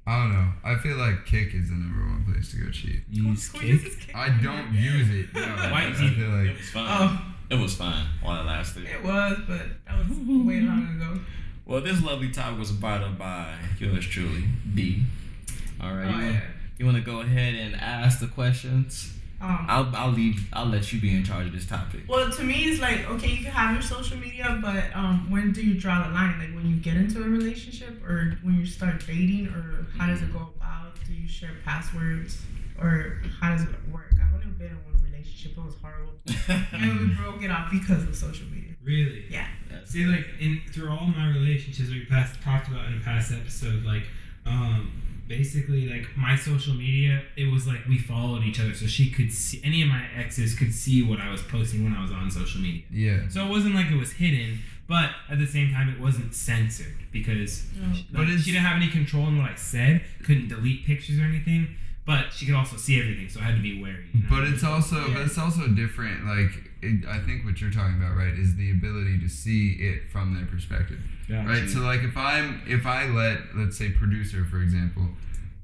I 0.06 0.20
don't 0.24 0.32
know. 0.32 0.54
I 0.64 0.76
feel 0.76 0.96
like 0.96 1.26
Kick 1.26 1.54
is 1.54 1.68
the 1.70 1.76
number 1.76 2.06
one 2.06 2.24
place 2.24 2.52
to 2.52 2.58
go 2.58 2.72
cheat. 2.72 3.02
You 3.10 3.24
use 3.30 3.50
kick. 3.50 3.62
Kick? 4.00 4.16
I 4.16 4.30
don't 4.30 4.74
use 4.74 5.10
it. 5.10 5.34
No, 5.34 5.42
Why 5.72 5.84
I 5.84 5.88
is 5.90 6.00
he- 6.00 6.10
feel 6.12 6.34
It 6.46 6.56
was 6.58 6.70
fun. 6.70 6.86
Oh, 6.88 7.34
It 7.50 7.56
was 7.60 7.76
fun 7.76 8.06
while 8.22 8.40
it 8.42 8.46
lasted. 8.46 8.86
it 8.86 9.04
was, 9.04 9.38
but 9.48 9.62
that 9.86 9.98
was 9.98 10.08
way 10.18 10.62
long 10.62 10.88
ago. 10.96 11.20
Well, 11.66 11.82
this 11.82 12.02
lovely 12.02 12.30
topic 12.30 12.60
was 12.60 12.72
brought 12.72 13.02
up 13.04 13.18
by 13.18 13.54
yours 13.80 14.06
truly, 14.08 14.46
B. 14.74 15.04
All 15.82 15.94
right. 15.94 16.06
Oh, 16.06 16.10
you, 16.10 16.16
want, 16.24 16.34
yeah. 16.36 16.42
you 16.80 16.86
want 16.86 16.98
to 16.98 17.04
go 17.04 17.20
ahead 17.20 17.56
and 17.56 17.76
ask 17.76 18.20
the 18.20 18.28
questions? 18.28 19.14
Um, 19.40 19.66
I'll 19.70 19.96
I'll 19.96 20.12
leave. 20.12 20.48
I'll 20.52 20.66
let 20.66 20.92
you 20.92 21.00
be 21.00 21.16
in 21.16 21.24
charge 21.24 21.48
of 21.48 21.54
this 21.54 21.68
topic. 21.68 22.02
Well, 22.08 22.32
to 22.32 22.44
me, 22.44 22.64
it's 22.66 22.82
like 22.82 23.08
okay, 23.08 23.30
you 23.30 23.44
can 23.44 23.52
have 23.52 23.74
your 23.74 23.84
social 23.84 24.18
media, 24.18 24.60
but 24.62 24.86
um, 24.96 25.30
when 25.30 25.52
do 25.52 25.62
you 25.62 25.80
draw 25.80 26.08
the 26.08 26.14
line? 26.14 26.40
Like 26.40 26.56
when 26.56 26.68
you 26.68 26.78
get 26.78 26.98
into 26.98 27.22
a 27.22 27.28
relationship, 27.28 28.04
or 28.04 28.38
when 28.42 28.56
you 28.56 28.66
start 28.66 29.06
dating, 29.06 29.48
or 29.50 29.86
how 29.98 30.08
does 30.08 30.22
it 30.22 30.34
go 30.34 30.50
about? 30.58 30.96
Do 31.06 31.14
you 31.14 31.28
share 31.28 31.52
passwords, 31.64 32.42
or 32.82 33.22
how 33.40 33.52
does 33.52 33.62
it 33.62 33.70
work? 33.92 34.12
I've 34.14 34.34
only 34.34 34.48
been 34.58 34.72
in 34.72 34.78
one 34.92 35.00
relationship; 35.04 35.56
it 35.56 35.64
was 35.64 35.76
horrible, 35.84 36.14
and 36.74 37.00
we 37.00 37.16
broke 37.16 37.44
it 37.44 37.52
off 37.52 37.70
because 37.72 38.04
of 38.04 38.16
social 38.16 38.48
media. 38.48 38.74
Really? 38.84 39.26
That's 39.70 39.92
See, 39.92 40.06
like 40.06 40.26
in 40.40 40.62
through 40.72 40.90
all 40.90 41.06
my 41.06 41.28
relationships 41.28 41.90
we 41.90 42.06
past 42.06 42.42
talked 42.42 42.70
about 42.70 42.88
in 42.88 42.98
a 42.98 43.02
past 43.02 43.32
episode, 43.32 43.84
like 43.84 44.04
um 44.48 44.92
basically 45.28 45.88
like 45.90 46.06
my 46.16 46.36
social 46.36 46.74
media, 46.74 47.22
it 47.36 47.52
was 47.52 47.68
like 47.68 47.86
we 47.88 47.98
followed 47.98 48.44
each 48.44 48.60
other, 48.60 48.74
so 48.74 48.86
she 48.88 49.10
could 49.12 49.32
see 49.32 49.62
any 49.64 49.82
of 49.82 49.90
my 49.90 50.04
exes 50.16 50.56
could 50.58 50.74
see 50.74 51.04
what 51.04 51.20
I 51.20 51.30
was 51.32 51.42
posting 51.42 51.84
when 51.84 51.94
I 51.94 52.02
was 52.02 52.12
on 52.12 52.30
social 52.32 52.62
media. 52.62 52.84
yeah. 52.92 53.28
So 53.30 53.46
it 53.46 53.50
wasn't 53.50 53.76
like 53.76 53.88
it 53.92 53.98
was 53.98 54.14
hidden, 54.14 54.60
but 54.88 55.10
at 55.30 55.38
the 55.40 55.48
same 55.48 55.72
time 55.74 55.90
it 55.90 56.00
wasn't 56.00 56.34
censored 56.34 56.94
because 57.12 57.66
But 58.12 58.20
like, 58.20 58.28
it's- 58.30 58.44
she 58.44 58.52
didn't 58.52 58.66
have 58.66 58.78
any 58.82 58.90
control 58.90 59.28
in 59.28 59.38
what 59.38 59.50
I 59.52 59.56
said, 59.56 60.04
couldn't 60.24 60.48
delete 60.50 60.86
pictures 60.86 61.20
or 61.20 61.24
anything. 61.24 61.76
But 62.06 62.32
she 62.32 62.46
could 62.46 62.56
also 62.56 62.78
see 62.78 62.98
everything, 63.02 63.28
so 63.28 63.42
I 63.42 63.44
had 63.44 63.58
to 63.58 63.62
be 63.62 63.82
wary. 63.82 64.06
you 64.14 64.22
know? 64.22 64.28
But 64.30 64.46
it's 64.46 64.64
also, 64.64 65.08
Yeah. 65.10 65.14
but 65.16 65.26
it's 65.26 65.38
also 65.38 65.68
different. 65.68 66.26
Like, 66.26 66.67
it, 66.82 67.06
I 67.08 67.20
think 67.20 67.46
what 67.46 67.60
you're 67.62 67.72
talking 67.72 67.98
about, 67.98 68.16
right, 68.18 68.34
is 68.34 68.56
the 68.56 68.72
ability 68.72 69.20
to 69.20 69.28
see 69.30 69.74
it 69.80 70.10
from 70.12 70.36
their 70.36 70.46
perspective, 70.46 71.00
Gotcha. 71.28 71.48
right? 71.48 71.70
So, 71.70 71.80
like, 71.80 72.04
if 72.04 72.16
I'm, 72.18 72.62
if 72.68 72.86
I 72.86 73.06
let, 73.08 73.40
let's 73.56 73.78
say, 73.78 73.90
producer, 73.92 74.46
for 74.46 74.62
example, 74.62 75.08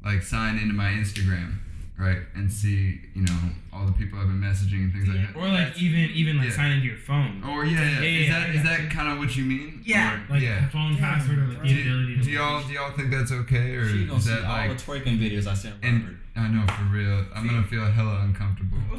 like, 0.04 0.24
sign 0.24 0.58
into 0.58 0.74
my 0.74 0.90
Instagram, 0.90 1.58
right, 1.98 2.20
and 2.36 2.52
see, 2.52 3.00
you 3.14 3.22
know, 3.24 3.40
all 3.72 3.86
the 3.86 3.92
people 3.94 4.20
I've 4.20 4.28
been 4.28 4.42
messaging 4.42 4.84
and 4.86 4.92
things 4.94 5.08
Yeah. 5.08 5.14
like 5.14 5.34
that. 5.34 5.40
or 5.40 5.48
like 5.50 5.82
even 5.82 6.00
even 6.12 6.38
like 6.38 6.50
Yeah. 6.50 6.56
sign 6.56 6.72
into 6.72 6.88
your 6.88 6.98
phone, 6.98 7.44
Or 7.44 7.66
yeah, 7.66 7.82
yeah, 7.82 8.00
Yeah, 8.02 8.06
is 8.08 8.28
yeah, 8.28 8.40
that 8.40 8.50
I 8.50 8.54
is 8.54 8.64
that 8.64 8.90
kind 8.92 9.08
of 9.10 9.18
what 9.20 9.36
you 9.36 9.46
mean? 9.46 9.82
Yeah. 9.84 10.14
Or- 10.16 10.22
like 10.34 10.42
yeah. 10.42 10.68
phone 10.70 10.98
password 10.98 11.38
or 11.40 11.48
like 11.48 11.62
the 11.64 11.68
Do, 11.74 11.82
ability 11.82 12.16
to. 12.18 12.22
do 12.24 12.32
y'all 12.32 12.64
do 12.68 12.74
y'all 12.74 12.92
think 12.92 13.12
that's 13.12 13.32
okay, 13.32 13.76
or 13.76 13.88
She 13.90 14.06
gonna 14.06 14.18
is 14.18 14.26
see 14.26 14.30
that 14.32 14.44
all 14.44 14.58
like? 14.68 14.78
the 14.78 14.84
twerking 14.84 15.18
videos 15.20 15.48
I 15.48 15.54
sent 15.54 15.76
And 15.84 16.04
Robert. 16.04 16.18
I 16.36 16.48
know 16.48 16.66
for 16.66 16.84
real, 16.86 17.26
I'm 17.36 17.46
gonna 17.48 17.64
feel 17.64 17.86
hella 17.92 18.22
uncomfortable. 18.24 18.80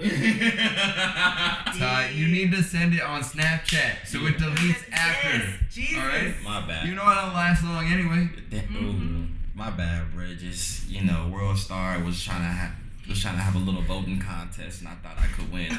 Ty, 1.78 2.10
you 2.14 2.28
need 2.28 2.52
to 2.52 2.62
send 2.62 2.94
it 2.94 3.02
on 3.02 3.22
Snapchat 3.22 4.06
so 4.06 4.26
it 4.26 4.36
deletes 4.36 4.84
after. 4.92 5.28
Yes, 5.38 5.48
Jesus. 5.70 5.98
All 5.98 6.06
right. 6.06 6.34
My 6.44 6.66
bad. 6.66 6.86
You 6.86 6.94
know 6.94 7.02
I 7.04 7.22
don't 7.22 7.34
last 7.34 7.64
long 7.64 7.86
anyway. 7.86 8.28
That- 8.50 8.68
Mhm. 8.68 8.82
ooh, 8.82 9.26
my 9.60 9.68
bad. 9.68 10.06
Just 10.38 10.88
you 10.88 11.04
know, 11.04 11.28
World 11.32 11.58
Star 11.58 12.02
was 12.02 12.22
trying 12.22 12.40
to 12.40 12.46
have 12.46 12.72
was 13.06 13.20
trying 13.20 13.34
to 13.34 13.42
have 13.42 13.56
a 13.56 13.58
little 13.58 13.82
voting 13.82 14.18
contest, 14.18 14.80
and 14.80 14.88
I 14.88 14.94
thought 14.94 15.18
I 15.18 15.26
could 15.26 15.52
win. 15.52 15.70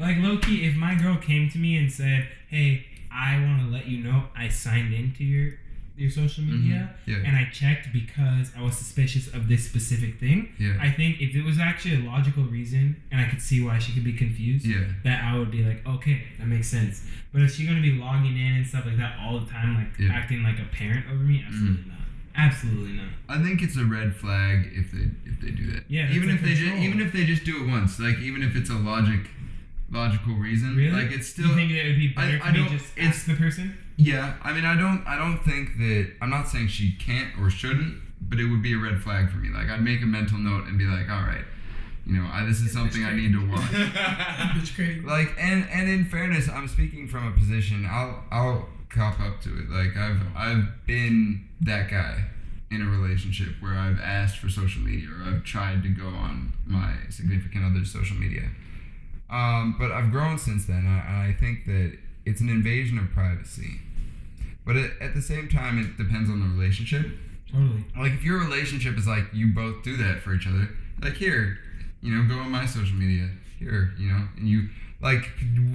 Like 0.00 0.18
low 0.18 0.38
key, 0.38 0.64
if 0.64 0.76
my 0.76 0.94
girl 0.94 1.16
came 1.16 1.50
to 1.50 1.58
me 1.58 1.76
and 1.76 1.92
said, 1.92 2.28
"Hey, 2.48 2.86
I 3.10 3.40
want 3.40 3.62
to 3.62 3.68
let 3.68 3.88
you 3.88 3.98
know 3.98 4.28
I 4.36 4.48
signed 4.48 4.94
into 4.94 5.24
your 5.24 5.54
your 5.98 6.10
social 6.10 6.44
mm-hmm. 6.44 6.62
media 6.62 6.90
Yeah. 7.06 7.16
and 7.26 7.36
I 7.36 7.48
checked 7.52 7.92
because 7.92 8.52
I 8.56 8.62
was 8.62 8.76
suspicious 8.76 9.26
of 9.28 9.48
this 9.48 9.64
specific 9.64 10.18
thing," 10.20 10.48
Yeah. 10.58 10.76
I 10.80 10.90
think 10.90 11.20
if 11.20 11.34
it 11.34 11.42
was 11.44 11.58
actually 11.58 11.96
a 11.96 12.08
logical 12.10 12.44
reason 12.44 12.96
and 13.10 13.20
I 13.20 13.28
could 13.28 13.42
see 13.42 13.60
why 13.62 13.78
she 13.78 13.92
could 13.92 14.04
be 14.04 14.12
confused, 14.12 14.64
Yeah. 14.66 14.84
that 15.04 15.24
I 15.24 15.36
would 15.38 15.50
be 15.50 15.62
like, 15.64 15.86
"Okay, 15.86 16.22
that 16.38 16.46
makes 16.46 16.68
sense." 16.68 17.04
But 17.32 17.42
if 17.42 17.54
she's 17.54 17.66
gonna 17.66 17.82
be 17.82 17.92
logging 17.94 18.36
in 18.38 18.54
and 18.54 18.66
stuff 18.66 18.86
like 18.86 18.96
that 18.98 19.18
all 19.20 19.38
the 19.40 19.50
time, 19.50 19.74
like 19.74 19.98
Yeah. 19.98 20.12
acting 20.14 20.42
like 20.42 20.58
a 20.58 20.64
parent 20.66 21.06
over 21.10 21.22
me, 21.22 21.44
absolutely 21.46 21.84
mm. 21.84 21.88
not. 21.88 21.94
Absolutely 22.36 22.92
not. 22.92 23.08
I 23.28 23.42
think 23.42 23.62
it's 23.62 23.76
a 23.76 23.84
red 23.84 24.14
flag 24.14 24.70
if 24.72 24.92
they 24.92 25.06
if 25.26 25.40
they 25.40 25.50
do 25.50 25.72
that. 25.72 25.82
Yeah, 25.88 26.10
Even 26.12 26.30
if 26.30 26.40
they 26.42 26.54
just 26.54 26.76
even 26.86 27.00
if 27.00 27.12
they 27.12 27.24
just 27.24 27.44
do 27.44 27.64
it 27.64 27.68
once, 27.68 27.98
like 27.98 28.18
even 28.20 28.42
if 28.42 28.54
it's 28.56 28.70
a 28.70 28.74
logic 28.78 29.22
logical 29.90 30.34
reason, 30.34 30.76
Really? 30.76 30.90
like 30.92 31.10
it's 31.10 31.32
Do 31.32 31.42
still 31.42 31.48
you 31.50 31.54
think 31.56 31.70
it 31.72 31.86
would 31.88 31.96
be 31.98 32.08
better 32.08 32.38
I 32.44 32.52
to 32.52 32.56
don't- 32.58 32.70
me 32.72 32.78
just 32.78 32.96
it's- 32.96 33.16
ask 33.16 33.26
the 33.26 33.34
person? 33.34 33.74
Yeah, 34.00 34.34
I 34.44 34.52
mean, 34.52 34.64
I 34.64 34.76
don't, 34.76 35.04
I 35.06 35.16
don't 35.16 35.38
think 35.38 35.76
that. 35.78 36.12
I'm 36.22 36.30
not 36.30 36.46
saying 36.46 36.68
she 36.68 36.92
can't 36.92 37.36
or 37.40 37.50
shouldn't, 37.50 38.00
but 38.20 38.38
it 38.38 38.44
would 38.46 38.62
be 38.62 38.72
a 38.72 38.78
red 38.78 39.02
flag 39.02 39.28
for 39.28 39.38
me. 39.38 39.48
Like, 39.50 39.68
I'd 39.68 39.82
make 39.82 40.00
a 40.02 40.06
mental 40.06 40.38
note 40.38 40.66
and 40.66 40.78
be 40.78 40.84
like, 40.84 41.10
all 41.10 41.22
right, 41.22 41.44
you 42.06 42.16
know, 42.16 42.28
I, 42.32 42.44
this 42.46 42.60
is 42.60 42.72
something 42.72 43.04
I 43.04 43.12
need 43.12 43.32
to 43.32 43.50
watch. 43.50 43.60
Bitch 43.70 44.74
crazy. 44.76 45.00
like, 45.00 45.34
and 45.36 45.68
and 45.68 45.90
in 45.90 46.04
fairness, 46.04 46.48
I'm 46.48 46.68
speaking 46.68 47.08
from 47.08 47.26
a 47.26 47.32
position. 47.32 47.86
I'll 47.90 48.22
I'll 48.30 48.68
cop 48.88 49.18
up 49.18 49.40
to 49.42 49.50
it. 49.58 49.68
Like, 49.68 49.96
I've 49.96 50.22
I've 50.36 50.86
been 50.86 51.48
that 51.62 51.90
guy 51.90 52.24
in 52.70 52.82
a 52.82 52.86
relationship 52.86 53.48
where 53.60 53.74
I've 53.74 53.98
asked 53.98 54.38
for 54.38 54.48
social 54.48 54.82
media 54.82 55.08
or 55.08 55.28
I've 55.28 55.42
tried 55.42 55.82
to 55.82 55.88
go 55.88 56.06
on 56.06 56.52
my 56.66 56.94
significant 57.10 57.64
other's 57.64 57.92
social 57.92 58.16
media. 58.16 58.48
Um, 59.28 59.74
but 59.78 59.90
I've 59.90 60.10
grown 60.12 60.38
since 60.38 60.66
then, 60.66 60.78
and 60.78 60.88
I, 60.88 61.04
and 61.08 61.16
I 61.30 61.36
think 61.38 61.66
that 61.66 61.98
it's 62.24 62.40
an 62.40 62.48
invasion 62.48 62.98
of 62.98 63.10
privacy. 63.10 63.80
But 64.68 64.76
at, 64.76 64.90
at 65.00 65.14
the 65.14 65.22
same 65.22 65.48
time, 65.48 65.78
it 65.78 65.96
depends 65.96 66.28
on 66.30 66.40
the 66.40 66.46
relationship. 66.56 67.06
Totally. 67.50 67.84
Like 67.98 68.12
if 68.12 68.22
your 68.22 68.38
relationship 68.38 68.98
is 68.98 69.06
like 69.06 69.24
you 69.32 69.54
both 69.54 69.82
do 69.82 69.96
that 69.96 70.20
for 70.20 70.34
each 70.34 70.46
other, 70.46 70.68
like 71.02 71.14
here, 71.14 71.58
you 72.02 72.14
know, 72.14 72.22
go 72.28 72.38
on 72.40 72.50
my 72.50 72.66
social 72.66 72.96
media. 72.96 73.30
Here, 73.58 73.92
you 73.98 74.06
know, 74.12 74.22
and 74.36 74.46
you 74.48 74.68
like 75.00 75.24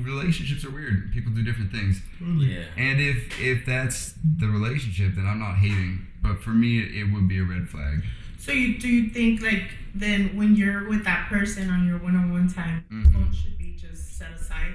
relationships 0.04 0.64
are 0.64 0.70
weird. 0.72 1.12
People 1.12 1.32
do 1.34 1.44
different 1.44 1.72
things. 1.72 2.02
Totally. 2.20 2.54
yeah. 2.56 2.64
And 2.78 3.02
if 3.02 3.18
if 3.42 3.66
that's 3.66 4.14
the 4.40 4.48
relationship, 4.48 5.16
then 5.16 5.26
I'm 5.26 5.40
not 5.40 5.56
hating. 5.58 6.06
But 6.22 6.42
for 6.42 6.52
me, 6.52 6.80
it, 6.80 6.96
it 6.96 7.12
would 7.14 7.28
be 7.28 7.40
a 7.40 7.44
red 7.44 7.68
flag. 7.68 8.04
So 8.38 8.52
you 8.52 8.78
do 8.78 8.88
you 8.88 9.10
think 9.10 9.42
like 9.42 9.72
then 9.96 10.36
when 10.38 10.56
you're 10.56 10.88
with 10.88 11.04
that 11.06 11.28
person 11.30 11.70
on 11.70 11.86
your 11.88 11.98
one-on-one 11.98 12.48
time, 12.54 12.86
Mhm. 12.92 13.12
phone 13.14 13.32
should 13.34 13.58
be 13.58 13.76
just 13.76 14.18
set 14.18 14.32
aside, 14.34 14.74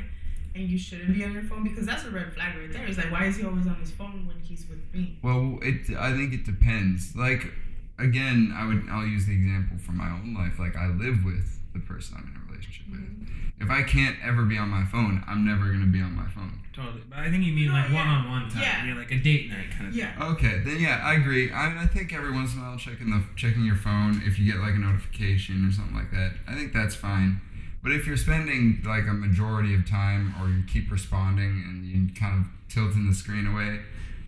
and 0.58 0.68
you 0.68 0.78
shouldn't 0.78 1.14
be 1.14 1.24
on 1.24 1.32
your 1.32 1.42
phone 1.42 1.62
because 1.62 1.86
that's 1.86 2.04
a 2.04 2.10
red 2.10 2.32
flag 2.32 2.56
right 2.58 2.72
there. 2.72 2.84
It's 2.86 2.98
like 2.98 3.10
why 3.12 3.26
is 3.26 3.36
he 3.36 3.44
always 3.44 3.66
on 3.66 3.76
his 3.76 3.90
phone 3.90 4.26
when 4.26 4.38
he's 4.40 4.66
with 4.68 4.80
me? 4.92 5.18
Well, 5.22 5.58
it 5.62 5.96
I 5.96 6.12
think 6.16 6.34
it 6.34 6.44
depends. 6.44 7.14
Like 7.16 7.52
again, 7.98 8.54
I 8.56 8.66
would 8.66 8.84
I'll 8.90 9.06
use 9.06 9.26
the 9.26 9.34
example 9.34 9.78
from 9.78 9.96
my 9.98 10.10
own 10.10 10.34
life. 10.34 10.58
Like 10.58 10.76
I 10.76 10.88
live 10.88 11.24
with 11.24 11.60
the 11.72 11.80
person 11.80 12.16
I'm 12.18 12.28
in 12.28 12.42
a 12.42 12.50
relationship 12.50 12.86
with. 12.90 13.00
Mm-hmm. 13.00 13.64
If 13.64 13.70
I 13.70 13.82
can't 13.82 14.16
ever 14.24 14.44
be 14.44 14.56
on 14.56 14.68
my 14.68 14.84
phone, 14.86 15.22
I'm 15.26 15.44
never 15.44 15.66
gonna 15.72 15.86
be 15.86 16.00
on 16.00 16.14
my 16.14 16.28
phone. 16.28 16.60
Totally. 16.72 17.02
But 17.10 17.18
I 17.18 17.30
think 17.30 17.44
you 17.44 17.52
mean 17.52 17.68
No, 17.68 17.72
like 17.74 17.90
yeah. 17.90 17.94
one 17.94 18.06
on 18.06 18.30
one 18.30 18.50
time. 18.50 18.62
Yeah. 18.62 18.86
Yeah. 18.86 18.94
like 18.94 19.10
a 19.10 19.18
date 19.18 19.50
night 19.50 19.70
kind 19.72 19.88
of 19.88 19.94
thing. 19.94 20.04
Yeah. 20.04 20.30
Okay, 20.32 20.62
then 20.64 20.78
yeah, 20.80 21.00
I 21.02 21.14
agree. 21.14 21.50
I 21.52 21.68
mean, 21.68 21.78
I 21.78 21.86
think 21.86 22.12
every 22.12 22.32
once 22.32 22.54
in 22.54 22.60
a 22.60 22.62
while 22.62 22.78
checking 22.78 23.10
the 23.10 23.22
checking 23.36 23.64
your 23.64 23.76
phone 23.76 24.22
if 24.24 24.38
you 24.38 24.50
get 24.52 24.60
like 24.60 24.74
a 24.74 24.78
notification 24.78 25.66
or 25.66 25.72
something 25.72 25.94
like 25.96 26.10
that, 26.12 26.34
I 26.46 26.54
think 26.54 26.72
that's 26.72 26.94
fine. 26.94 27.40
But 27.82 27.92
if 27.92 28.06
you're 28.06 28.16
spending 28.16 28.82
like 28.84 29.06
a 29.06 29.12
majority 29.12 29.74
of 29.74 29.88
time 29.88 30.34
or 30.40 30.48
you 30.48 30.62
keep 30.66 30.90
responding 30.90 31.62
and 31.68 31.84
you 31.84 32.12
kind 32.14 32.40
of 32.44 32.46
tilting 32.72 33.08
the 33.08 33.14
screen 33.14 33.46
away, 33.46 33.80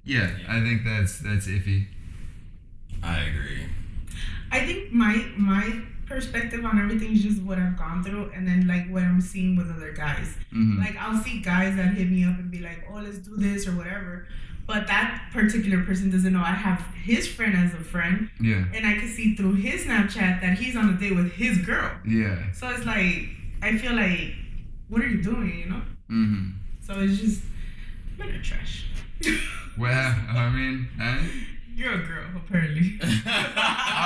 yeah, 0.05 0.31
Yeah. 0.39 0.57
I 0.57 0.61
think 0.61 0.85
that's 0.85 1.19
that's 1.19 1.47
iffy. 1.47 1.87
I 3.03 3.19
agree. 3.21 3.67
I 4.53 4.67
think 4.67 4.93
my 4.93 5.25
my 5.37 5.83
perspective 6.07 6.65
on 6.65 6.79
everything 6.81 7.13
is 7.13 7.23
just 7.23 7.43
what 7.43 7.59
I've 7.59 7.77
gone 7.79 8.03
through, 8.03 8.31
and 8.35 8.47
then 8.47 8.67
like 8.67 8.89
what 8.91 9.03
I'm 9.03 9.21
seeing 9.21 9.57
with 9.57 9.71
other 9.71 9.93
guys. 9.93 10.35
hmm 10.51 10.79
Like 10.79 10.97
I'll 10.97 11.21
see 11.23 11.41
guys 11.41 11.77
that 11.77 11.95
hit 11.95 12.11
me 12.11 12.25
up 12.25 12.39
and 12.39 12.51
be 12.51 12.59
like, 12.61 12.85
"Oh, 12.91 12.97
let's 12.97 13.19
do 13.19 13.37
this" 13.37 13.67
or 13.69 13.73
whatever. 13.73 14.27
but 14.67 14.87
that 14.87 15.29
particular 15.33 15.83
person 15.83 16.11
doesn't 16.11 16.33
know 16.33 16.41
I 16.41 16.53
have 16.69 16.79
his 16.95 17.27
friend 17.27 17.57
as 17.57 17.75
a 17.75 17.83
friend, 17.93 18.31
Yeah. 18.39 18.65
and 18.73 18.87
I 18.87 18.95
can 19.01 19.09
see 19.09 19.35
through 19.35 19.55
his 19.55 19.83
Snapchat 19.87 20.41
that 20.43 20.59
he's 20.59 20.77
on 20.77 20.91
a 20.91 20.97
date 20.97 21.17
with 21.17 21.33
his 21.33 21.59
girl. 21.59 21.91
Yeah. 22.07 22.37
So 22.53 22.69
it's 22.69 22.87
like 22.87 23.31
I 23.63 23.77
feel 23.79 23.95
like, 23.95 24.33
what 24.89 25.03
are 25.03 25.09
you 25.09 25.23
doing? 25.23 25.59
You 25.59 25.67
know? 25.71 25.83
Mm-hmm. 26.11 26.51
So 26.87 27.01
it's 27.01 27.19
just 27.21 27.43
men 28.19 28.29
are 28.31 28.43
trash. 28.43 28.87
Well, 29.79 30.15
I 30.29 30.51
mean, 30.51 30.89
I, 31.01 31.27
You're 31.75 31.95
a 31.95 31.99
girl, 31.99 32.25
apparently. 32.37 32.99
I 33.03 33.07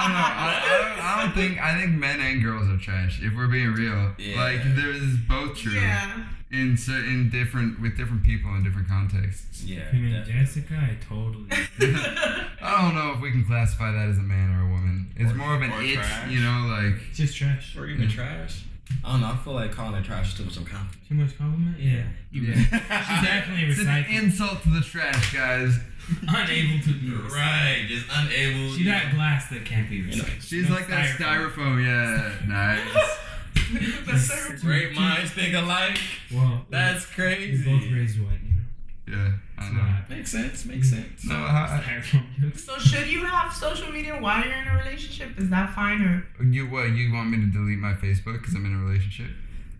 don't 0.05 0.13
know. 0.13 0.29
I, 0.29 0.63
I, 0.63 0.79
don't, 0.79 1.05
I 1.05 1.23
don't 1.25 1.35
think 1.35 1.61
I 1.61 1.81
think 1.81 1.93
men 1.99 2.21
and 2.21 2.43
girls 2.45 2.69
are 2.69 2.77
trash. 2.79 3.19
If 3.23 3.35
we're 3.35 3.49
being 3.49 3.73
real, 3.73 4.15
Yeah. 4.19 4.37
like 4.41 4.61
there's 4.77 5.17
both 5.29 5.57
true 5.57 5.73
Yeah. 5.73 6.27
in 6.53 6.77
certain 6.77 7.29
different 7.31 7.81
with 7.81 7.97
different 7.97 8.23
people 8.23 8.55
in 8.55 8.63
different 8.63 8.87
contexts. 8.89 9.65
Yeah. 9.65 9.83
You 9.93 10.01
mean. 10.03 10.25
Jessica? 10.25 10.75
I 10.77 10.97
totally. 11.09 11.47
I 11.81 12.83
don't 12.83 12.95
know 12.95 13.13
if 13.17 13.21
we 13.21 13.33
can 13.33 13.45
classify 13.45 13.91
that 13.91 14.09
as 14.11 14.19
a 14.19 14.23
man 14.23 14.55
or 14.55 14.69
a 14.69 14.71
woman. 14.71 15.13
It's 15.17 15.33
Or- 15.33 15.35
more 15.35 15.55
of 15.57 15.63
an 15.63 15.73
or 15.73 15.83
it, 15.83 15.95
trash. 15.95 16.31
you 16.31 16.41
know, 16.41 16.67
like 16.71 17.01
It's 17.09 17.17
just 17.19 17.37
trash. 17.37 17.75
Or 17.77 17.87
even 17.89 18.09
trash. 18.09 18.65
I 19.05 19.13
don't 19.13 19.21
know. 19.21 19.29
I 19.29 19.37
feel 19.37 19.53
like 19.55 19.73
calling 19.73 19.95
it 19.95 20.05
trash 20.05 20.35
too 20.37 20.45
with 20.45 20.53
some 20.55 20.65
confidence. 20.65 21.09
Too 21.09 21.15
much 21.15 21.37
compliment? 21.39 21.79
Yeah. 21.79 22.05
You 22.31 22.43
Yeah. 22.43 22.55
right. 22.57 22.81
She's 23.05 23.23
definitely 23.29 23.65
it's 23.71 23.81
an 23.81 24.05
insult 24.11 24.63
to 24.63 24.71
the 24.71 24.81
trash, 24.81 25.33
guys. 25.35 25.79
unable 26.29 26.83
to 26.85 26.93
be 27.01 27.09
recycled. 27.09 27.31
Right, 27.31 27.85
just 27.89 28.07
unable. 28.15 28.73
She 28.75 28.85
that 28.85 29.15
glass 29.15 29.49
that 29.51 29.65
can't 29.65 29.89
be 29.89 30.03
recycled. 30.03 30.43
She's 30.43 30.69
No 30.69 30.75
like 30.75 30.87
that 30.89 31.19
styrofoam. 31.19 31.83
Yeah, 31.85 32.47
nice. 32.47 33.19
the 34.07 34.19
server- 34.19 34.59
Great 34.59 34.95
minds 34.95 35.31
think 35.31 35.55
alike. 35.55 35.99
Well, 36.33 36.67
That's 36.71 37.07
crazy. 37.07 37.65
we 37.67 37.79
both 37.79 37.91
raised 37.91 38.21
white, 38.21 38.39
you 38.43 39.17
know. 39.17 39.23
Yeah, 39.25 39.33
I 39.57 39.65
It's 39.67 39.73
know. 39.75 39.83
not 39.83 40.11
Makes 40.11 40.31
sense. 40.33 40.65
Makes 40.67 40.91
sense. 40.91 41.25
No, 41.25 41.35
how, 41.35 41.67
styrofoam 41.81 42.25
jokes. 42.41 42.65
So 42.65 42.77
should 42.79 43.07
you 43.09 43.25
have 43.25 43.53
social 43.53 43.91
media 43.93 44.15
while 44.21 44.45
you're 44.45 44.55
in 44.55 44.67
a 44.69 44.77
relationship? 44.85 45.39
Is 45.39 45.49
that 45.51 45.75
fine 45.75 46.03
or 46.03 46.27
you 46.45 46.67
what? 46.69 46.91
You 46.91 47.13
want 47.13 47.31
me 47.31 47.39
to 47.39 47.47
delete 47.47 47.79
my 47.79 47.95
Facebook 47.95 48.39
because 48.41 48.55
I'm 48.55 48.65
in 48.67 48.75
a 48.75 48.79
relationship? 48.85 49.31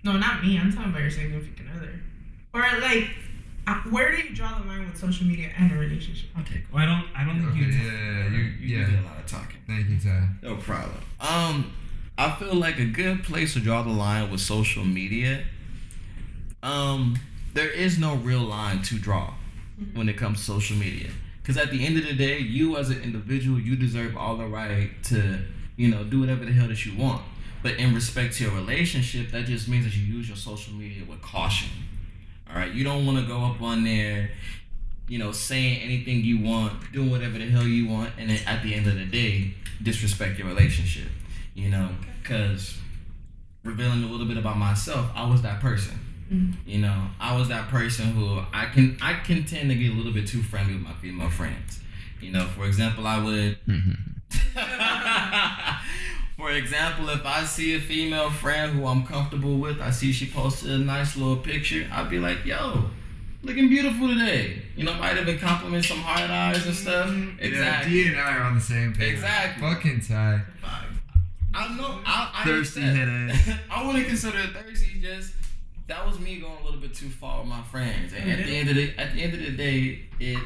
no? 0.05 0.13
Not 0.17 0.43
me. 0.45 0.59
I'm 0.59 0.73
talking 0.73 0.91
about 0.91 1.01
your 1.03 1.11
significant 1.11 1.69
other. 1.77 2.01
Or 2.53 2.61
like, 2.81 3.11
uh, 3.67 3.75
where 3.91 4.15
do 4.15 4.23
you 4.23 4.35
draw 4.35 4.59
the 4.59 4.67
line 4.69 4.87
with 4.87 4.97
social 4.97 5.27
media 5.27 5.51
and 5.59 5.73
a 5.73 5.77
relationship? 5.77 6.29
I'll. 6.37 6.45
Well, 6.73 6.83
I 6.83 6.87
don't. 6.87 7.07
I 7.17 7.25
don't 7.25 7.39
think 7.41 7.51
Okay, 7.53 7.61
you. 7.61 7.67
yeah, 7.67 7.93
yeah, 7.93 8.29
you, 8.31 8.37
You 8.61 8.79
yeah. 8.79 8.87
did 8.91 8.99
a 9.01 9.03
lot 9.03 9.19
of 9.19 9.27
talking. 9.27 9.57
Thank 9.67 9.89
you, 9.89 9.99
Ty. 9.99 10.29
No 10.43 10.57
problem. 10.57 10.99
Um, 11.21 11.73
I 12.17 12.31
feel 12.33 12.55
like 12.55 12.79
a 12.79 12.85
good 12.85 13.25
place 13.25 13.55
to 13.55 13.61
draw 13.61 13.83
the 13.83 13.91
line 13.91 14.31
with 14.31 14.41
social 14.41 14.85
media. 14.85 15.43
Um, 16.63 17.19
there 17.55 17.71
is 17.71 17.99
no 17.99 18.15
real 18.17 18.41
line 18.43 18.83
to 18.83 18.99
draw 18.99 19.35
Mm-hmm. 19.81 19.99
when 19.99 20.09
it 20.09 20.17
comes 20.17 20.39
to 20.39 20.45
social 20.45 20.77
media. 20.77 21.11
Because 21.43 21.57
at 21.57 21.73
the 21.73 21.85
end 21.85 21.99
of 21.99 22.05
the 22.05 22.15
day, 22.15 22.39
you 22.39 22.77
as 22.77 22.91
an 22.91 23.03
individual, 23.03 23.59
you 23.59 23.75
deserve 23.75 24.17
all 24.17 24.37
the 24.37 24.47
right 24.47 24.91
to, 25.05 25.41
you 25.77 25.89
know, 25.89 26.05
do 26.05 26.21
whatever 26.21 26.45
the 26.45 26.53
hell 26.53 26.69
that 26.69 26.87
you 26.87 26.97
want. 26.97 27.23
But 27.61 27.75
in 27.75 27.93
respect 27.93 28.35
to 28.35 28.45
your 28.45 28.55
relationship, 28.55 29.33
that 29.33 29.47
just 29.47 29.67
means 29.67 29.85
that 29.85 29.97
you 29.97 30.05
use 30.05 30.29
your 30.29 30.37
social 30.37 30.75
media 30.75 31.03
with 31.09 31.21
caution. 31.23 31.71
All 32.49 32.57
right, 32.57 32.73
you 32.73 32.85
don't 32.85 33.05
want 33.05 33.19
to 33.19 33.27
go 33.27 33.41
up 33.41 33.61
on 33.61 33.83
there, 33.83 34.31
you 35.09 35.19
know, 35.19 35.33
saying 35.33 35.81
anything 35.81 36.23
you 36.23 36.41
want, 36.41 36.93
doing 36.93 37.11
whatever 37.11 37.39
the 37.39 37.51
hell 37.51 37.67
you 37.67 37.89
want, 37.89 38.11
and 38.17 38.31
then 38.31 38.39
at 38.47 38.63
the 38.63 38.75
end 38.75 38.87
of 38.87 38.95
the 38.95 39.07
day, 39.07 39.55
disrespect 39.83 40.39
your 40.39 40.47
relationship. 40.47 41.09
You 41.55 41.71
know, 41.71 41.91
because 42.23 42.79
revealing 43.65 44.05
a 44.05 44.07
little 44.07 44.27
bit 44.27 44.37
about 44.37 44.57
myself, 44.57 45.11
I 45.17 45.29
was 45.29 45.43
that 45.43 45.61
person. 45.61 45.99
Mhm. 46.33 46.55
You 46.67 46.79
know, 46.79 47.07
I 47.21 47.37
was 47.37 47.49
that 47.49 47.69
person 47.69 48.07
who 48.13 48.41
I 48.53 48.67
can 48.67 48.97
I 49.03 49.15
can 49.15 49.45
tend 49.45 49.69
to 49.71 49.77
get 49.77 49.93
a 49.93 49.95
little 49.95 50.13
bit 50.13 50.27
too 50.27 50.43
friendly 50.43 50.75
with 50.75 50.83
my 50.83 50.93
female 50.95 51.31
friends. 51.31 51.81
You 52.21 52.33
know, 52.33 52.47
for 52.57 52.67
example, 52.67 53.07
I 53.07 53.19
would 53.23 53.59
For 56.37 56.51
example, 56.51 57.09
if 57.11 57.25
I 57.25 57.45
see 57.45 57.77
a 57.77 57.81
female 57.81 58.29
friend 58.29 58.73
who 58.73 58.87
I'm 58.87 59.07
comfortable 59.07 59.57
with, 59.59 59.81
I 59.81 59.91
see 59.91 60.13
she 60.13 60.27
posted 60.27 60.71
a 60.73 60.79
nice 60.79 61.17
little 61.17 61.37
picture, 61.37 61.87
I'd 61.93 62.11
be 62.11 62.19
like, 62.19 62.45
yo, 62.45 62.87
looking 63.43 63.69
beautiful 63.69 64.09
today. 64.09 64.63
You 64.77 64.85
know, 64.85 64.95
might 64.95 65.17
even 65.17 65.39
compliment 65.39 65.85
some 65.85 65.99
hard 65.99 66.29
eyes 66.31 66.67
and 66.67 66.75
stuff. 66.75 67.09
Exactly. 67.39 67.99
Yeah, 68.01 68.05
D 68.05 68.09
and 68.09 68.19
I 68.21 68.37
are 68.37 68.43
on 68.43 68.57
the 68.57 68.61
same 68.61 68.93
page. 68.93 69.15
Exactly. 69.15 69.63
Fucking 69.63 70.01
Ty. 70.01 70.41
I 71.57 71.77
know. 71.77 72.01
I, 72.05 72.31
I 72.35 72.45
Thirsty 72.45 72.81
accept- 72.83 73.47
head 73.47 73.61
I 73.71 73.87
wouldn't 73.87 74.09
consider 74.09 74.41
it 74.41 74.51
thirsty. 74.51 74.99
Just 75.01 75.33
that 75.87 76.07
was 76.07 76.19
me 76.19 76.41
going 76.41 76.59
a 76.61 76.65
little 76.65 76.81
bit 76.81 76.95
too 76.95 77.09
far 77.09 77.41
with 77.41 77.49
my 77.49 77.63
friends, 77.63 78.13
and 78.13 78.31
at 78.31 78.45
the 78.47 78.57
end 78.57 78.69
of 78.69 78.77
the 78.77 78.99
at 78.99 79.13
the 79.15 79.23
end 79.23 79.35
of 79.35 79.41
the 79.41 79.51
day, 79.51 80.03
it 80.19 80.43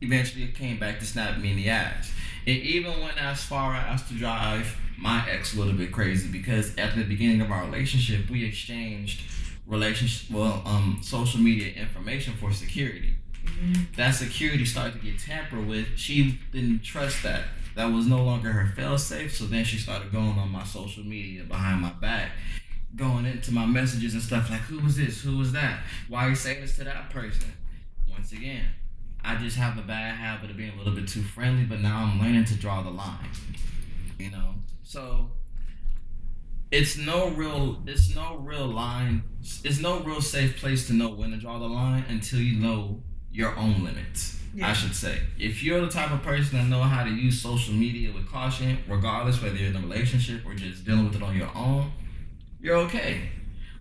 eventually 0.00 0.48
came 0.48 0.78
back 0.78 0.98
to 1.00 1.06
snap 1.06 1.38
me 1.38 1.50
in 1.50 1.56
the 1.56 1.68
ass. 1.70 2.12
It 2.44 2.58
even 2.58 3.00
went 3.00 3.20
as 3.20 3.42
far 3.42 3.74
as 3.74 4.06
to 4.08 4.14
drive 4.14 4.76
my 4.98 5.28
ex 5.28 5.54
a 5.54 5.58
little 5.58 5.74
bit 5.74 5.92
crazy 5.92 6.28
because 6.28 6.76
at 6.76 6.94
the 6.96 7.04
beginning 7.04 7.40
of 7.40 7.50
our 7.50 7.64
relationship, 7.64 8.30
we 8.30 8.44
exchanged 8.44 9.22
relationship 9.66 10.30
well 10.30 10.62
um 10.64 11.00
social 11.02 11.40
media 11.40 11.72
information 11.74 12.34
for 12.34 12.52
security. 12.52 13.14
That 13.96 14.12
security 14.12 14.64
started 14.64 14.94
to 14.94 14.98
get 14.98 15.18
tampered 15.18 15.66
with. 15.66 15.86
She 15.96 16.38
didn't 16.52 16.82
trust 16.82 17.22
that. 17.22 17.44
That 17.74 17.86
was 17.86 18.06
no 18.06 18.22
longer 18.22 18.50
her 18.52 18.72
fail 18.74 18.98
safe. 18.98 19.36
So 19.36 19.44
then 19.44 19.64
she 19.64 19.76
started 19.78 20.10
going 20.10 20.38
on 20.38 20.50
my 20.50 20.64
social 20.64 21.04
media 21.04 21.44
behind 21.44 21.82
my 21.82 21.92
back, 21.92 22.30
going 22.96 23.26
into 23.26 23.52
my 23.52 23.66
messages 23.66 24.14
and 24.14 24.22
stuff 24.22 24.50
like, 24.50 24.60
"Who 24.62 24.80
was 24.80 24.96
this? 24.96 25.22
Who 25.22 25.36
was 25.36 25.52
that? 25.52 25.80
Why 26.08 26.26
are 26.26 26.30
you 26.30 26.34
saying 26.34 26.60
this 26.60 26.76
to 26.76 26.84
that 26.84 27.10
person?" 27.10 27.52
Once 28.10 28.32
again, 28.32 28.64
I 29.22 29.36
just 29.36 29.56
have 29.56 29.78
a 29.78 29.82
bad 29.82 30.16
habit 30.16 30.50
of 30.50 30.56
being 30.56 30.72
a 30.72 30.76
little 30.76 30.94
bit 30.94 31.06
too 31.08 31.22
friendly, 31.22 31.64
but 31.64 31.80
now 31.80 31.98
I'm 31.98 32.18
learning 32.20 32.44
to 32.46 32.54
draw 32.54 32.82
the 32.82 32.90
line. 32.90 33.30
You 34.18 34.30
know, 34.30 34.54
so 34.82 35.30
it's 36.70 36.96
no 36.96 37.28
real 37.30 37.80
it's 37.86 38.14
no 38.14 38.36
real 38.38 38.66
line 38.66 39.22
it's 39.62 39.80
no 39.80 40.00
real 40.00 40.20
safe 40.20 40.56
place 40.58 40.86
to 40.88 40.92
know 40.92 41.08
when 41.08 41.30
to 41.30 41.36
draw 41.36 41.58
the 41.58 41.66
line 41.66 42.04
until 42.08 42.40
you 42.40 42.58
know 42.58 43.00
your 43.30 43.56
own 43.56 43.84
limits 43.84 44.40
i 44.62 44.72
should 44.72 44.94
say 44.94 45.20
if 45.38 45.62
you're 45.62 45.80
the 45.80 45.88
type 45.88 46.10
of 46.10 46.22
person 46.22 46.58
that 46.58 46.66
know 46.66 46.82
how 46.82 47.04
to 47.04 47.10
use 47.10 47.40
social 47.40 47.74
media 47.74 48.12
with 48.12 48.28
caution 48.30 48.78
regardless 48.88 49.40
whether 49.42 49.54
you're 49.54 49.70
in 49.70 49.76
a 49.76 49.80
relationship 49.80 50.44
or 50.46 50.54
just 50.54 50.84
dealing 50.84 51.04
with 51.04 51.14
it 51.14 51.22
on 51.22 51.36
your 51.36 51.50
own 51.54 51.90
you're 52.66 52.76
okay. 52.78 53.30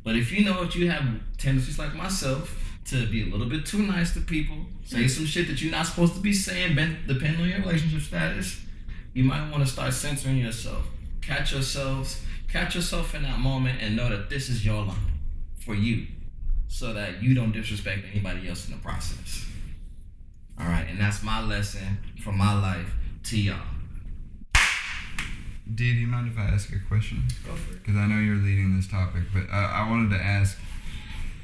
But 0.04 0.16
if 0.16 0.32
you 0.32 0.46
know 0.46 0.64
that 0.64 0.76
you 0.76 0.92
have 0.92 1.04
tendencies 1.40 1.80
like 1.80 1.96
myself 1.96 2.56
to 2.86 3.08
be 3.08 3.24
a 3.24 3.26
little 3.26 3.48
bit 3.48 3.66
too 3.66 3.80
nice 3.80 4.14
to 4.14 4.22
people 4.22 4.58
say 4.86 5.08
some 5.08 5.26
shit 5.26 5.48
that 5.48 5.60
you're 5.60 5.72
not 5.72 5.88
supposed 5.88 6.14
to 6.14 6.20
be 6.20 6.32
saying 6.32 6.76
depending 7.08 7.42
on 7.42 7.50
your 7.50 7.60
relationship 7.62 8.02
status 8.02 8.62
you 9.14 9.24
might 9.24 9.50
want 9.50 9.66
to 9.66 9.70
start 9.70 9.92
censoring 9.92 10.38
yourself. 10.38 10.86
Catch 11.22 11.52
yourselves 11.54 12.22
catch 12.48 12.76
yourself 12.76 13.16
in 13.16 13.24
that 13.24 13.40
moment 13.40 13.82
and 13.82 13.96
know 13.96 14.08
that 14.08 14.30
this 14.30 14.50
is 14.50 14.64
your 14.64 14.86
line 14.86 15.12
for 15.58 15.74
you 15.74 16.06
so 16.68 16.94
that 16.94 17.24
you 17.24 17.34
don't 17.34 17.52
disrespect 17.52 18.06
anybody 18.14 18.48
else 18.48 18.68
in 18.68 18.74
the 18.74 18.80
process. 18.80 19.48
All 20.60 20.68
right 20.68 20.86
and 20.88 21.00
that's 21.00 21.24
my 21.24 21.44
lesson 21.44 21.98
from 22.24 22.38
my 22.38 22.54
life 22.54 22.94
to 23.24 23.42
y'all 23.42 23.74
do 25.74 25.84
you 25.84 26.07
mind 26.07 26.32
if 26.32 26.38
I 26.38 26.43
ask 26.43 26.72
a 26.72 26.80
question? 26.88 27.24
Go 27.45 27.55
for 27.55 27.74
it. 27.74 27.84
Because 27.84 27.95
I 27.97 28.05
know 28.07 28.20
you're 28.20 28.36
leading 28.36 28.76
this 28.76 28.88
topic, 28.88 29.24
but 29.34 29.43
uh, 29.51 29.55
I 29.55 29.89
wanted 29.89 30.16
to 30.16 30.24
ask, 30.24 30.57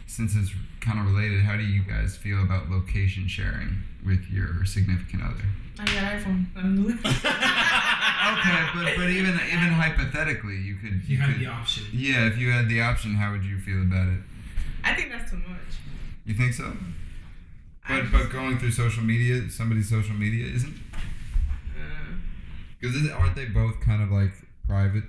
since 0.08 0.36
it's 0.36 0.52
kind 0.80 1.00
of 1.00 1.06
related, 1.08 1.42
how 1.42 1.58
do 1.58 1.64
you 1.64 1.82
guys 1.84 2.16
feel 2.16 2.42
about 2.44 2.70
location 2.70 3.28
sharing 3.28 3.84
with 4.06 4.30
your 4.30 4.66
significant 4.66 5.24
other? 5.24 5.44
I 5.80 5.86
got 5.86 6.14
iPhone. 6.14 6.46
I 6.56 6.62
don't 6.62 6.76
do 6.76 6.90
it. 6.90 6.98
Okay, 8.22 8.68
but 8.76 8.96
but 8.98 9.10
even 9.10 9.34
even 9.34 9.72
hypothetically, 9.74 10.56
you 10.58 10.76
could 10.76 10.94
you 11.08 11.16
you 11.16 11.18
have 11.18 11.32
could 11.32 11.42
the 11.42 11.48
option. 11.48 11.84
yeah, 11.92 12.28
if 12.28 12.38
you 12.38 12.52
had 12.52 12.70
the 12.70 12.80
option, 12.82 13.16
how 13.16 13.32
would 13.32 13.44
you 13.44 13.58
feel 13.60 13.82
about 13.82 14.08
it? 14.10 14.20
I 14.84 14.94
think 14.94 15.12
that's 15.12 15.32
too 15.32 15.38
much. 15.38 15.58
You 16.24 16.36
think 16.36 16.54
so? 16.54 16.72
But 17.88 18.12
but 18.12 18.30
going 18.30 18.60
through 18.60 18.72
social 18.72 19.04
media, 19.04 19.50
somebody's 19.50 19.90
social 19.90 20.14
media 20.14 20.46
isn't 20.54 20.76
because 22.82 23.10
aren't 23.12 23.36
they 23.36 23.46
both 23.46 23.80
kind 23.80 24.02
of 24.02 24.12
like 24.12 24.32
private? 24.68 25.04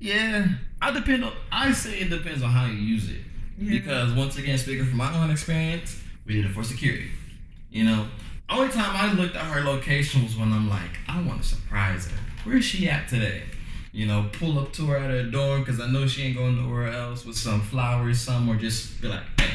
yeah 0.00 0.46
i 0.82 0.90
depend 0.90 1.24
on 1.24 1.32
i 1.50 1.72
say 1.72 2.00
it 2.00 2.10
depends 2.10 2.42
on 2.42 2.50
how 2.50 2.66
you 2.66 2.74
use 2.74 3.08
it 3.10 3.20
yeah. 3.58 3.70
Because 3.70 4.12
once 4.12 4.36
again, 4.36 4.58
speaking 4.58 4.84
from 4.84 4.96
my 4.96 5.16
own 5.22 5.30
experience, 5.30 6.00
we 6.26 6.34
did 6.34 6.46
it 6.46 6.52
for 6.52 6.64
security. 6.64 7.10
You 7.70 7.84
know, 7.84 8.06
only 8.50 8.72
time 8.72 8.90
I 8.94 9.12
looked 9.12 9.36
at 9.36 9.42
her 9.42 9.62
location 9.62 10.24
was 10.24 10.36
when 10.36 10.52
I'm 10.52 10.68
like, 10.68 10.98
I 11.08 11.20
want 11.22 11.42
to 11.42 11.48
surprise 11.48 12.06
her. 12.06 12.18
Where's 12.44 12.64
she 12.64 12.88
at 12.88 13.08
today? 13.08 13.42
You 13.92 14.06
know, 14.06 14.28
pull 14.32 14.58
up 14.58 14.72
to 14.74 14.86
her 14.86 14.96
at 14.96 15.10
her 15.10 15.22
dorm 15.22 15.60
because 15.60 15.80
I 15.80 15.86
know 15.86 16.06
she 16.06 16.22
ain't 16.22 16.36
going 16.36 16.56
nowhere 16.56 16.88
else 16.88 17.24
with 17.24 17.36
some 17.36 17.60
flowers, 17.60 18.20
some 18.20 18.48
or 18.48 18.56
just 18.56 19.00
be 19.00 19.08
like, 19.08 19.22
hey, 19.38 19.50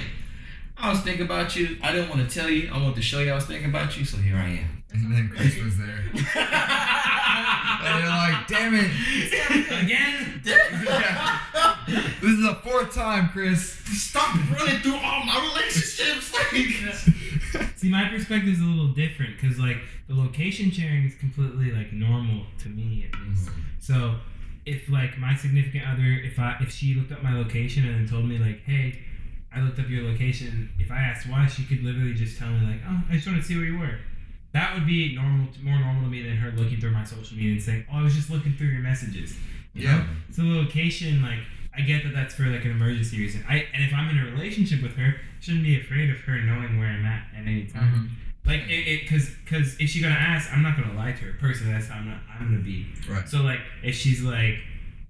I 0.77 0.89
was 0.89 1.01
thinking 1.01 1.25
about 1.25 1.55
you. 1.55 1.77
I 1.83 1.91
didn't 1.91 2.09
want 2.09 2.27
to 2.27 2.33
tell 2.33 2.49
you. 2.49 2.71
I 2.73 2.77
wanted 2.77 2.95
to 2.95 3.01
show 3.01 3.19
you 3.19 3.31
I 3.31 3.35
was 3.35 3.45
thinking 3.45 3.69
about 3.69 3.97
you, 3.97 4.05
so 4.05 4.17
here 4.17 4.37
I 4.37 4.49
am. 4.49 4.78
And 4.91 5.11
then 5.11 5.29
Chris 5.29 5.55
was 5.63 5.77
there, 5.77 6.03
and 6.13 6.23
you're 7.99 8.09
like, 8.09 8.47
"Damn 8.47 8.73
it! 8.73 8.89
Again? 9.83 10.41
This 10.43 12.31
is 12.31 12.41
the 12.41 12.57
fourth 12.63 12.93
time, 12.93 13.29
Chris." 13.29 13.73
Stop 13.85 14.35
running 14.51 14.79
through 14.81 14.95
all 14.95 15.23
my 15.25 15.53
relationships. 15.53 16.33
Like, 16.33 17.69
See, 17.75 17.89
my 17.89 18.09
perspective 18.09 18.49
is 18.49 18.59
a 18.59 18.65
little 18.65 18.93
different 18.93 19.39
because 19.39 19.57
like 19.59 19.77
the 20.07 20.15
location 20.15 20.71
sharing 20.71 21.05
is 21.05 21.15
completely 21.15 21.71
like 21.71 21.93
normal 21.93 22.45
to 22.59 22.69
me 22.69 23.07
at 23.07 23.19
least. 23.21 23.47
Mm-hmm. 23.47 23.61
So 23.79 24.15
if 24.65 24.89
like 24.89 25.17
my 25.17 25.35
significant 25.35 25.87
other, 25.87 26.03
if 26.03 26.37
I 26.39 26.57
if 26.61 26.71
she 26.71 26.93
looked 26.95 27.11
up 27.11 27.23
my 27.23 27.35
location 27.35 27.87
and 27.87 27.95
then 27.95 28.07
told 28.07 28.25
me 28.25 28.37
like, 28.37 28.63
hey, 28.63 28.99
I 29.53 29.61
looked 29.61 29.79
up 29.79 29.89
your 29.89 30.03
location. 30.03 30.69
If 30.79 30.91
I 30.91 30.97
asked 30.97 31.27
why, 31.27 31.47
she 31.47 31.63
could 31.63 31.83
literally 31.83 32.13
just 32.13 32.37
tell 32.37 32.49
me 32.49 32.67
like, 32.67 32.81
oh, 32.87 33.01
I 33.09 33.15
just 33.15 33.27
want 33.27 33.39
to 33.39 33.47
see 33.47 33.55
where 33.55 33.65
you 33.65 33.79
were. 33.79 33.97
That 34.51 34.73
would 34.73 34.87
be 34.87 35.15
normal, 35.15 35.47
more 35.61 35.79
normal 35.79 36.03
to 36.03 36.09
me 36.09 36.23
than 36.23 36.37
her 36.37 36.51
looking 36.51 36.79
through 36.79 36.91
my 36.91 37.03
social 37.03 37.37
media 37.37 37.51
and 37.53 37.61
saying, 37.61 37.85
oh, 37.91 37.99
I 37.99 38.03
was 38.03 38.15
just 38.15 38.29
looking 38.29 38.55
through 38.55 38.67
your 38.67 38.81
messages. 38.81 39.37
You 39.73 39.87
know? 39.87 39.97
Yeah. 39.97 40.07
So 40.31 40.41
location, 40.43 41.21
like, 41.21 41.39
I 41.75 41.81
get 41.81 42.03
that 42.03 42.13
that's 42.13 42.33
for 42.33 42.43
like 42.43 42.65
an 42.65 42.71
emergency 42.71 43.19
reason. 43.19 43.45
I 43.47 43.67
and 43.73 43.83
if 43.83 43.93
I'm 43.93 44.09
in 44.09 44.17
a 44.17 44.31
relationship 44.31 44.81
with 44.81 44.95
her, 44.95 45.15
I 45.15 45.41
shouldn't 45.41 45.63
be 45.63 45.79
afraid 45.79 46.09
of 46.09 46.17
her 46.21 46.41
knowing 46.41 46.79
where 46.79 46.89
I'm 46.89 47.05
at 47.05 47.27
at 47.37 47.45
any 47.45 47.67
time. 47.67 47.93
Mm-hmm. 47.93 48.49
Like 48.49 48.61
it, 48.67 48.87
it, 48.87 49.09
cause, 49.09 49.29
cause 49.45 49.77
if 49.79 49.89
she's 49.89 50.01
gonna 50.01 50.15
ask, 50.15 50.51
I'm 50.51 50.63
not 50.63 50.75
gonna 50.75 50.97
lie 50.97 51.11
to 51.11 51.25
her. 51.25 51.33
Personally, 51.39 51.73
that's 51.73 51.87
how 51.87 51.99
I'm 51.99 52.09
not, 52.09 52.19
I'm 52.33 52.49
gonna 52.49 52.63
be. 52.63 52.87
Right. 53.07 53.29
So 53.29 53.43
like, 53.43 53.59
if 53.83 53.95
she's 53.95 54.23
like, 54.23 54.55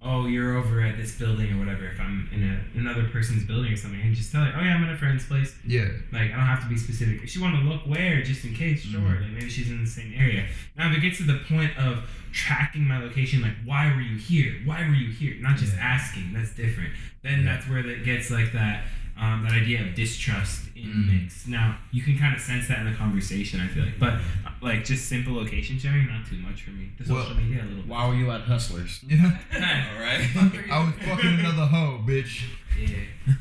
"Oh, 0.01 0.27
you're 0.27 0.55
over 0.57 0.81
at 0.81 0.97
this 0.97 1.17
building 1.17 1.53
or 1.53 1.57
whatever," 1.59 1.85
if 1.87 1.99
I'm 1.99 2.29
in 2.31 2.43
a 2.43 2.77
another 2.79 3.05
person's 3.09 3.43
building 3.45 3.73
or 3.73 3.75
something, 3.75 3.99
I 3.99 4.03
can 4.03 4.13
just 4.13 4.31
tell 4.31 4.43
her, 4.43 4.53
"Oh 4.55 4.61
yeah, 4.61 4.75
I'm 4.75 4.83
at 4.83 4.93
a 4.93 4.97
friend's 4.97 5.25
place." 5.25 5.55
Yeah. 5.65 5.87
Like 6.11 6.31
I 6.31 6.37
don't 6.37 6.45
have 6.45 6.61
to 6.63 6.69
be 6.69 6.77
specific. 6.77 7.21
If 7.23 7.29
she 7.29 7.39
want 7.39 7.55
to 7.55 7.61
look 7.69 7.81
where, 7.87 8.21
just 8.21 8.45
in 8.45 8.53
case, 8.53 8.83
sure. 8.83 8.99
Mhm. 8.99 9.21
Like 9.21 9.31
maybe 9.31 9.49
she's 9.49 9.69
in 9.69 9.83
the 9.83 9.89
same 9.89 10.13
area. 10.15 10.45
Now, 10.77 10.91
if 10.91 10.97
it 10.97 11.01
gets 11.01 11.17
to 11.17 11.23
the 11.23 11.39
point 11.49 11.77
of 11.77 12.09
tracking 12.31 12.85
my 12.87 12.99
location, 12.99 13.41
like 13.41 13.55
why 13.65 13.93
were 13.93 14.01
you 14.01 14.17
here? 14.17 14.53
Why 14.65 14.87
were 14.87 14.93
you 14.95 15.11
here? 15.11 15.35
Not 15.39 15.57
just 15.57 15.75
Yeah. 15.75 15.81
asking. 15.83 16.33
That's 16.33 16.51
different. 16.51 16.91
Then 17.23 17.39
Yeah. 17.43 17.53
that's 17.55 17.67
where 17.67 17.79
it 17.79 18.03
gets 18.05 18.29
like 18.31 18.51
that. 18.53 18.85
Um, 19.21 19.43
that 19.43 19.51
idea 19.51 19.81
of 19.81 19.95
distrust 19.95 20.69
in 20.77 20.83
the 21.07 21.13
mix. 21.13 21.45
Now 21.45 21.77
you 21.91 22.01
can 22.01 22.17
kind 22.17 22.33
of 22.33 22.41
sense 22.41 22.69
that 22.69 22.79
in 22.79 22.85
the 22.89 22.95
conversation. 22.97 23.59
I 23.59 23.67
feel 23.67 23.83
like, 23.83 23.99
but 23.99 24.13
like 24.61 24.85
just 24.85 25.09
simple 25.09 25.33
location 25.33 25.77
sharing, 25.77 26.07
not 26.07 26.25
too 26.25 26.37
much 26.37 26.63
for 26.63 26.71
me. 26.71 26.89
The 26.97 27.13
Well- 27.13 27.23
social 27.23 27.35
media 27.37 27.63
a 27.63 27.65
little. 27.65 27.83
Why 27.83 28.07
were 28.07 28.15
you 28.15 28.31
at 28.31 28.41
Hustlers? 28.41 29.01
Yeah. 29.09 29.25
All 29.53 30.01
right. 30.01 30.25
I 30.71 30.85
was 30.85 30.93
fucking 31.05 31.39
another 31.39 31.65
hoe, 31.65 32.01
bitch. 32.07 32.43
Yeah. 32.79 32.95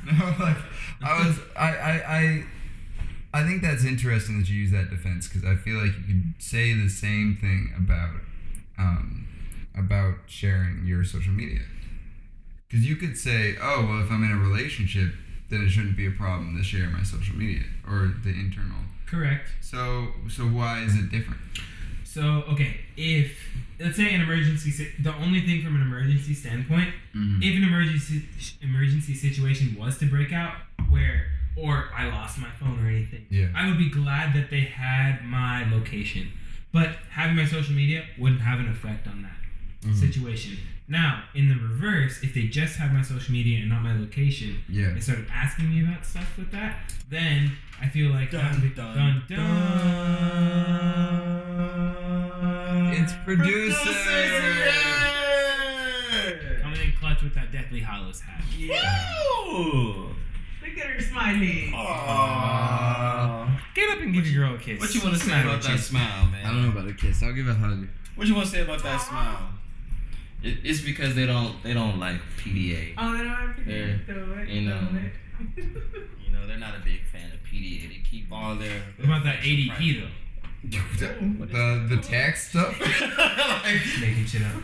No, 0.04 0.34
like 0.44 0.56
I 1.00 1.26
was, 1.26 1.38
I, 1.56 1.68
I, 1.76 2.18
I, 2.18 2.44
I 3.34 3.46
think 3.46 3.62
that's 3.62 3.84
interesting 3.84 4.40
that 4.40 4.48
you 4.48 4.56
use 4.56 4.72
that 4.72 4.90
defense 4.90 5.28
because 5.28 5.44
I 5.48 5.54
feel 5.54 5.76
like 5.76 5.92
you 5.96 6.02
could 6.06 6.34
say 6.38 6.72
the 6.72 6.88
same 6.88 7.36
thing 7.40 7.72
about, 7.76 8.16
um, 8.78 9.28
about 9.76 10.14
sharing 10.26 10.84
your 10.86 11.04
social 11.04 11.32
media. 11.32 11.60
Because 12.68 12.84
you 12.88 12.96
could 12.96 13.16
say, 13.16 13.54
oh 13.62 13.86
well, 13.88 14.00
if 14.02 14.10
I'm 14.10 14.24
in 14.24 14.32
a 14.32 14.36
relationship, 14.38 15.12
then 15.50 15.62
it 15.62 15.68
shouldn't 15.70 15.96
be 15.96 16.06
a 16.06 16.10
problem 16.10 16.56
to 16.56 16.62
share 16.62 16.88
my 16.90 17.02
social 17.02 17.36
media 17.36 17.64
or 17.86 18.14
the 18.22 18.30
internal. 18.30 18.76
Correct. 19.06 19.48
So, 19.62 20.08
so 20.28 20.44
why 20.44 20.80
is 20.82 20.94
it 20.96 21.10
different? 21.10 21.40
So 22.04 22.44
okay, 22.52 22.80
if 22.96 23.32
let's 23.78 23.96
say 23.96 24.12
an 24.14 24.20
emergency, 24.22 24.88
the 25.02 25.14
only 25.16 25.40
thing 25.42 25.62
from 25.62 25.76
an 25.76 25.82
emergency 25.82 26.34
standpoint 26.34 26.88
Mm-hmm. 27.14 27.42
if 27.42 27.56
an 27.56 27.64
emergency 27.64 28.22
emergency 28.62 29.14
situation 29.14 29.76
was 29.78 29.98
to 29.98 30.06
break 30.06 30.32
out 30.32 30.54
where 30.88 31.26
or 31.56 31.88
I 31.96 32.06
lost 32.06 32.38
my 32.38 32.48
phone 32.60 32.78
or 32.84 32.88
anything, 32.88 33.26
Yeah. 33.30 33.48
I 33.54 33.66
would 33.68 33.78
be 33.78 33.90
glad 33.90 34.34
that 34.34 34.50
they 34.50 34.60
had 34.60 35.24
my 35.24 35.68
location. 35.70 36.28
But 36.72 36.90
having 37.10 37.34
my 37.36 37.44
social 37.46 37.74
media 37.74 38.04
wouldn't 38.18 38.40
have 38.42 38.60
an 38.60 38.68
effect 38.68 39.08
on 39.08 39.22
that 39.22 39.88
Mhm. 39.88 39.94
situation. 39.98 40.56
Now, 40.90 41.24
in 41.34 41.48
the 41.50 41.54
reverse, 41.56 42.22
if 42.22 42.32
they 42.32 42.44
just 42.44 42.76
had 42.76 42.94
my 42.94 43.02
social 43.02 43.30
media 43.32 43.58
and 43.60 43.68
not 43.68 43.82
my 43.82 43.94
location, 43.94 44.56
Yeah. 44.68 44.86
and 44.86 45.02
started 45.02 45.26
asking 45.30 45.68
me 45.68 45.84
about 45.84 46.06
stuff 46.06 46.38
with 46.38 46.50
that, 46.52 46.78
then 47.10 47.52
I 47.80 47.88
feel 47.88 48.10
like 48.10 48.30
that 48.30 48.52
would 48.54 48.62
be 48.62 48.70
Dun, 48.70 48.96
dun, 48.96 49.22
dun, 49.28 49.36
dun. 52.40 52.94
It's 52.94 53.12
producer. 53.24 53.92
Coming 56.62 56.80
in 56.80 56.92
clutch 56.98 57.22
with 57.22 57.34
that 57.34 57.52
Deathly 57.52 57.80
Hallows 57.80 58.20
hat. 58.22 58.42
Woo! 58.58 60.14
Look 60.62 60.78
at 60.78 60.86
her 60.86 61.00
smiling. 61.02 61.72
Aww. 61.74 63.48
Get 63.74 63.90
up 63.90 64.00
and 64.00 64.14
give 64.14 64.26
your 64.26 64.46
girl 64.46 64.54
a 64.56 64.58
kiss. 64.58 64.80
What 64.80 64.94
you 64.94 65.00
want 65.02 65.14
to 65.16 65.20
say 65.20 65.40
about 65.42 65.62
that 65.62 65.72
you? 65.72 65.78
smile, 65.78 66.26
man? 66.26 66.46
I 66.46 66.48
don't 66.50 66.62
know 66.62 66.70
about 66.70 66.88
a 66.88 66.94
kiss. 66.94 67.22
I'll 67.22 67.32
give 67.34 67.46
a 67.48 67.54
hug. 67.54 67.86
What 68.14 68.26
you 68.26 68.34
want 68.34 68.46
to 68.46 68.52
say 68.52 68.62
about 68.62 68.82
that 68.82 68.98
smile? 69.02 69.50
It, 70.42 70.58
it's 70.64 70.80
because 70.80 71.14
they 71.14 71.26
don't 71.26 71.60
they 71.62 71.74
don't 71.74 71.98
like 71.98 72.20
PDA. 72.38 72.94
Oh, 72.96 73.02
I 73.02 73.18
don't 73.18 73.26
have 73.28 73.56
to 73.56 73.62
Yeah. 73.62 73.96
do 74.06 74.32
it. 74.38 74.48
You 74.48 74.62
know. 74.68 74.88
You 75.56 76.32
know 76.32 76.46
they're 76.46 76.58
not 76.58 76.74
a 76.76 76.80
big 76.84 77.04
fan 77.06 77.30
of 77.32 77.40
PDA. 77.44 77.88
They 77.88 78.02
keep 78.08 78.32
all 78.32 78.54
their. 78.56 78.80
What 78.96 79.04
about 79.06 79.24
that 79.24 79.38
ADP 79.40 80.00
though? 80.00 80.08
The 80.68 81.86
the 81.88 82.02
tax 82.02 82.50
stuff. 82.50 82.78
like, 82.80 83.80
Making 84.00 84.26
shit 84.26 84.42
up. 84.42 84.62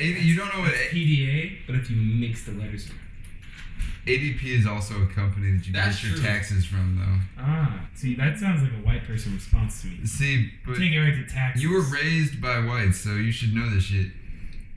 You 0.00 0.36
don't 0.36 0.52
know 0.54 0.60
what 0.60 0.72
A- 0.72 0.88
PDA, 0.94 1.58
but 1.66 1.76
if 1.76 1.90
you 1.90 1.96
mix 1.96 2.44
the 2.44 2.52
letters 2.52 2.88
around. 2.88 3.00
ADP 4.06 4.44
is 4.44 4.66
also 4.66 5.02
a 5.02 5.06
company 5.06 5.52
that 5.56 5.66
you 5.66 5.72
That's 5.72 5.96
get 6.00 6.08
your 6.08 6.16
true. 6.18 6.26
taxes 6.26 6.64
from, 6.66 6.96
though. 6.98 7.42
Ah, 7.42 7.86
see, 7.94 8.14
that 8.16 8.38
sounds 8.38 8.62
like 8.62 8.72
a 8.72 8.84
white 8.86 9.04
person 9.04 9.34
response 9.34 9.80
to 9.82 9.88
me. 9.88 10.04
See, 10.06 10.50
but 10.66 10.76
Take 10.76 10.92
it 10.92 11.00
right 11.00 11.14
to 11.14 11.32
taxes. 11.32 11.62
you 11.62 11.72
were 11.72 11.80
raised 11.82 12.40
by 12.40 12.58
whites, 12.60 12.98
so 13.00 13.14
you 13.14 13.30
should 13.32 13.54
know 13.54 13.68
this 13.70 13.84
shit. 13.84 14.08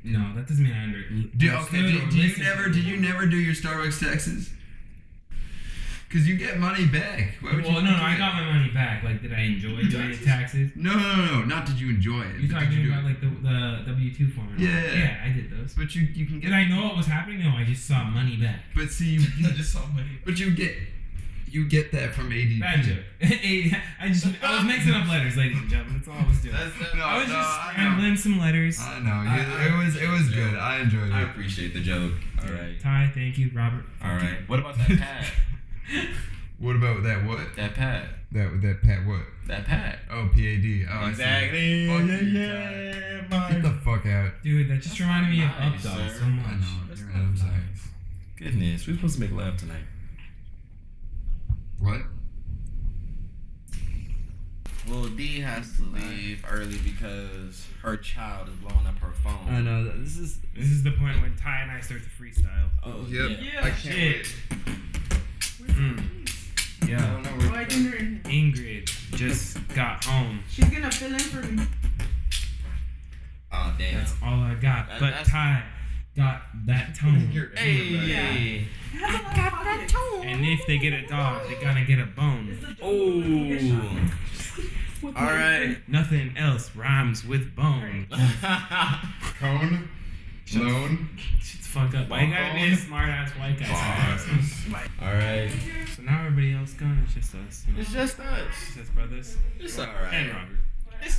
No, 0.04 0.34
that 0.36 0.48
doesn't 0.48 0.64
mean 0.64 0.74
I 0.74 0.84
under. 0.84 1.02
Do, 1.38 1.52
okay, 1.52 1.82
do, 1.82 2.10
do 2.10 2.18
you 2.18 2.38
never 2.43 2.70
did 2.70 2.84
you 2.86 2.98
never 2.98 3.26
do 3.26 3.38
your 3.38 3.54
Starbucks 3.56 4.00
taxes? 4.00 4.52
Cause 6.10 6.26
you 6.26 6.38
get 6.38 6.58
money 6.58 6.86
back. 6.86 7.34
Why 7.41 7.56
would 7.56 7.66
Well, 7.66 7.74
you 7.74 7.82
no, 7.82 7.91
no, 7.91 7.98
I 8.02 8.14
it? 8.16 8.18
got 8.18 8.34
my 8.36 8.45
money 8.54 8.70
back. 8.72 9.04
Like, 9.04 9.22
did 9.22 9.34
I 9.34 9.41
enjoy 9.41 9.84
doing 9.91 10.12
the 10.12 10.24
taxes? 10.24 10.72
No, 10.74 10.93
no, 10.93 11.16
no, 11.18 11.26
no. 11.26 11.43
Not 11.43 11.66
did 11.66 11.82
you 11.82 11.89
enjoy 11.89 12.22
it. 12.22 12.39
You 12.39 12.48
but 12.48 12.62
talking 12.62 12.88
about 12.89 13.04
it? 13.04 13.08
like 13.08 13.20
the 13.20 13.28
the 13.28 13.84
W 13.88 14.14
two 14.16 14.30
form? 14.30 14.48
all 14.48 14.58
Yeah. 14.58 14.93
yeah, 14.93 15.22
I 15.26 15.34
did 15.34 15.52
those. 15.52 15.74
But 15.74 15.93
you 15.95 16.04
you 16.04 16.26
can 16.26 16.39
get. 16.39 16.48
Did 16.48 16.54
I 16.56 16.64
know 16.70 16.86
what 16.86 16.95
was 16.95 17.08
happening? 17.08 17.43
No, 17.43 17.50
I 17.50 17.66
just 17.66 17.86
saw 17.86 18.06
money 18.06 18.38
back. 18.38 18.62
But 18.74 18.89
see, 18.89 19.06
you, 19.16 19.20
you 19.38 19.52
just 19.52 19.74
saw 19.74 19.86
money. 19.88 20.08
but 20.24 20.39
you 20.39 20.52
get 20.52 20.76
you 21.50 21.68
get 21.68 21.91
that 21.93 22.14
from 22.14 22.30
ADP. 22.30 22.60
Bad 22.60 22.84
joke. 22.84 23.04
I 24.02 24.08
just 24.10 24.28
I 24.43 24.56
was 24.58 24.66
mixing 24.66 24.93
up 24.93 25.08
letters, 25.08 25.38
ladies 25.38 25.58
and 25.58 25.70
gentlemen. 25.70 25.95
That's 25.98 26.08
all 26.08 26.24
I 26.24 26.28
was 26.28 26.41
doing. 26.41 26.56
No, 26.98 27.04
I 27.06 27.18
was 27.20 27.28
no, 27.28 27.34
just 27.36 27.62
scrambling 27.72 28.16
some 28.18 28.39
letters. 28.39 28.80
I 28.80 29.00
know. 29.00 29.22
You, 29.24 29.30
I- 29.30 29.64
I 29.64 29.82
it 29.82 29.86
was 29.86 29.95
it 29.95 30.10
was 30.10 30.30
good. 30.30 30.56
I 30.56 30.80
enjoyed 30.82 31.08
it. 31.10 31.14
I 31.14 31.22
appreciate 31.22 31.74
the 31.74 31.82
joke. 31.82 32.14
All 32.43 32.52
right. 32.52 32.80
Ty, 32.80 33.12
thank 33.14 33.38
you, 33.38 33.50
Robert. 33.54 33.86
All 34.04 34.16
right. 34.16 34.38
What 34.48 34.60
about 34.60 34.78
that 34.78 34.88
pad? 35.00 35.26
What 36.60 36.76
about 36.76 37.04
that? 37.04 37.26
What 37.26 37.39
that 37.56 37.74
pad. 37.76 38.10
that 38.32 38.62
that 38.62 38.82
pat? 38.84 39.06
What? 39.06 39.22
That 39.48 39.66
pat. 39.66 40.00
Oh, 40.12 40.28
PAD. 40.34 40.88
Oh, 40.89 40.98
I 40.98 41.04
see. 41.06 41.10
exactly. 41.10 41.88
Fuck 41.88 42.08
Yeah, 42.08 42.22
you, 42.22 42.39
yeah, 42.39 43.52
Get 43.52 43.62
the 43.62 43.72
fuck 43.86 44.06
out. 44.08 44.32
Dude, 44.43 44.70
that 44.70 44.82
just 44.82 45.00
reminded 45.00 45.30
me 45.32 45.43
of 45.43 45.50
nice, 45.52 45.86
Updog 45.86 46.20
so 46.20 46.26
much. 46.26 46.45
I 46.45 46.52
know. 46.56 46.68
That's 46.89 47.00
You're 47.02 47.10
not 47.10 47.16
right. 47.16 47.24
I'm 47.24 47.38
sorry. 47.38 47.52
nice. 47.52 47.88
Goodness, 48.38 48.88
we're 48.88 48.95
supposed 48.95 49.16
to 49.16 49.22
make 49.22 49.32
love 49.32 49.56
tonight. 49.58 49.84
What? 51.88 52.02
Well, 54.90 55.06
D 55.10 55.40
has 55.40 55.76
to 55.78 55.84
leave 55.84 56.44
early 56.50 56.78
because 56.80 57.66
her 57.82 57.96
child 57.98 58.50
is 58.50 58.56
blowing 58.56 58.86
up 58.88 58.98
her 59.00 59.12
phone. 59.24 59.48
I 59.50 59.62
know. 59.62 59.86
This 59.98 60.18
is. 60.18 60.40
This 60.56 60.66
is 60.68 60.84
the 60.84 60.92
point 60.92 61.22
when 61.22 61.36
Ty 61.38 61.62
and 61.62 61.72
I 61.72 61.80
start 61.80 62.02
to 62.04 62.10
freestyle. 62.10 62.70
Oh, 62.84 63.06
Yep. 63.08 63.40
yeah. 63.42 63.52
Yeah. 63.54 63.60
I 63.66 63.70
can't 63.70 63.80
Shit. 63.80 64.36
wait. 65.62 65.70
Mm. 65.70 66.30
I 66.84 66.86
Yeah. 66.88 66.98
don't 67.00 67.24
know 67.24 67.32
Oh, 67.34 67.50
where. 67.52 67.62
I 67.62 67.66
can 67.66 67.90
read. 67.92 68.24
Ingrid 68.26 68.86
just 69.16 69.66
got 69.70 70.04
home. 70.04 70.40
She's 70.50 70.66
gonna 70.70 70.92
fill 70.92 71.14
in 71.14 71.20
for 71.20 71.42
me. 71.48 71.66
Oh, 73.52 73.74
damn. 73.78 73.94
That's 73.96 74.14
all 74.22 74.42
I 74.42 74.56
got. 74.56 74.88
That- 74.90 75.00
but 75.00 75.26
Ty 75.26 75.64
got 76.18 76.41
that 76.65 76.95
tone. 76.95 77.30
Hey. 77.55 78.65
It 78.93 78.99
has 78.99 79.53
a 79.53 79.55
lot 79.55 79.84
of. 79.84 79.89
And 80.26 80.43
if 80.45 80.65
they 80.65 80.80
get 80.80 80.93
a 80.93 81.05
dog, 81.07 81.47
they 81.47 81.55
gotta 81.61 81.86
get 81.86 81.99
a 81.99 82.07
bone. 82.07 82.57
Oh. 82.82 84.09
All 85.15 85.26
right. 85.26 85.78
Nothing 85.88 86.36
else 86.36 86.76
rhymes 86.76 87.24
with 87.24 87.55
bone. 87.55 88.07
Cone. 89.39 89.88
Loan. 90.55 91.09
Shut 91.39 91.61
the 91.61 91.68
fuck 91.68 91.93
up. 91.95 92.09
Why 92.09 92.24
you 92.24 92.34
gotta 92.34 92.55
be 92.55 92.74
a 92.74 92.76
smart 92.76 93.09
ass 93.09 93.30
white 93.32 93.59
guy? 93.59 94.18
All 95.01 95.13
right. 95.13 95.51
So 95.95 96.01
now 96.01 96.26
everybody 96.26 96.53
else 96.55 96.74
gone. 96.74 97.03
It's 97.05 97.13
just 97.13 97.36
us. 97.36 97.63
You 97.68 97.74
know? 97.74 97.80
It's 97.80 97.93
just 97.93 98.20
us. 98.20 98.47
It's 98.68 98.76
just 98.76 98.95
brothers 98.95 99.38
It's 99.59 99.78
all 99.78 99.86
and 99.86 100.32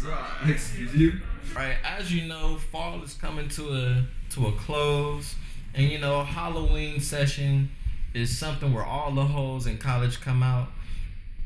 right. 0.04 0.50
Excuse 0.50 0.94
you. 0.94 1.20
Right. 1.54 1.76
As 1.84 2.12
you 2.12 2.28
know, 2.28 2.56
fall 2.56 3.02
is 3.02 3.14
coming 3.14 3.48
to 3.50 3.72
a 3.72 4.04
to 4.30 4.46
a 4.48 4.52
close, 4.52 5.34
and 5.74 5.90
you 5.90 5.98
know 5.98 6.22
Halloween 6.22 7.00
session 7.00 7.70
is 8.14 8.36
something 8.36 8.72
where 8.72 8.84
all 8.84 9.12
the 9.12 9.24
hoes 9.24 9.66
in 9.66 9.78
college 9.78 10.20
come 10.20 10.42
out. 10.42 10.68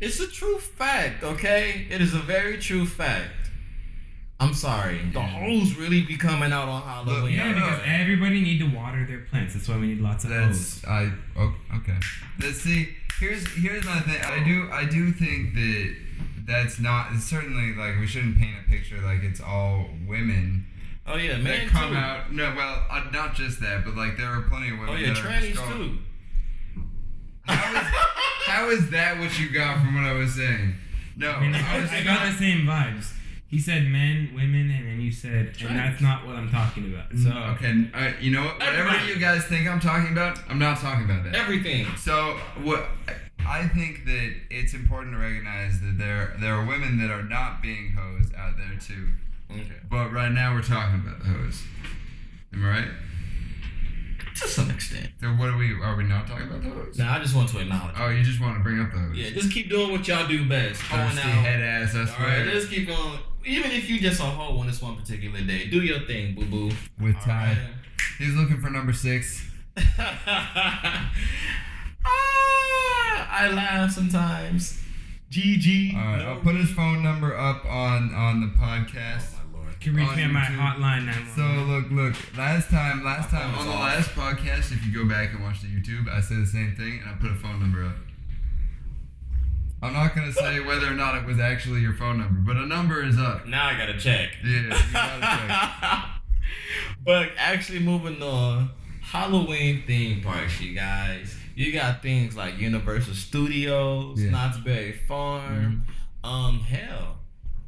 It's 0.01 0.19
a 0.19 0.27
true 0.27 0.59
fact, 0.59 1.23
okay? 1.23 1.87
It 1.89 2.01
is 2.01 2.13
a 2.13 2.19
very 2.19 2.59
true 2.59 2.87
fact. 2.87 3.31
I'm 4.41 4.55
sorry. 4.55 4.99
The 5.13 5.23
hoes 5.23 5.77
really 5.77 6.03
be 6.03 6.17
coming 6.17 6.53
out 6.53 6.69
on 6.69 6.83
Halloween. 6.83 7.35
Yeah, 7.35 7.53
because 7.53 7.81
everybody 7.85 8.41
need 8.41 8.59
to 8.59 8.67
water 8.77 9.07
their 9.07 9.21
plants. 9.21 9.55
That's 9.55 9.69
why 9.69 9.79
we 9.79 9.87
need 9.87 10.01
lots 10.01 10.25
of 10.25 10.31
hoes. 10.31 10.81
That's 10.81 10.85
I. 10.85 11.13
Oh, 11.37 11.55
okay. 11.77 11.97
Let's 12.41 12.59
see. 12.59 12.89
here's 13.21 13.47
here's 13.55 13.85
my 13.85 14.01
thing. 14.01 14.21
I 14.21 14.43
do 14.43 14.69
I 14.73 14.85
do 14.85 15.13
think 15.13 15.55
that 15.55 15.97
that's 16.47 16.79
not 16.79 17.09
it's 17.13 17.25
certainly 17.25 17.75
like 17.75 17.99
we 18.01 18.07
shouldn't 18.07 18.37
paint 18.39 18.57
a 18.67 18.71
picture 18.71 19.01
like 19.01 19.23
it's 19.23 19.41
all 19.41 19.87
women 20.09 20.67
Oh 21.07 21.17
yeah, 21.17 21.33
that 21.33 21.43
man 21.43 21.69
come 21.69 21.91
too. 21.91 21.97
out. 21.97 22.33
No, 22.33 22.55
well, 22.57 22.85
uh, 22.89 23.03
not 23.13 23.35
just 23.35 23.61
that, 23.61 23.85
but 23.85 23.97
like 23.97 24.17
there 24.17 24.29
are 24.29 24.43
plenty 24.43 24.69
of 24.71 24.79
women. 24.79 24.95
Oh 24.95 24.97
yeah, 24.97 25.09
that 25.13 25.19
are 25.25 25.41
just 25.41 25.53
trannies 25.53 25.57
going- 25.57 25.99
too. 25.99 25.99
How 27.45 27.73
is, 27.81 27.87
how 28.47 28.71
is 28.71 28.91
that 28.91 29.19
what 29.19 29.37
you 29.39 29.51
got 29.53 29.79
from 29.79 29.97
what 29.97 30.05
I 30.05 30.13
was 30.13 30.33
saying? 30.35 30.75
No, 31.17 31.33
I 31.33 31.41
mean, 31.41 31.55
I 31.57 31.81
was 31.81 31.91
I 31.91 32.05
got 32.05 32.25
the 32.31 32.39
same 32.39 32.61
vibes. 32.67 33.13
He 33.49 33.59
said 33.59 33.85
men, 33.89 34.31
women, 34.35 34.71
and 34.71 34.87
then 34.87 35.01
you 35.01 35.11
said, 35.13 35.55
Trans. 35.55 35.71
and 35.73 35.79
that's 35.79 36.01
not 36.01 36.25
what 36.27 36.37
I'm 36.37 36.49
talking 36.51 36.91
about. 36.95 37.11
So 37.11 37.31
Mm, 37.31 37.55
okay, 37.57 37.91
uh, 37.93 38.13
you 38.21 38.31
know 38.31 38.45
what? 38.45 38.55
Whatever 38.61 38.89
Everybody. 38.91 39.13
you 39.13 39.19
guys 39.19 39.45
think 39.45 39.69
I'm 39.69 39.81
talking 39.81 40.13
about, 40.13 40.39
I'm 40.49 40.59
not 40.61 40.79
talking 40.79 41.05
about 41.05 41.25
that. 41.25 41.35
Everything. 41.35 41.87
So 41.97 42.39
what 42.63 42.87
I 43.47 43.69
think 43.69 44.05
that 44.07 44.35
it's 44.51 44.75
important 44.75 45.15
to 45.15 45.19
recognize 45.21 45.81
that 45.81 45.99
there 45.99 46.37
there 46.41 46.55
are 46.55 46.65
women 46.67 46.99
that 46.99 47.11
are 47.11 47.23
not 47.23 47.63
being 47.63 47.93
hoes 47.93 48.31
out 48.37 48.55
there 48.57 48.79
too. 48.79 49.09
Okay. 49.51 49.81
But 49.91 50.13
right 50.13 50.33
now 50.33 50.55
we're 50.55 50.63
talking 50.63 51.01
about 51.01 51.19
the 51.21 51.27
hoes. 51.27 51.63
Am 52.55 52.65
I 52.65 52.69
right? 52.69 52.89
To 54.37 54.49
some 54.49 54.71
extent. 54.71 55.11
So 55.21 55.29
what 55.29 55.51
are 55.51 55.57
we? 55.59 55.73
Are 55.83 55.95
we 55.97 56.05
not 56.05 56.27
talking 56.27 56.47
about 56.47 56.63
the 56.63 56.71
hoes? 56.71 56.99
Now 56.99 57.15
I 57.15 57.21
just 57.21 57.35
want 57.37 57.49
to 57.51 57.59
acknowledge. 57.59 57.95
Oh, 57.99 58.09
you 58.09 58.23
just 58.23 58.41
want 58.41 58.57
to 58.57 58.63
bring 58.63 58.81
up 58.81 58.91
the 58.91 58.99
hoes? 58.99 59.17
Yeah, 59.17 59.31
just 59.31 59.53
keep 59.53 59.69
doing 59.69 59.93
what 59.93 60.09
y'all 60.09 60.27
do 60.27 60.49
best. 60.49 60.81
Thirsty 60.83 61.21
out. 61.21 61.25
head 61.25 61.61
ass. 61.61 61.93
Swear. 61.93 62.07
right, 62.19 62.53
just 62.53 62.71
keep 62.71 62.89
going. 62.89 63.19
Even 63.45 63.73
if 63.73 63.91
you 63.91 64.01
just 64.01 64.21
a 64.21 64.25
hoe 64.25 64.59
on 64.59 64.67
this 64.67 64.81
one 64.81 64.97
particular 64.97 65.41
day, 65.41 65.69
do 65.69 65.83
your 65.83 66.01
thing, 66.01 66.35
boo 66.35 66.47
boo. 66.47 66.71
With 67.01 67.17
Ty, 67.17 67.49
right. 67.49 67.59
he's 68.19 68.35
looking 68.35 68.61
for 68.61 68.71
number 68.71 68.93
six. 68.93 69.45
ah, 72.05 73.29
I 73.31 73.51
laugh 73.53 73.93
sometimes. 73.93 74.83
GG. 75.31 75.95
All 75.95 76.01
right, 76.01 76.19
no. 76.19 76.29
I'll 76.33 76.41
put 76.41 76.57
his 76.57 76.71
phone 76.71 77.03
number 77.03 77.37
up 77.37 77.65
on 77.65 78.15
on 78.15 78.41
the 78.41 78.49
podcast. 78.49 79.35
Oh 79.35 79.49
my 79.53 79.59
lord. 79.61 79.81
can 79.81 79.95
reach 79.95 80.09
on 80.09 80.17
me 80.17 80.23
at 80.25 80.31
my 80.31 80.41
hotline 80.43 81.07
911. 81.07 81.35
So 81.35 81.43
look, 81.73 81.91
look. 81.91 82.37
Last 82.37 82.69
time, 82.69 83.03
last 83.03 83.31
time 83.31 83.55
on 83.55 83.67
the 83.67 83.73
off. 83.73 83.81
last 83.81 84.11
podcast, 84.11 84.73
if 84.73 84.85
you 84.85 84.93
go 84.93 85.09
back 85.09 85.33
and 85.33 85.43
watch 85.43 85.63
the 85.63 85.69
YouTube, 85.69 86.11
I 86.13 86.21
said 86.21 86.39
the 86.39 86.47
same 86.47 86.75
thing, 86.77 87.01
and 87.03 87.11
I 87.11 87.15
put 87.15 87.31
a 87.31 87.35
phone 87.35 87.61
number 87.61 87.85
up. 87.85 87.97
I'm 89.83 89.95
not 89.95 90.15
gonna 90.15 90.33
say 90.33 90.61
whether 90.61 90.87
or 90.87 90.95
not 90.95 91.17
it 91.17 91.27
was 91.27 91.41
actually 91.41 91.81
your 91.81 91.95
phone 91.95 92.19
number, 92.19 92.41
but 92.53 92.61
a 92.61 92.67
number 92.67 93.03
is 93.03 93.19
up. 93.19 93.47
Now 93.47 93.67
I 93.67 93.77
gotta 93.77 93.99
check. 93.99 94.31
Yeah, 94.45 94.61
you 94.61 94.93
gotta 94.93 95.21
check. 95.81 95.99
but 97.05 97.31
actually, 97.39 97.81
moving 97.81 98.23
on, 98.23 98.71
Halloween 99.01 99.83
theme 99.87 100.21
parks, 100.23 100.61
you 100.61 100.75
guys. 100.75 101.37
You 101.55 101.73
got 101.73 102.03
things 102.03 102.37
like 102.37 102.59
Universal 102.59 103.15
Studios, 103.15 104.21
Yeah. 104.23 104.31
Knott's 104.31 104.59
Berry 104.59 104.93
Farm, 104.93 105.85
um, 106.25 106.61
hell, 106.61 107.19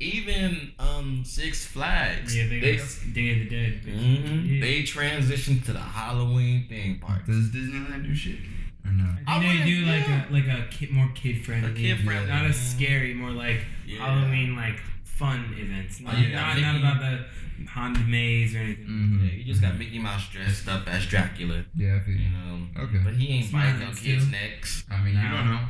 even 0.00 0.72
um 0.78 1.22
Six 1.24 1.64
Flags. 1.66 2.36
yeah, 2.36 2.46
they, 2.48 2.60
they, 2.60 2.76
got 2.76 2.86
Day 3.12 3.32
of 3.32 3.38
the 3.40 3.48
Dead. 3.48 3.82
Mhm. 3.84 4.46
Yeah. 4.46 4.60
they 4.60 4.82
transitioned 4.82 5.64
to 5.66 5.72
the 5.72 5.78
Halloween 5.80 6.66
theme 6.68 6.98
park. 6.98 7.26
Does 7.26 7.50
Disneyland 7.50 8.04
do 8.04 8.14
shit 8.14 8.38
or 8.84 8.92
no? 8.92 9.04
I 9.26 9.36
I 9.36 9.40
think 9.40 9.60
they 9.60 9.64
do 9.70 9.84
wouldn't- 9.86 9.98
like 10.00 10.08
yeah. 10.08 10.28
a 10.28 10.32
like 10.32 10.66
a 10.66 10.68
kid, 10.70 10.90
more 10.90 11.10
kid 11.14 11.44
friendly, 11.44 11.70
A 11.70 11.74
kid-friendly. 11.96 12.28
not 12.28 12.44
as 12.46 12.56
scary, 12.72 13.14
more 13.14 13.30
like 13.30 13.60
Yeah. 13.86 13.98
Halloween 14.06 14.56
like 14.56 14.80
fun 15.16 15.54
events. 15.58 16.00
Not, 16.00 16.14
Oh, 16.14 16.18
you 16.18 16.30
got 16.32 16.56
not, 16.58 16.70
not 16.82 16.96
about 16.96 17.00
the 17.00 17.64
haunted 17.66 18.08
maze 18.08 18.54
or 18.54 18.58
anything. 18.58 18.84
Mm-hmm. 18.86 19.24
Yeah, 19.26 19.32
you 19.32 19.44
just 19.44 19.60
got 19.62 19.78
Mickey 19.78 19.98
Mouse 19.98 20.28
dressed 20.30 20.68
up 20.68 20.86
as 20.88 21.06
Dracula, 21.06 21.64
Yeah, 21.76 21.96
I 21.96 22.00
feel 22.00 22.14
you 22.14 22.24
you. 22.24 22.30
know. 22.30 22.66
Okay. 22.84 22.98
But 23.04 23.14
he 23.14 23.28
ain't 23.38 23.52
biting 23.52 23.76
Smiling 23.76 23.80
no 23.80 23.86
kids' 23.86 24.24
still. 24.26 24.30
necks. 24.40 24.84
I 24.90 25.02
mean, 25.02 25.14
you 25.14 25.22
don't 25.28 25.46
know. 25.46 25.60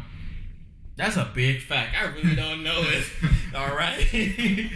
That's 0.97 1.17
a 1.17 1.29
big 1.35 1.61
fact. 1.61 1.97
I 2.01 2.07
really 2.07 2.37
don't 2.43 2.63
know 2.63 2.81
it. 2.85 3.05
All 3.55 3.75
right. 3.75 4.07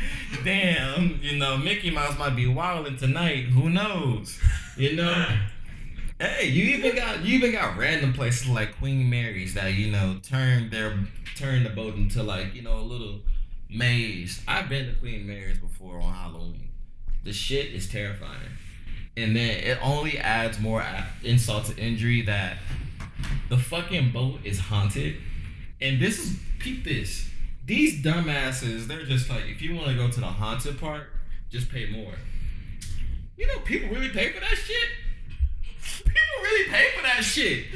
Damn. 0.45 1.21
You 1.23 1.39
know, 1.39 1.57
Mickey 1.57 1.91
Mouse 1.91 2.19
might 2.19 2.37
be 2.37 2.47
wilding 2.47 2.97
tonight. 2.97 3.45
Who 3.47 3.71
knows? 3.71 4.39
You 4.77 4.97
know. 4.97 5.27
Hey, 6.21 6.49
you 6.49 6.77
even 6.77 6.97
got 6.97 7.25
you 7.25 7.37
even 7.39 7.53
got 7.53 7.77
random 7.77 8.13
places 8.13 8.49
like 8.49 8.77
Queen 8.79 9.09
Mary's 9.09 9.55
that 9.55 9.75
you 9.75 9.93
know 9.93 10.19
turn 10.21 10.69
their 10.71 10.99
turn 11.37 11.63
the 11.63 11.71
boat 11.71 11.95
into 11.95 12.25
like 12.25 12.55
you 12.57 12.63
know 12.63 12.77
a 12.77 12.83
little 12.83 13.21
maze. 13.71 14.43
I've 14.47 14.69
been 14.69 14.87
to 14.87 14.93
Queen 14.95 15.27
Mary's 15.27 15.59
before 15.59 16.01
on 16.01 16.13
Halloween. 16.13 16.69
The 17.25 17.33
shit 17.33 17.73
is 17.73 17.89
terrifying, 17.89 18.57
and 19.17 19.35
then 19.37 19.51
it 19.51 19.79
only 19.83 20.19
adds 20.19 20.59
more 20.59 20.85
insult 21.23 21.67
to 21.67 21.77
injury 21.77 22.23
that 22.23 22.59
the 23.49 23.59
fucking 23.59 24.13
boat 24.13 24.41
is 24.45 24.59
haunted. 24.59 25.17
And 25.81 26.01
this 26.01 26.19
is 26.19 26.39
peep 26.59 26.85
this. 26.85 27.29
These 27.67 28.03
dumbasses, 28.03 28.87
they're 28.87 29.05
just 29.05 29.29
like, 29.29 29.45
if 29.47 29.61
you 29.61 29.75
want 29.75 29.89
to 29.89 29.95
go 29.95 30.09
to 30.09 30.21
the 30.21 30.27
haunted 30.27 30.81
part, 30.81 31.05
just 31.51 31.71
pay 31.71 31.87
more. 31.91 32.15
You 33.37 33.47
know, 33.47 33.59
people 33.61 33.91
really 33.91 34.09
pay 34.09 34.33
for 34.33 34.41
that 34.41 34.57
shit. 34.57 34.89
People 36.05 36.43
really 36.43 36.71
pay 36.71 36.87
for 36.97 37.03
that 37.03 37.23
shit. 37.23 37.71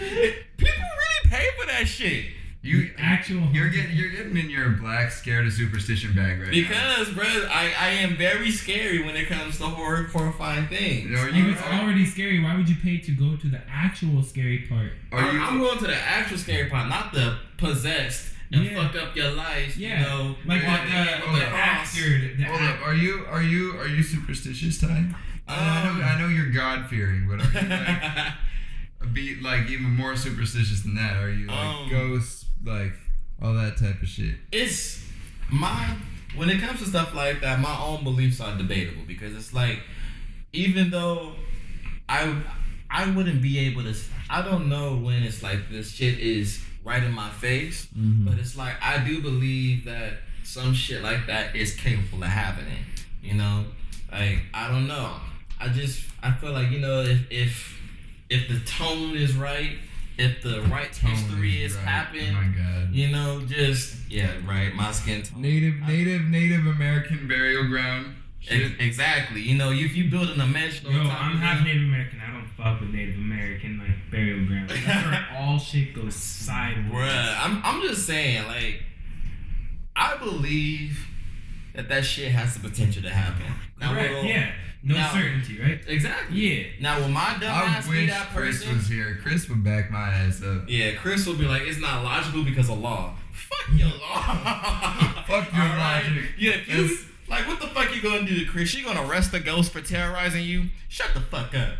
People 0.56 0.82
really 0.82 1.30
pay 1.30 1.46
for 1.60 1.66
that 1.66 1.86
shit. 1.86 2.26
You 2.64 2.90
Actual 2.96 3.48
You're 3.52 3.70
getting 3.70 3.96
you're 3.96 4.10
getting 4.10 4.36
in 4.36 4.48
your 4.48 4.70
black 4.70 5.10
scared 5.10 5.46
of 5.48 5.52
superstition 5.52 6.14
bag 6.14 6.38
right 6.40 6.46
now. 6.46 6.52
Because, 6.52 7.10
bro, 7.10 7.24
I, 7.24 7.72
I 7.78 7.88
am 8.04 8.16
very 8.16 8.52
scary 8.52 9.02
when 9.02 9.16
it 9.16 9.26
comes 9.28 9.58
to 9.58 9.64
horror, 9.64 10.04
horrifying 10.12 10.68
things. 10.68 11.10
Are 11.18 11.28
If 11.28 11.34
you- 11.34 11.50
it's 11.50 11.62
already 11.62 12.06
scary, 12.06 12.40
why 12.40 12.54
would 12.56 12.68
you 12.68 12.76
pay 12.76 12.98
to 12.98 13.10
go 13.10 13.34
to 13.34 13.48
the 13.48 13.60
actual 13.68 14.22
scary 14.22 14.58
part? 14.68 14.92
Are 15.10 15.32
you? 15.32 15.40
I'm 15.42 15.58
going 15.58 15.76
to 15.78 15.86
the 15.88 15.96
actual 15.96 16.38
scary 16.38 16.70
part, 16.70 16.88
not 16.88 17.12
the 17.12 17.36
possessed 17.56 18.28
and 18.52 18.64
Yeah. 18.64 18.80
fuck 18.86 18.94
up 19.02 19.16
your 19.16 19.30
life. 19.32 19.76
Yeah, 19.76 19.98
You 20.00 20.06
know, 20.06 20.36
like 20.46 20.62
with 20.62 20.70
the, 20.70 20.88
the, 20.88 21.26
the, 21.26 21.32
the 21.32 21.38
the 21.40 21.46
actor. 21.48 22.18
The, 22.20 22.34
the 22.36 22.44
Hold 22.44 22.62
up. 22.62 22.86
Are 22.86 22.94
you 22.94 23.26
are 23.28 23.42
you 23.42 23.76
are 23.80 23.88
you 23.88 24.04
superstitious, 24.04 24.80
Ty? 24.80 25.06
I 25.48 25.80
Um, 25.88 25.98
know 25.98 26.04
I 26.04 26.20
know 26.20 26.28
you're 26.28 26.50
God 26.52 26.86
fearing, 26.88 27.26
but 27.28 27.40
are 27.40 27.60
you 27.60 27.68
like 27.68 28.32
be 29.12 29.34
like 29.40 29.68
even 29.68 29.90
more 29.90 30.14
superstitious 30.14 30.82
than 30.82 30.94
that? 30.94 31.16
Are 31.16 31.28
you 31.32 31.46
like 31.48 31.56
Um, 31.58 31.88
ghosts, 31.90 32.41
like 32.64 32.92
all 33.42 33.54
that 33.54 33.76
type 33.76 34.00
of 34.02 34.08
shit? 34.08 34.34
it's 34.52 35.04
my 35.50 35.96
when 36.36 36.48
it 36.48 36.60
comes 36.60 36.78
to 36.80 36.86
stuff 36.86 37.14
like 37.14 37.40
that, 37.42 37.60
my 37.60 37.78
own 37.82 38.02
beliefs 38.04 38.40
are 38.40 38.56
debatable 38.56 39.02
because 39.06 39.34
it's 39.36 39.52
like 39.52 39.80
even 40.52 40.90
though 40.90 41.32
I 42.08 42.34
I 42.90 43.10
wouldn't 43.10 43.42
be 43.42 43.58
able 43.60 43.82
to 43.84 43.94
I 44.30 44.42
don't 44.42 44.68
know 44.68 44.96
when 44.96 45.22
it's 45.22 45.42
like 45.42 45.70
this 45.70 45.90
shit 45.92 46.18
is 46.18 46.62
right 46.84 47.02
in 47.02 47.12
my 47.12 47.28
face, 47.30 47.86
Mm-hmm. 47.96 48.26
but 48.28 48.38
it's 48.38 48.56
like 48.56 48.74
I 48.82 49.04
do 49.04 49.20
believe 49.20 49.84
that 49.84 50.14
some 50.42 50.72
shit 50.74 51.02
like 51.02 51.26
that 51.26 51.54
is 51.54 51.74
capable 51.76 52.22
of 52.22 52.30
happening. 52.30 52.78
You 53.22 53.34
know, 53.34 53.64
like 54.10 54.40
I 54.54 54.68
don't 54.68 54.86
know. 54.88 55.14
I 55.60 55.68
just 55.68 56.02
I 56.22 56.32
feel 56.32 56.52
like 56.52 56.70
you 56.70 56.80
know 56.80 57.02
if 57.02 57.20
if 57.30 57.80
if 58.30 58.48
the 58.48 58.58
tone 58.60 59.16
is 59.16 59.36
right, 59.36 59.76
if 60.22 60.42
the 60.42 60.60
right 60.62 60.94
history 60.94 61.62
is 61.64 61.74
right. 61.74 61.84
happening. 61.84 62.30
Oh 62.30 62.40
my 62.40 62.46
god. 62.56 62.90
You 62.92 63.08
know, 63.10 63.40
just 63.46 63.96
yeah, 64.10 64.32
right. 64.46 64.74
My 64.74 64.92
skin 64.92 65.22
tone. 65.22 65.42
Native 65.42 65.74
I- 65.82 65.86
Native 65.88 66.22
Native 66.22 66.66
American 66.66 67.26
burial 67.28 67.64
ground. 67.68 68.14
Ex- 68.48 68.72
exactly. 68.80 69.40
You 69.40 69.56
know, 69.56 69.70
if 69.70 69.94
you 69.94 70.10
build 70.10 70.28
an 70.30 70.38
dimension. 70.38 70.90
Yo, 70.90 70.98
on 71.00 71.06
I'm 71.10 71.36
half 71.38 71.64
Native 71.64 71.82
American. 71.82 72.20
I 72.20 72.32
don't 72.32 72.48
fuck 72.56 72.80
with 72.80 72.90
Native 72.90 73.14
American 73.16 73.78
like 73.78 74.10
burial 74.10 74.44
ground. 74.46 74.68
That's 74.70 74.84
where 75.06 75.28
all 75.38 75.58
shit 75.58 75.94
goes 75.94 76.14
sideways. 76.16 76.90
Bruh, 76.90 77.36
I'm 77.40 77.60
I'm 77.64 77.80
just 77.82 78.04
saying, 78.06 78.46
like, 78.48 78.82
I 79.94 80.16
believe 80.16 81.06
that 81.74 81.88
that 81.88 82.04
shit 82.04 82.32
has 82.32 82.54
the 82.54 82.68
potential 82.68 83.02
to 83.02 83.10
happen. 83.10 83.46
Now, 83.80 83.92
Correct. 83.94 84.12
will- 84.14 84.24
Yeah. 84.24 84.52
No 84.84 84.96
Now- 84.96 85.12
certainty, 85.12 85.60
right? 85.60 85.80
Exactly. 85.86 86.36
Yeah. 86.40 86.64
Now, 86.80 86.98
will 87.00 87.08
my 87.08 87.36
dumb 87.40 87.54
I 87.54 87.62
ass 87.76 87.86
be 87.88 87.98
wish 88.02 88.10
that 88.10 88.30
Chris 88.34 88.58
person? 88.64 88.76
was 88.78 88.88
here. 88.88 89.18
Chris 89.22 89.48
would 89.48 89.62
back 89.62 89.90
my 89.92 90.08
ass 90.12 90.42
up. 90.42 90.64
Yeah, 90.68 90.92
Chris 90.94 91.24
will 91.26 91.36
be 91.36 91.44
like, 91.46 91.62
it's 91.62 91.78
not 91.80 92.02
logical 92.02 92.42
because 92.42 92.68
of 92.68 92.78
law. 92.80 93.14
Fuck 93.32 93.78
your 93.78 93.88
law. 93.88 94.22
Fuck 95.26 95.52
your 95.52 95.62
Alright? 95.62 96.04
logic. 96.06 96.24
Yeah, 96.36 96.52
if 96.54 96.68
you 96.68 96.98
like, 97.28 97.46
what 97.46 97.60
the 97.60 97.68
fuck 97.68 97.94
you 97.94 98.02
gonna 98.02 98.26
do 98.26 98.38
to 98.40 98.44
Chris? 98.50 98.74
You 98.74 98.84
gonna 98.84 99.06
arrest 99.06 99.30
the 99.32 99.40
ghost 99.40 99.72
for 99.72 99.80
terrorizing 99.80 100.44
you? 100.44 100.64
Shut 100.88 101.14
the 101.14 101.20
fuck 101.20 101.54
up, 101.54 101.76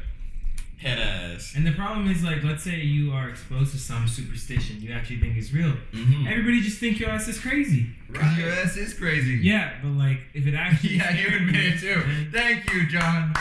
head 0.83 0.99
ass. 0.99 1.53
And 1.57 1.67
the 1.67 1.73
problem 1.73 2.11
is 2.11 2.23
like, 2.23 2.43
let's 2.43 2.63
say 2.63 2.77
you 2.81 3.13
are 3.13 3.29
exposed 3.29 3.73
to 3.73 3.79
some 3.79 4.07
superstition 4.09 4.81
you 4.81 4.93
actually 4.93 5.21
think 5.21 5.37
is 5.37 5.53
real. 5.55 5.73
Mm-hmm. 5.93 6.27
Everybody 6.29 6.61
just 6.61 6.79
think 6.79 6.99
your 7.01 7.11
ass 7.11 7.29
is 7.29 7.39
crazy. 7.39 7.87
Cause 8.13 8.37
your 8.39 8.51
ass 8.51 8.77
is 8.77 8.93
crazy. 8.95 9.35
Yeah, 9.43 9.73
but 9.83 9.91
like 9.93 10.19
if 10.35 10.47
it 10.47 10.55
actually 10.55 10.91
Yeah, 10.97 11.11
you 11.13 11.37
admit 11.37 11.55
it 11.75 11.79
too. 11.81 12.01
then- 12.07 12.31
Thank 12.33 12.73
you, 12.73 12.87
John. 12.89 13.33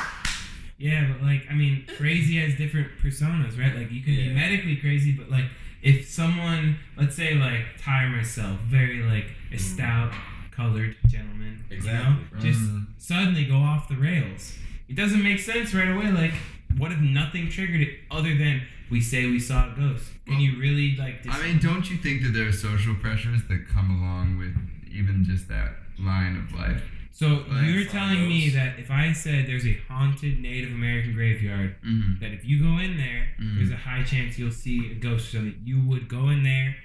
Yeah, 0.78 1.12
but 1.12 1.22
like 1.26 1.46
I 1.50 1.54
mean, 1.54 1.86
crazy 1.98 2.38
has 2.40 2.56
different 2.58 2.88
personas, 3.04 3.60
right? 3.60 3.76
Like 3.76 3.92
you 3.92 4.02
can 4.02 4.14
Yeah. 4.14 4.30
be 4.30 4.34
medically 4.34 4.76
crazy, 4.78 5.12
but 5.12 5.30
like 5.30 5.46
if 5.82 6.08
someone, 6.08 6.78
let's 6.98 7.16
say 7.16 7.36
like 7.36 7.66
Ty 7.82 8.04
or 8.06 8.10
myself, 8.10 8.60
very 8.62 9.02
like 9.04 9.26
a 9.52 9.58
stout 9.58 10.14
colored 10.52 10.96
gentleman, 11.08 11.64
Exactly, 11.70 11.98
you 12.00 12.04
know, 12.04 12.20
bro. 12.32 12.40
just 12.40 12.60
Mhm. 12.62 12.86
suddenly 12.98 13.46
go 13.46 13.58
off 13.58 13.88
the 13.90 13.96
rails. 13.96 14.58
It 14.90 14.96
doesn't 14.96 15.24
make 15.24 15.40
sense 15.40 15.74
right 15.74 15.88
away. 15.90 16.12
Like 16.12 16.34
what 16.78 16.92
if 16.92 17.00
nothing 17.00 17.50
triggered 17.50 17.82
it 17.82 18.00
other 18.10 18.36
than 18.38 18.62
we 18.90 19.02
say 19.02 19.26
we 19.26 19.40
saw 19.40 19.72
a 19.72 19.76
ghost? 19.76 20.06
Can 20.26 20.40
you 20.40 20.60
really 20.60 20.96
like? 20.98 21.26
I 21.30 21.42
mean, 21.44 21.60
don't 21.60 21.90
you 21.90 21.98
think 21.98 22.22
that 22.24 22.30
there 22.30 22.48
are 22.48 22.52
social 22.52 22.96
pressures 22.96 23.42
that 23.50 23.68
come 23.68 23.90
along 24.02 24.38
with 24.38 24.56
even 24.92 25.24
just 25.24 25.48
that 25.50 25.72
line 26.00 26.36
of 26.38 26.54
life? 26.54 26.84
so 27.14 27.44
Like, 27.50 27.68
you're 27.68 27.86
telling 27.86 28.28
me 28.28 28.50
that 28.50 28.80
if 28.80 28.90
I 28.90 29.12
said 29.14 29.46
there's 29.46 29.66
a 29.68 29.78
haunted 29.88 30.40
Native 30.40 30.72
American 30.72 31.14
graveyard, 31.14 31.76
Mm-hmm. 31.86 32.20
that 32.22 32.32
if 32.32 32.44
you 32.46 32.62
go 32.64 32.80
in 32.80 32.98
there, 32.98 33.28
Mhm. 33.40 33.56
there's 33.58 33.72
a 33.72 33.76
high 33.78 34.02
chance 34.04 34.40
you'll 34.40 34.52
see 34.52 34.92
a 34.92 34.96
ghost 34.96 35.32
So 35.32 35.38
something. 35.40 35.62
You 35.64 35.82
would 35.82 36.08
go 36.08 36.30
in 36.30 36.44
there. 36.44 36.76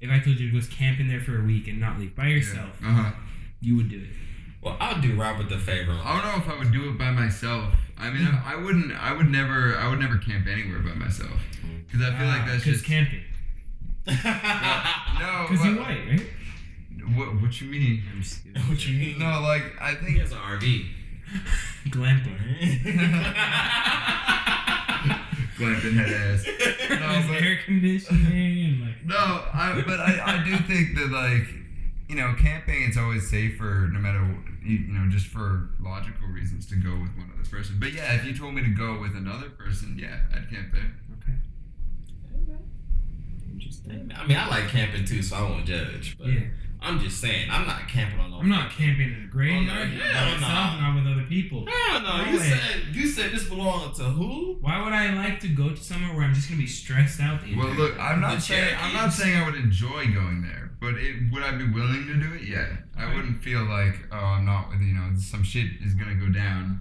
If 0.00 0.10
I 0.10 0.18
told 0.18 0.38
you 0.38 0.50
to 0.50 0.60
go 0.60 0.66
camp 0.66 1.00
in 1.00 1.08
there 1.08 1.20
for 1.22 1.40
a 1.40 1.44
week 1.44 1.68
and 1.68 1.80
not 1.80 1.98
leave 1.98 2.14
by 2.14 2.28
yourself, 2.28 2.72
Uh 2.84 2.92
huh. 2.92 3.12
you 3.60 3.76
would 3.76 3.88
do 3.88 3.96
it. 3.98 4.10
Well, 4.66 4.76
I'll 4.80 5.00
do 5.00 5.14
Robert 5.14 5.48
the 5.48 5.58
favor. 5.58 5.92
I 5.92 6.20
don't 6.20 6.26
know 6.26 6.38
if 6.44 6.50
I 6.52 6.58
would 6.58 6.72
do 6.72 6.90
it 6.90 6.98
by 6.98 7.12
myself. 7.12 7.72
I 7.96 8.10
mean, 8.10 8.26
I, 8.26 8.54
I 8.54 8.56
wouldn't. 8.56 8.90
I 9.00 9.12
would 9.12 9.30
never. 9.30 9.76
I 9.76 9.88
would 9.88 10.00
never 10.00 10.18
camp 10.18 10.48
anywhere 10.48 10.80
by 10.80 10.94
myself 10.94 11.38
because 11.86 12.04
I 12.04 12.12
feel 12.18 12.26
like 12.26 12.44
that's 12.46 12.62
ah, 12.62 12.70
just 12.70 12.84
camping. 12.84 13.22
no. 14.08 14.14
Because 15.48 15.64
you're 15.64 15.78
white, 15.78 16.08
right? 16.08 16.26
What? 17.14 17.40
What 17.42 17.60
you 17.60 17.70
mean? 17.70 18.02
I'm 18.12 18.24
what 18.68 18.84
you 18.88 18.98
mean? 18.98 19.20
No, 19.20 19.40
like 19.40 19.62
I 19.80 19.90
he 19.90 19.96
think 20.04 20.18
has 20.18 20.32
an 20.32 20.38
RV. 20.38 20.84
Glamping. 21.90 22.36
glamping 25.56 25.94
head 25.94 26.10
ass. 26.10 26.44
No, 26.90 27.22
but 27.28 27.40
air 27.40 27.60
conditioning 27.64 28.64
and 28.64 28.80
like. 28.80 29.04
no. 29.04 29.14
I 29.14 29.80
but 29.86 30.00
I, 30.00 30.40
I 30.40 30.42
do 30.44 30.56
think 30.56 30.96
that 30.96 31.12
like 31.12 31.65
you 32.08 32.14
know 32.16 32.34
camping 32.38 32.82
it's 32.84 32.96
always 32.96 33.28
safer 33.28 33.88
no 33.92 33.98
matter 33.98 34.20
you, 34.62 34.78
you 34.78 34.92
know 34.92 35.08
just 35.10 35.26
for 35.26 35.70
logical 35.80 36.28
reasons 36.28 36.66
to 36.66 36.76
go 36.76 36.90
with 36.92 37.10
one 37.16 37.30
other 37.38 37.48
person. 37.48 37.76
But 37.78 37.92
yeah, 37.92 38.14
if 38.14 38.24
you 38.24 38.36
told 38.36 38.54
me 38.54 38.62
to 38.62 38.68
go 38.68 39.00
with 39.00 39.16
another 39.16 39.50
person, 39.50 39.96
yeah, 39.98 40.20
I'd 40.34 40.50
camp 40.50 40.72
there. 40.72 40.92
Okay. 41.22 41.38
Interesting. 43.52 44.12
I 44.14 44.26
mean, 44.26 44.36
I 44.36 44.48
like 44.48 44.68
camping 44.68 45.04
too, 45.04 45.22
so 45.22 45.36
I 45.36 45.42
won't 45.42 45.66
judge. 45.66 46.16
But 46.18 46.28
Yeah. 46.28 46.40
I'm 46.86 47.00
just 47.00 47.20
saying, 47.20 47.48
I'm 47.50 47.66
not 47.66 47.88
camping 47.88 48.20
on 48.20 48.30
no. 48.30 48.38
I'm 48.38 48.48
not 48.48 48.70
camping 48.70 49.12
in 49.12 49.22
the 49.22 49.28
graveyard. 49.28 49.90
Oh, 49.92 49.96
no, 49.96 49.98
by 49.98 50.04
hell 50.04 50.34
myself, 50.40 50.74
no. 50.74 50.80
not 50.80 50.94
with 50.94 51.12
other 51.12 51.26
people. 51.28 51.66
Hell 51.66 52.02
no, 52.02 52.24
No 52.24 52.30
you 52.30 52.38
way. 52.38 52.44
said 52.48 52.82
you 52.94 53.06
said 53.08 53.32
this 53.32 53.44
belonged 53.48 53.94
to 53.96 54.04
who? 54.04 54.56
Why 54.60 54.82
would 54.82 54.92
I 54.92 55.12
like 55.14 55.40
to 55.40 55.48
go 55.48 55.70
to 55.70 55.76
somewhere 55.76 56.14
where 56.14 56.24
I'm 56.24 56.34
just 56.34 56.48
gonna 56.48 56.60
be 56.60 56.66
stressed 56.66 57.20
out 57.20 57.42
the 57.44 57.56
Well, 57.56 57.68
look, 57.74 57.98
I'm 57.98 58.20
not 58.20 58.40
saying 58.42 58.74
I'm 58.78 58.92
not 58.94 59.12
saying 59.12 59.36
I 59.36 59.44
would 59.44 59.56
enjoy 59.58 60.06
going 60.12 60.42
there, 60.42 60.70
but 60.80 60.94
it, 60.94 61.16
would 61.32 61.42
I 61.42 61.52
be 61.56 61.68
willing 61.68 62.06
to 62.06 62.14
do 62.14 62.34
it? 62.34 62.42
Yeah, 62.42 62.66
I 62.96 63.04
Right. 63.06 63.16
wouldn't 63.16 63.42
feel 63.42 63.64
like 63.64 63.96
oh 64.12 64.16
I'm 64.16 64.44
not 64.46 64.68
with 64.70 64.80
you 64.80 64.94
know 64.94 65.10
some 65.18 65.42
shit 65.42 65.66
is 65.84 65.94
gonna 65.94 66.14
go 66.14 66.28
down. 66.28 66.80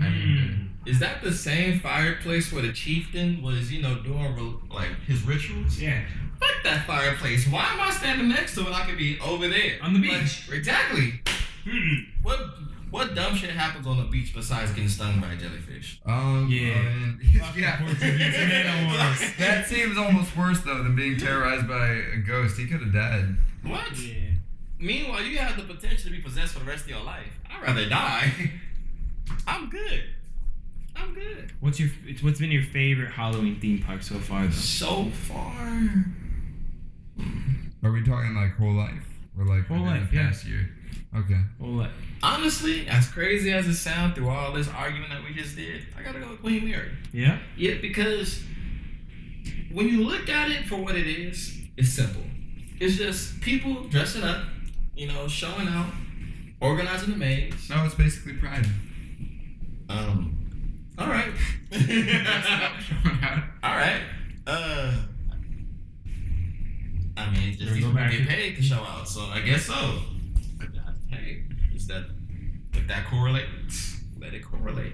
I 0.00 0.08
need 0.08 0.38
Mm. 0.50 0.66
Is 0.86 0.98
that 1.00 1.22
the 1.22 1.32
same 1.32 1.78
fireplace 1.80 2.50
where 2.52 2.62
the 2.62 2.72
chieftain 2.72 3.42
was, 3.42 3.70
you 3.70 3.82
know, 3.82 3.96
doing 4.02 4.60
like 4.70 4.88
his 5.06 5.22
rituals? 5.22 5.78
Yeah. 5.80 6.02
Fuck 6.40 6.62
that 6.64 6.86
fireplace. 6.86 7.46
Why 7.46 7.64
am 7.74 7.80
I 7.80 7.90
standing 7.90 8.28
next 8.30 8.54
to 8.54 8.62
it? 8.62 8.72
I 8.72 8.86
could 8.86 8.96
be 8.96 9.18
over 9.20 9.46
there 9.46 9.74
On 9.82 9.92
the 9.92 10.00
Like, 10.08 10.22
beach. 10.22 10.48
exactly. 10.50 11.20
Mm-mm. 11.66 12.06
What 12.22 12.40
what 12.90 13.14
dumb 13.14 13.36
shit 13.36 13.50
happens 13.50 13.86
on 13.86 13.98
the 13.98 14.04
beach 14.04 14.34
besides 14.34 14.70
getting 14.72 14.88
stung 14.88 15.20
by 15.20 15.32
a 15.34 15.36
jellyfish? 15.36 16.00
Um, 16.06 16.48
Yeah. 16.50 16.70
I 16.78 16.82
mean, 16.94 17.20
Fucking 17.38 17.62
yeah. 17.62 17.76
Portuguese 17.78 18.18
man 18.18 18.66
o' 18.90 18.96
wars. 18.96 19.32
that 19.38 19.66
seems 19.68 19.96
almost 19.98 20.34
worse 20.36 20.60
though 20.62 20.82
than 20.82 20.96
being 20.96 21.16
terrorized 21.18 21.68
by 21.68 21.86
a 21.88 22.16
ghost. 22.16 22.56
He 22.58 22.66
could 22.66 22.80
have 22.80 22.92
died. 22.92 23.36
What? 23.62 23.96
Yeah. 23.98 24.14
Meanwhile, 24.78 25.22
you 25.24 25.36
have 25.38 25.56
the 25.58 25.62
potential 25.74 26.04
to 26.04 26.10
be 26.10 26.22
possessed 26.22 26.54
for 26.54 26.60
the 26.60 26.64
rest 26.64 26.84
of 26.84 26.90
your 26.90 27.02
life. 27.04 27.38
I'd 27.50 27.62
rather 27.62 27.86
die. 27.88 28.32
I'm 29.46 29.68
good. 29.70 30.02
I'm 30.96 31.14
good. 31.14 31.52
What's 31.60 31.80
your 31.80 31.88
What's 32.20 32.40
been 32.40 32.50
your 32.50 32.64
favorite 32.64 33.10
Halloween 33.10 33.58
theme 33.60 33.82
park 33.82 34.02
so 34.02 34.16
far? 34.16 34.44
Though? 34.44 34.50
So 34.50 35.04
far. 35.10 35.54
Are 37.82 37.92
we 37.92 38.04
talking 38.04 38.34
like 38.34 38.56
whole 38.56 38.74
life 38.74 39.06
or 39.38 39.46
like 39.46 39.66
Whole 39.66 39.78
within 39.78 40.00
life, 40.00 40.10
the 40.10 40.16
yeah. 40.16 40.26
past 40.28 40.44
year? 40.44 40.68
Okay. 41.16 41.40
Well, 41.58 41.72
what? 41.72 41.90
Honestly, 42.22 42.86
as 42.86 43.08
crazy 43.08 43.52
as 43.52 43.66
it 43.66 43.74
sounds 43.74 44.14
through 44.14 44.28
all 44.28 44.52
this 44.52 44.68
argument 44.68 45.10
that 45.10 45.24
we 45.24 45.34
just 45.34 45.56
did, 45.56 45.82
I 45.98 46.02
gotta 46.02 46.20
go 46.20 46.30
with 46.30 46.40
Queen 46.40 46.64
Mary. 46.68 46.90
Yeah. 47.12 47.38
Yeah, 47.56 47.76
because 47.80 48.42
when 49.72 49.88
you 49.88 50.04
look 50.04 50.28
at 50.28 50.50
it 50.50 50.66
for 50.66 50.76
what 50.76 50.94
it 50.96 51.06
is, 51.06 51.56
it's 51.76 51.90
simple. 51.90 52.22
It's 52.78 52.96
just 52.96 53.40
people 53.40 53.84
dressing 53.84 54.22
up, 54.22 54.44
you 54.94 55.08
know, 55.08 55.26
showing 55.28 55.68
out, 55.68 55.92
organizing 56.60 57.10
the 57.10 57.16
maze. 57.16 57.68
No, 57.70 57.84
it's 57.84 57.94
basically 57.94 58.34
pride. 58.34 58.66
Um, 59.90 60.36
all 60.98 61.08
right. 61.08 61.32
all 63.62 63.76
right. 63.76 64.02
Uh, 64.46 64.94
I 67.16 67.30
mean, 67.30 67.56
just 67.58 67.74
people 67.74 67.92
get 67.92 68.28
paid 68.28 68.56
to 68.56 68.62
show 68.62 68.76
out, 68.76 69.08
so 69.08 69.22
I 69.22 69.40
guess 69.40 69.64
so. 69.66 69.98
Hey, 71.08 71.42
is 71.74 71.86
that 71.88 72.04
if 72.72 72.86
that 72.86 73.06
correlates? 73.10 73.96
Let 74.20 74.32
it 74.32 74.44
correlate. 74.44 74.92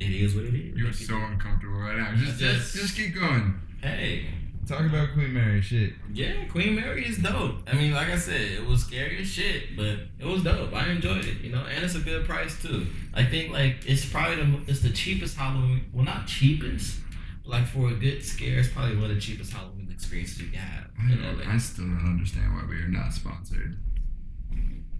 It 0.00 0.10
is 0.10 0.34
what 0.34 0.44
it 0.44 0.54
is. 0.54 0.76
You're 0.76 0.92
so 0.92 1.16
uncomfortable 1.16 1.78
right 1.78 1.96
now. 1.98 2.14
Just, 2.16 2.38
Just- 2.38 2.74
just 2.74 2.96
keep 2.96 3.14
going. 3.14 3.60
Hey, 3.82 4.26
Talk 4.66 4.80
about 4.80 5.12
Queen 5.14 5.32
Mary. 5.32 5.60
Shit. 5.62 5.92
Yeah, 6.12 6.44
Queen 6.50 6.74
Mary 6.74 7.04
is 7.06 7.18
dope. 7.18 7.58
I 7.70 7.74
mean, 7.74 7.92
like 7.92 8.08
I 8.08 8.16
said, 8.18 8.40
it 8.40 8.66
was 8.66 8.82
scary 8.84 9.18
as 9.20 9.28
shit, 9.28 9.76
but 9.76 9.98
it 10.18 10.24
was 10.24 10.42
dope. 10.42 10.72
I 10.74 10.88
enjoyed 10.90 11.24
it, 11.24 11.40
you 11.40 11.52
know, 11.52 11.64
and 11.64 11.84
it's 11.84 11.94
a 11.94 12.00
good 12.00 12.26
price 12.26 12.60
too. 12.60 12.86
I 13.14 13.24
think 13.24 13.52
like 13.52 13.76
it's 13.86 14.04
probably 14.04 14.36
the 14.36 14.60
it's 14.66 14.80
the 14.80 14.90
cheapest 14.90 15.36
Halloween. 15.36 15.84
Well, 15.92 16.04
not 16.04 16.26
cheapest, 16.26 16.98
but 17.44 17.50
like 17.52 17.66
for 17.66 17.90
a 17.90 17.94
good 17.94 18.24
scare, 18.24 18.58
it's 18.58 18.68
probably 18.68 18.96
one 18.96 19.04
of 19.10 19.14
the 19.14 19.20
cheapest 19.20 19.52
Halloween 19.52 19.88
experiences 19.92 20.40
you 20.42 20.48
can 20.48 20.58
have. 20.58 20.90
I, 21.00 21.10
You 21.10 21.16
know, 21.16 21.32
like- 21.32 21.46
I 21.46 21.58
still 21.58 21.84
don't 21.86 22.04
understand 22.04 22.52
why 22.54 22.64
we 22.68 22.74
are 22.76 22.88
not 22.88 23.12
sponsored. 23.12 23.78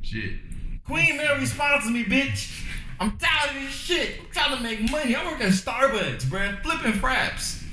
Shit. 0.03 0.35
Queen 0.85 1.17
Mary 1.17 1.45
sponsors 1.45 1.91
me, 1.91 2.05
bitch. 2.05 2.64
I'm 3.01 3.19
tired 3.19 3.57
of 3.57 3.62
this 3.62 3.73
shit. 3.75 4.21
I'm 4.21 4.27
trying 4.31 4.57
to 4.57 4.62
make 4.62 4.91
money. 4.91 5.17
I 5.17 5.25
work 5.27 5.41
at 5.41 5.51
Starbucks, 5.51 6.23
bruh, 6.27 6.62
flipping 6.62 6.93
fraps. 6.93 7.64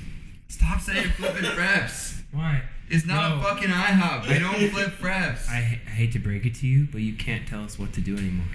Stop 0.54 0.80
saying 0.80 1.10
flipping 1.16 1.42
fraps. 1.42 2.22
Why? 2.32 2.62
It's 2.88 3.06
not 3.06 3.30
No. 3.30 3.40
a 3.40 3.42
fucking 3.42 3.70
IHOP. 3.70 4.28
They 4.28 4.38
don't 4.38 4.70
flip 4.70 4.92
fraps. 5.00 5.48
I, 5.48 5.60
ha- 5.60 5.80
I 5.86 5.90
hate 5.90 6.12
to 6.12 6.18
break 6.18 6.46
it 6.46 6.54
to 6.56 6.66
you, 6.66 6.86
but 6.92 7.00
you 7.00 7.14
can't 7.14 7.46
tell 7.46 7.64
us 7.64 7.78
what 7.78 7.92
to 7.94 8.00
do 8.00 8.16
anymore. 8.16 8.46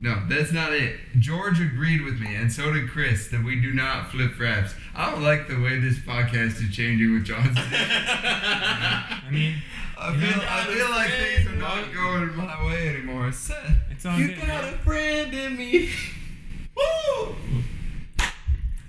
No, 0.00 0.22
that's 0.28 0.52
not 0.52 0.72
it. 0.74 0.98
George 1.18 1.60
agreed 1.60 2.02
with 2.02 2.20
me, 2.20 2.34
and 2.34 2.52
so 2.52 2.72
did 2.72 2.90
Chris, 2.90 3.28
that 3.28 3.42
we 3.42 3.58
do 3.60 3.72
not 3.72 4.10
flip 4.10 4.32
fraps. 4.32 4.74
I 4.94 5.10
don't 5.10 5.22
like 5.22 5.48
the 5.48 5.58
way 5.60 5.78
this 5.78 5.98
podcast 5.98 6.60
is 6.62 6.74
changing 6.76 7.14
with 7.14 7.24
Johnson. 7.24 7.54
I 7.72 9.20
mean, 9.30 9.54
I 9.98 10.12
You 10.12 10.20
know, 10.20 10.26
feel, 10.26 10.42
I 10.46 10.64
feel 10.66 10.90
like 10.90 11.10
things 11.10 11.48
are 11.48 11.56
not 11.56 11.94
going 11.94 12.36
my 12.36 12.66
way 12.66 12.88
anymore. 12.88 13.32
Seth. 13.32 13.76
it's 13.90 14.04
all 14.04 14.18
You 14.18 14.28
good. 14.28 14.40
got 14.40 14.64
man. 14.64 14.74
a 14.74 14.78
friend 14.78 15.32
in 15.32 15.56
me. 15.56 15.90
Woo! 16.76 17.34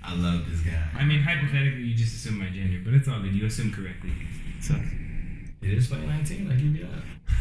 I 0.08 0.14
love 0.16 0.50
this 0.50 0.62
guy. 0.62 0.84
I 0.98 1.04
mean, 1.04 1.22
hypothetically, 1.22 1.82
you 1.84 1.96
just 1.96 2.16
assume 2.16 2.40
my 2.40 2.50
gender, 2.50 2.80
but 2.84 2.94
it's 2.94 3.08
all 3.08 3.20
good. 3.22 3.34
You 3.34 3.46
assume 3.48 3.72
correctly. 3.72 4.12
So, 4.62 4.76
It 5.62 5.74
is 5.74 5.88
2019. 5.90 6.52
I 6.52 6.56
give 6.56 6.76
you 6.76 6.84
that. 6.88 7.36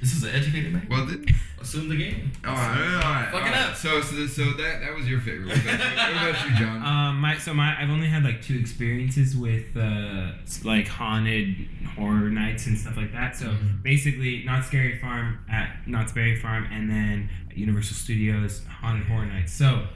This 0.00 0.14
is 0.14 0.22
an 0.22 0.30
educated 0.30 0.72
man. 0.72 0.86
Well, 0.88 1.06
then, 1.06 1.26
Assume 1.60 1.88
the 1.88 1.96
game. 1.96 2.30
all 2.46 2.54
right, 2.54 2.94
all 3.04 3.12
right. 3.12 3.28
Fuck 3.32 3.42
all 3.42 3.48
it 3.48 3.50
right. 3.50 3.70
up. 3.70 3.76
So, 3.76 4.00
so, 4.00 4.26
so 4.28 4.44
that 4.52 4.80
that 4.80 4.94
was 4.94 5.08
your 5.08 5.18
favorite. 5.20 5.48
What 5.48 5.56
about 5.60 5.72
you, 5.80 5.96
what 5.96 6.30
about 6.30 6.48
you 6.50 6.56
John? 6.56 6.82
um, 6.84 7.20
my 7.20 7.36
so 7.36 7.52
my 7.52 7.76
I've 7.82 7.90
only 7.90 8.06
had 8.06 8.22
like 8.22 8.40
two 8.40 8.56
experiences 8.56 9.36
with 9.36 9.76
uh 9.76 10.30
like 10.62 10.86
haunted 10.86 11.66
horror 11.96 12.30
nights 12.30 12.68
and 12.68 12.78
stuff 12.78 12.96
like 12.96 13.10
that. 13.12 13.34
So 13.36 13.46
Mhm. 13.46 13.82
basically, 13.82 14.44
Knott's 14.44 14.68
Scary 14.68 14.98
Farm 15.00 15.40
at 15.50 15.88
Knott's 15.88 16.12
Berry 16.12 16.36
Farm, 16.36 16.68
and 16.70 16.88
then 16.88 17.28
at 17.50 17.58
Universal 17.58 17.96
Studios 17.96 18.64
haunted 18.70 19.08
horror 19.08 19.26
nights. 19.26 19.52
So 19.52 19.88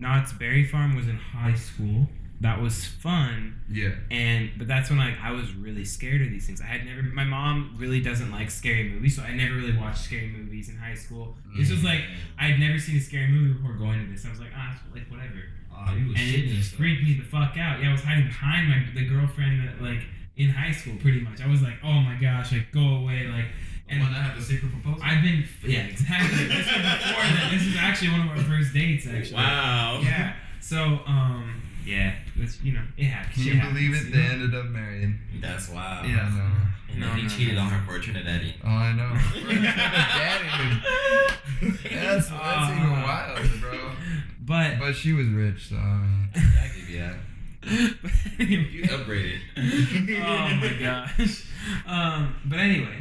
Knott's 0.00 0.32
Berry 0.32 0.64
Farm 0.64 0.96
was 0.96 1.06
in 1.08 1.16
high 1.16 1.54
school. 1.54 2.08
That 2.42 2.58
was 2.62 2.86
fun. 2.86 3.60
yeah. 3.70 3.90
and 4.10 4.50
but 4.56 4.66
that's 4.66 4.88
when 4.88 4.98
like 4.98 5.14
I 5.22 5.30
was 5.32 5.52
really 5.54 5.84
scared 5.84 6.22
of 6.22 6.30
these 6.30 6.46
things. 6.46 6.62
I 6.62 6.64
had 6.64 6.86
never. 6.86 7.02
My 7.02 7.24
mom 7.24 7.74
really 7.78 8.00
doesn't 8.00 8.30
like 8.32 8.50
scary 8.50 8.88
movies, 8.88 9.16
so 9.16 9.22
I 9.22 9.32
never 9.34 9.54
really 9.56 9.76
watched 9.76 9.98
scary 10.04 10.28
movies 10.28 10.70
in 10.70 10.76
high 10.76 10.94
school. 10.94 11.36
This 11.58 11.70
was 11.70 11.84
like 11.84 12.00
I 12.38 12.44
had 12.44 12.58
never 12.58 12.78
seen 12.78 12.96
a 12.96 13.00
scary 13.00 13.28
movie 13.28 13.52
before 13.52 13.74
going 13.74 14.04
to 14.06 14.10
this. 14.10 14.24
I 14.24 14.30
was 14.30 14.40
like, 14.40 14.52
ah, 14.56 14.80
like 14.94 15.06
whatever, 15.10 15.42
Oh, 15.70 15.92
and 15.92 16.08
it 16.16 16.62
stuff. 16.64 16.78
freaked 16.78 17.02
me 17.02 17.14
the 17.18 17.24
fuck 17.24 17.58
out. 17.58 17.82
Yeah, 17.82 17.90
I 17.90 17.92
was 17.92 18.02
hiding 18.02 18.26
behind 18.26 18.68
my 18.70 18.86
the 18.94 19.06
girlfriend 19.06 19.68
that 19.68 19.82
like 19.82 20.00
in 20.38 20.48
high 20.48 20.72
school, 20.72 20.94
pretty 20.96 21.20
much. 21.20 21.42
I 21.42 21.46
was 21.46 21.60
like, 21.60 21.76
oh 21.84 21.92
my 22.00 22.14
gosh, 22.18 22.52
like 22.52 22.72
go 22.72 22.80
away, 23.04 23.26
like. 23.26 23.46
The 23.90 23.98
one 23.98 24.12
that 24.12 24.22
had 24.22 24.38
the 24.38 24.42
secret 24.44 24.70
proposal. 24.72 25.02
I've 25.04 25.22
been 25.22 25.44
yeah 25.64 25.80
exactly. 25.86 26.44
this 26.46 26.66
was 26.66 26.66
before 26.66 27.22
that. 27.22 27.48
This 27.52 27.66
is 27.66 27.76
actually 27.76 28.10
one 28.12 28.20
of 28.28 28.36
our 28.38 28.42
first 28.44 28.72
dates 28.72 29.06
actually. 29.06 29.34
Wow. 29.36 30.00
Yeah. 30.02 30.34
So 30.60 31.00
um 31.06 31.62
yeah, 31.84 32.12
it's, 32.36 32.62
you 32.62 32.72
know 32.72 32.82
it 32.96 33.04
happens. 33.04 33.34
Can 33.34 33.42
Shit 33.44 33.54
you 33.54 33.60
believe 33.62 33.94
happens, 33.94 34.08
it? 34.08 34.12
They 34.16 34.22
know? 34.22 34.32
ended 34.32 34.54
up 34.54 34.66
marrying. 34.66 35.18
That's 35.40 35.68
wild. 35.70 36.06
Yeah, 36.06 36.20
I 36.20 36.28
know. 36.38 36.52
And 36.92 37.00
No, 37.00 37.06
then 37.08 37.16
he 37.16 37.22
no, 37.22 37.28
cheated 37.28 37.54
no. 37.54 37.60
on 37.62 37.70
her 37.70 37.80
for 37.86 37.96
a 37.96 38.00
Trinidadian. 38.00 38.54
Oh, 38.64 38.68
I 38.68 38.92
know. 38.92 39.16
Daddy. 39.80 40.82
That's, 41.94 42.28
that's 42.28 42.30
Uh, 42.30 42.74
even 42.76 42.90
wild, 43.02 43.60
bro. 43.60 43.90
But, 44.40 44.78
But 44.78 44.94
she 44.96 45.12
was 45.12 45.28
rich, 45.28 45.68
so 45.68 45.76
I 45.76 45.96
mean. 45.98 46.28
I 46.34 46.70
give 46.74 46.88
you 46.90 46.98
that. 46.98 47.16
You 48.38 48.82
upgraded. 48.84 49.38
oh 50.24 50.54
my 50.56 50.76
gosh. 50.80 51.44
Um, 51.86 52.34
but 52.46 52.58
anyway, 52.58 52.96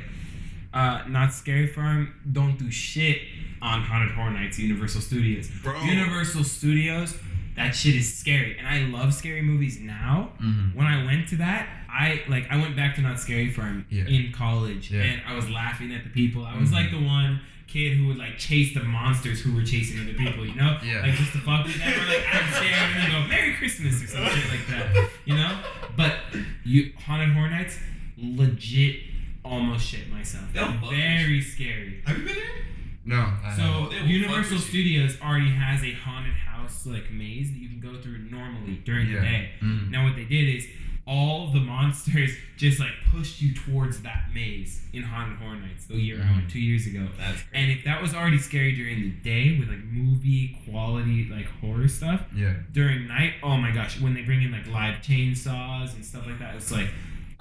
uh, 0.74 1.04
Knott's 1.08 1.36
Scary 1.36 1.68
Farm. 1.68 2.14
Don't 2.32 2.58
do 2.58 2.70
shit 2.72 3.22
on 3.62 3.82
haunted 3.82 4.12
horror 4.16 4.32
nights. 4.32 4.60
Universal 4.60 5.02
Studios. 5.02 5.50
Bro. 5.64 5.82
Universal 5.82 6.44
Studios. 6.44 7.16
That 7.56 7.76
shit 7.76 7.96
is 7.96 8.18
scary, 8.18 8.58
and 8.58 8.66
I 8.66 8.84
love 8.98 9.14
scary 9.14 9.42
movies 9.42 9.80
now. 9.82 10.32
mhm. 10.42 10.74
When 10.76 10.88
I 10.88 11.04
went 11.04 11.28
to 11.30 11.36
that, 11.38 11.68
I 11.90 12.22
like 12.30 12.48
I 12.50 12.56
went 12.56 12.76
back 12.78 12.96
to 12.96 13.02
Knott's 13.02 13.24
Scary 13.24 13.52
Farm 13.52 13.86
Yeah. 13.90 14.06
in 14.06 14.32
college, 14.32 14.90
Yeah. 14.92 15.02
and 15.02 15.22
I 15.28 15.34
was 15.36 15.50
laughing 15.50 15.92
at 15.94 16.04
the 16.06 16.10
people. 16.10 16.46
I 16.46 16.58
was 16.58 16.70
Mhm. 16.70 16.74
like 16.74 16.92
the 16.92 17.00
one 17.02 17.42
kid 17.68 17.98
who 17.98 18.08
would 18.08 18.18
like 18.18 18.38
chase 18.38 18.74
the 18.74 18.84
monsters 18.84 19.42
who 19.42 19.54
were 19.54 19.64
chasing 19.64 20.00
other 20.00 20.14
people, 20.14 20.46
you 20.46 20.56
know? 20.56 20.80
Yeah. 20.84 21.02
Like 21.02 21.16
just 21.16 21.34
to 21.34 21.40
fuck 21.40 21.66
with 21.66 21.78
them, 21.78 21.92
or 21.94 22.06
like 22.08 22.26
I'm 22.34 22.52
scared, 22.54 22.96
and 22.96 23.12
go 23.12 23.28
Merry 23.28 23.54
Christmas 23.56 24.02
or 24.04 24.08
some 24.08 24.26
shit 24.26 24.50
like 24.50 24.66
that, 24.70 25.10
you 25.26 25.36
know? 25.36 25.60
But 25.98 26.16
you 26.64 26.94
haunted 27.06 27.34
horror 27.36 27.50
nights, 27.50 27.78
legit, 28.18 29.02
almost 29.50 29.86
shit 29.88 30.10
myself. 30.10 30.46
They'll 30.54 30.72
Very 30.90 31.42
scary. 31.42 32.02
Have 32.06 32.18
you 32.18 32.26
been 32.26 32.36
there? 32.36 32.66
No. 33.06 33.34
I 33.44 33.56
So 33.56 33.62
haven't. 33.64 33.90
They 33.92 34.02
will 34.02 34.08
Universal 34.08 34.60
Studios 34.60 35.18
already 35.22 35.50
has 35.52 35.84
a 35.84 35.94
haunted 35.94 36.34
house 36.36 36.86
like 36.86 37.12
maze 37.12 37.52
that 37.52 37.58
you 37.58 37.70
can 37.70 37.80
go 37.80 38.00
through 38.02 38.20
normally 38.30 38.82
during 38.86 39.08
the 39.08 39.14
Yeah. 39.14 39.22
day. 39.22 39.50
Mhm. 39.62 39.90
Now 39.90 40.04
what 40.06 40.16
they 40.16 40.26
did 40.26 40.48
is 40.56 40.68
all 41.06 41.52
the 41.52 41.60
monsters 41.60 42.32
just 42.58 42.80
like 42.80 42.92
pushed 43.10 43.42
you 43.42 43.52
towards 43.56 44.02
that 44.02 44.26
maze 44.32 44.84
in 44.94 45.02
Haunted 45.02 45.40
Horror 45.40 45.56
Nights 45.60 45.88
the 45.88 45.96
year 45.96 46.22
I 46.24 46.32
went 46.34 46.52
two 46.52 46.60
years 46.60 46.86
ago. 46.86 47.08
That's 47.18 47.42
And 47.52 47.72
if 47.72 47.84
that 47.86 48.00
was 48.00 48.14
already 48.14 48.38
scary 48.38 48.74
during 48.76 49.02
the 49.02 49.10
day 49.10 49.58
with 49.58 49.70
like 49.70 49.84
movie 49.86 50.60
quality 50.70 51.28
like 51.32 51.48
horror 51.62 51.88
stuff, 51.88 52.22
Yeah. 52.36 52.54
during 52.72 53.08
night, 53.08 53.36
oh 53.42 53.58
my 53.58 53.72
gosh, 53.72 54.00
when 54.00 54.14
they 54.14 54.22
bring 54.22 54.44
in 54.44 54.52
like 54.52 54.68
live 54.68 55.02
chainsaws 55.02 55.96
and 55.96 56.06
stuff 56.06 56.28
like 56.28 56.38
that, 56.40 56.56
it's 56.56 56.72
like 56.72 56.90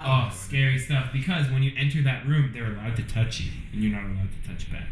oh 0.00 0.30
scary 0.32 0.78
stuff. 0.78 1.10
Because 1.12 1.50
when 1.50 1.62
you 1.62 1.72
enter 1.76 2.02
that 2.02 2.26
room, 2.26 2.50
they're 2.52 2.72
allowed 2.72 2.96
to 2.96 3.02
touch 3.02 3.40
you 3.40 3.52
and 3.72 3.82
you're 3.82 3.92
not 3.92 4.04
allowed 4.04 4.28
to 4.42 4.48
touch 4.48 4.70
back. 4.70 4.88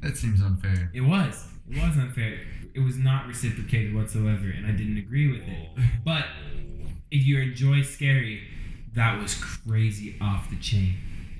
That 0.00 0.16
seems 0.16 0.40
unfair. 0.42 0.90
It 0.94 1.00
was. 1.00 1.46
It 1.70 1.76
was 1.76 1.96
unfair. 1.96 2.40
It 2.74 2.80
was 2.80 2.96
not 2.96 3.26
reciprocated 3.26 3.94
whatsoever, 3.94 4.48
and 4.48 4.66
I 4.66 4.70
didn't 4.70 4.98
agree 4.98 5.30
with 5.30 5.42
it. 5.42 5.68
But 6.04 6.24
if 7.10 7.26
you 7.26 7.40
enjoy 7.40 7.82
scary, 7.82 8.42
that 8.94 9.20
was 9.20 9.34
crazy 9.34 10.16
off 10.20 10.48
the 10.50 10.56
chain. 10.56 10.94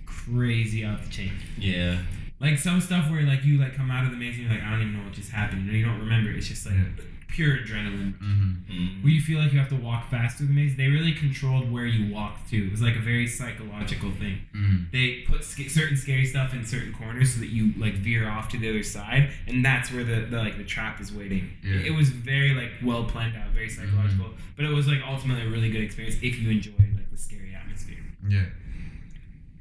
Crazy 0.07 0.85
off 0.85 1.05
the 1.05 1.11
chain. 1.11 1.33
Yeah. 1.57 1.99
Like 2.41 2.59
some 2.59 2.81
stuff 2.81 3.11
where 3.11 3.23
like 3.23 3.45
you 3.45 3.59
like 3.59 3.75
come 3.75 3.91
out 3.91 4.05
of 4.05 4.11
the 4.11 4.17
maze 4.17 4.37
and 4.37 4.45
you're 4.45 4.53
like, 4.53 4.63
I 4.63 4.71
don't 4.71 4.81
even 4.81 4.97
know 4.97 5.05
what 5.05 5.13
just 5.13 5.31
happened. 5.31 5.69
And 5.69 5.77
you 5.77 5.85
don't 5.85 5.99
remember. 6.01 6.31
It's 6.31 6.49
just 6.49 6.67
like 6.67 6.75
Yeah. 6.75 7.05
Pure 7.29 7.59
adrenaline. 7.59 8.15
Mm-hmm. 8.19 8.73
Mm. 8.73 9.03
Where 9.05 9.13
you 9.13 9.21
feel 9.21 9.39
like 9.39 9.53
you 9.53 9.59
have 9.59 9.69
to 9.69 9.77
walk 9.77 10.11
fast 10.11 10.39
through 10.39 10.49
the 10.49 10.53
maze. 10.55 10.77
They 10.77 10.89
really 10.89 11.13
controlled 11.13 11.71
where 11.71 11.87
you 11.87 12.13
walked 12.13 12.49
to. 12.51 12.67
It 12.67 12.71
was 12.73 12.83
like 12.83 12.97
a 12.97 13.01
very 13.01 13.27
psychological 13.27 14.11
thing 14.13 14.41
Mm-hmm. 14.57 14.85
they 14.93 15.25
put 15.29 15.45
sca- 15.45 15.69
certain 15.71 15.97
scary 15.97 16.25
stuff 16.25 16.53
in 16.55 16.65
certain 16.65 16.93
corners 16.95 17.35
so 17.35 17.41
that 17.41 17.49
you 17.49 17.73
like 17.79 17.95
veer 17.95 18.29
off 18.29 18.49
to 18.51 18.59
the 18.59 18.69
other 18.69 18.83
side 18.83 19.31
and 19.47 19.65
that's 19.65 19.93
where 19.93 20.03
the, 20.05 20.27
the 20.31 20.37
like 20.39 20.57
the 20.59 20.65
trap 20.65 21.01
is 21.01 21.13
waiting 21.13 21.51
Yeah. 21.63 21.75
Mm-hmm. 21.77 21.87
it 21.87 21.91
was 21.97 22.09
very 22.09 22.55
like 22.55 22.71
well 22.85 23.05
planned 23.05 23.37
out 23.37 23.51
very 23.51 23.69
psychological 23.69 24.31
but 24.57 24.65
it 24.65 24.71
was 24.73 24.89
like 24.89 25.01
ultimately 25.07 25.45
a 25.47 25.49
really 25.51 25.71
good 25.71 25.83
experience 25.83 26.17
if 26.23 26.39
you 26.41 26.51
enjoy 26.51 26.73
like 26.97 27.11
the 27.11 27.17
scary 27.19 27.55
atmosphere 27.55 28.05
Yeah. 28.29 28.47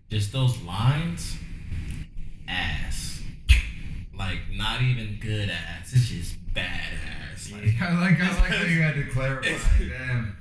Just 0.10 0.32
those 0.32 0.58
lines, 0.62 1.36
ass. 2.48 3.22
Like 4.18 4.40
not 4.52 4.82
even 4.82 5.20
good 5.22 5.50
ass. 5.50 5.94
It's 5.94 6.10
just 6.10 6.36
bad 6.54 6.66
ass. 6.66 6.77
Like, 7.52 7.82
I 7.82 8.00
like. 8.00 8.20
I 8.20 8.28
like 8.40 8.52
how 8.52 8.64
you 8.64 8.82
had 8.82 8.96
to 8.96 9.04
clarify. 9.06 9.50
Damn. 9.80 10.38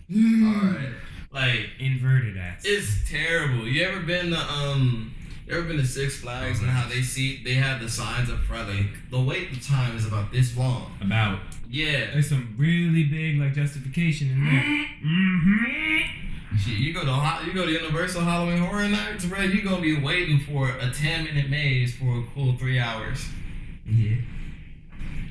All 0.54 0.70
right. 0.72 0.92
like 1.32 1.70
inverted 1.78 2.36
ass 2.36 2.62
it's 2.64 3.08
terrible. 3.10 3.66
You 3.68 3.84
ever 3.84 4.00
been 4.00 4.30
to 4.30 4.38
um? 4.38 5.12
You 5.46 5.54
ever 5.58 5.62
been 5.68 5.76
to 5.76 5.86
Six 5.86 6.16
Flags 6.20 6.60
and 6.60 6.68
how 6.68 6.88
they 6.88 7.02
see 7.02 7.42
they 7.44 7.54
have 7.54 7.80
the 7.80 7.88
signs 7.88 8.30
up 8.30 8.38
front? 8.40 8.68
Like 8.68 8.86
the 9.10 9.20
wait 9.20 9.62
time 9.62 9.96
is 9.96 10.04
about 10.06 10.32
this 10.32 10.56
long. 10.56 10.90
about 11.00 11.38
Yeah. 11.70 12.10
there's 12.12 12.28
some 12.28 12.54
really 12.58 13.04
big 13.04 13.38
like 13.38 13.54
justification 13.54 14.30
in 14.30 14.44
there 14.44 14.62
mm-hmm. 15.04 16.56
Shit, 16.58 16.78
you 16.78 16.92
go 16.94 17.04
to 17.04 17.12
Ho- 17.12 17.44
you 17.46 17.52
go 17.52 17.66
to 17.66 17.70
Universal 17.72 18.22
Halloween 18.22 18.58
Horror 18.58 18.88
Nights, 18.88 19.26
bro. 19.26 19.40
You 19.42 19.62
gonna 19.62 19.80
be 19.82 20.00
waiting 20.00 20.40
for 20.40 20.70
a 20.70 20.90
ten 20.90 21.24
minute 21.24 21.50
maze 21.50 21.94
for 21.94 22.18
a 22.20 22.22
cool 22.34 22.56
three 22.56 22.78
hours. 22.78 23.28
yeah 23.84 24.16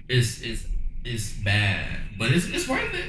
It's 0.08 0.42
it's 0.42 0.66
it's 1.06 1.32
bad, 1.34 1.86
but 2.18 2.32
it's 2.32 2.48
it's 2.48 2.68
worth 2.68 2.94
it. 2.94 3.06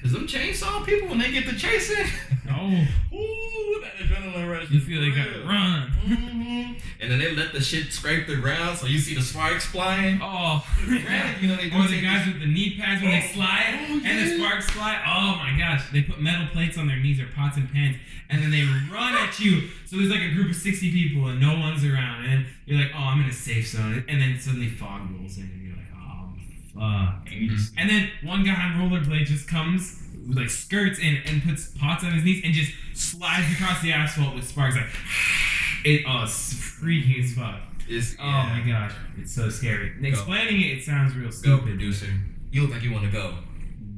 Cause 0.00 0.12
them 0.12 0.28
chainsaw 0.28 0.86
people 0.86 1.08
when 1.08 1.18
they 1.18 1.32
get 1.32 1.44
to 1.48 1.56
chasing, 1.56 2.06
oh 2.52 2.86
ooh, 3.12 3.80
that 3.82 3.94
adrenaline 3.96 4.48
rush. 4.48 4.70
you 4.70 4.78
feel 4.78 5.02
you 5.02 5.12
gotta 5.12 5.38
real. 5.40 5.46
run 5.48 5.90
hmm 5.90 6.72
And 7.00 7.10
then 7.10 7.18
they 7.18 7.34
let 7.34 7.52
the 7.52 7.60
shit 7.60 7.92
scrape 7.92 8.28
the 8.28 8.36
ground, 8.36 8.78
so 8.78 8.86
you 8.86 9.00
see 9.00 9.16
the 9.16 9.22
sparks 9.22 9.66
flying. 9.66 10.20
oh 10.22 10.64
Granted, 10.86 11.42
you 11.42 11.48
know 11.48 11.56
they 11.56 11.66
Or 11.76 11.88
the 11.88 12.00
guys 12.00 12.24
this- 12.26 12.34
with 12.34 12.42
the 12.42 12.46
knee 12.46 12.76
pads 12.78 13.02
when 13.02 13.10
they 13.10 13.26
Oh, 13.28 13.34
slide 13.34 13.86
oh, 13.90 14.00
and 14.04 14.18
the 14.30 14.38
sparks 14.38 14.70
fly. 14.70 15.00
Oh 15.04 15.34
my 15.36 15.58
gosh. 15.58 15.90
They 15.90 16.02
put 16.02 16.20
metal 16.20 16.46
plates 16.52 16.78
on 16.78 16.86
their 16.86 16.96
knees 16.98 17.18
or 17.20 17.26
pots 17.34 17.56
and 17.56 17.68
pans 17.72 17.96
and 18.30 18.40
then 18.40 18.50
they 18.52 18.62
run 18.94 19.14
at 19.14 19.40
you. 19.40 19.62
So 19.86 19.96
there's 19.96 20.10
like 20.10 20.20
a 20.22 20.32
group 20.32 20.50
of 20.50 20.56
60 20.56 20.92
people 20.92 21.26
and 21.28 21.40
no 21.40 21.58
one's 21.58 21.84
around. 21.84 22.24
And 22.26 22.46
you're 22.66 22.78
like, 22.78 22.92
oh, 22.94 22.98
I'm 22.98 23.22
in 23.24 23.30
a 23.30 23.32
safe 23.32 23.66
zone. 23.66 24.04
And 24.08 24.20
then 24.22 24.38
suddenly 24.38 24.68
fog 24.68 25.10
rolls 25.10 25.38
in 25.38 25.50
fuck. 26.78 27.26
And 27.30 27.40
you 27.40 27.50
just- 27.50 27.72
mm-hmm. 27.74 27.80
And 27.80 27.90
then 27.90 28.10
one 28.22 28.44
guy 28.44 28.54
on 28.54 28.74
rollerblade 28.90 29.26
just 29.26 29.48
comes, 29.48 30.02
like 30.28 30.50
skirts 30.50 30.98
in 30.98 31.18
and 31.26 31.42
puts 31.42 31.68
pots 31.78 32.04
on 32.04 32.12
his 32.12 32.24
knees 32.24 32.42
and 32.44 32.52
just 32.54 32.72
slides 32.94 33.46
across 33.52 33.80
the 33.82 33.92
asphalt 33.92 34.34
with 34.34 34.46
sparks. 34.46 34.76
Like, 34.76 34.86
it, 35.84 36.06
uh, 36.06 36.20
oh, 36.20 36.22
it's 36.24 36.52
freaky 36.54 37.20
as 37.22 37.32
fuck. 37.34 37.60
It's, 37.88 38.14
Oh 38.20 38.22
my 38.26 38.62
gosh, 38.66 38.92
it's 39.16 39.34
so 39.34 39.48
scary. 39.48 39.92
Explaining 40.02 40.60
it, 40.60 40.78
it 40.78 40.84
sounds 40.84 41.14
real 41.16 41.26
Go 41.26 41.30
stupid. 41.30 41.64
producer. 41.64 42.06
You 42.52 42.62
look 42.62 42.72
like 42.72 42.82
you 42.82 42.92
want 42.92 43.04
to 43.06 43.10
go. 43.10 43.34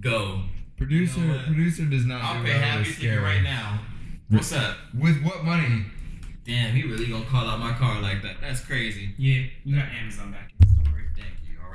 Go. 0.00 0.42
Producer. 0.76 1.20
You 1.20 1.26
know 1.26 1.42
producer 1.46 1.84
does 1.86 2.06
not 2.06 2.22
I'll 2.22 2.38
do 2.40 2.46
pay 2.46 2.54
well 2.54 2.62
half 2.62 2.78
with 2.78 3.02
your 3.02 3.14
scary. 3.14 3.24
right 3.24 3.42
now. 3.42 3.80
What's 4.28 4.52
up? 4.52 4.76
With 4.98 5.20
what 5.24 5.44
money? 5.44 5.84
Damn, 6.46 6.72
he 6.74 6.84
really 6.84 7.06
gonna 7.06 7.24
call 7.26 7.46
out 7.48 7.58
my 7.58 7.72
car 7.72 8.00
like 8.00 8.22
that. 8.22 8.36
That's 8.40 8.60
crazy. 8.64 9.12
Yeah, 9.18 9.42
we 9.66 9.72
got 9.72 9.88
Amazon 9.88 10.32
back. 10.32 10.52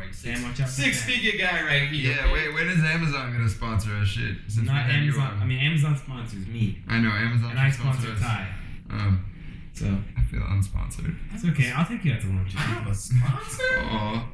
Right, 0.06 0.16
Sam, 0.16 0.34
Damn, 0.36 0.43
watch 0.43 0.62
out 0.62 0.70
six 0.70 1.03
figure 1.06 1.38
guy 1.38 1.64
right 1.64 1.88
here. 1.89 2.14
Yeah. 2.14 2.32
Wait. 2.32 2.53
When 2.53 2.68
is 2.70 2.84
Amazon 2.84 3.34
gonna 3.34 3.49
sponsor 3.49 3.95
us? 3.95 4.08
Shit. 4.08 4.38
Since 4.47 4.68
Not 4.68 4.86
we 4.88 4.91
had 4.93 5.03
you 5.03 5.12
Amazon. 5.14 5.39
I 5.41 5.45
mean, 5.45 5.60
Amazon 5.60 5.97
sponsors 5.97 6.47
me, 6.47 6.80
I 6.88 6.99
know 6.99 7.10
Amazon. 7.10 7.51
and 7.51 7.60
I 7.60 7.70
sponsor 7.70 8.12
us. 8.12 8.20
Ty. 8.20 8.47
Um. 8.89 9.26
So 9.74 9.86
I 10.18 10.24
feel 10.24 10.39
unsponsored. 10.41 11.16
it's 11.34 11.43
okay. 11.45 11.72
I'll 11.72 11.86
take 11.86 12.06
you 12.06 12.14
out 12.14 12.22
to 12.22 12.28
lunch. 12.28 12.56
I 12.56 12.60
have 12.62 12.88
a 12.88 12.95
sponsor. 12.95 13.64
Aw. 13.84 14.28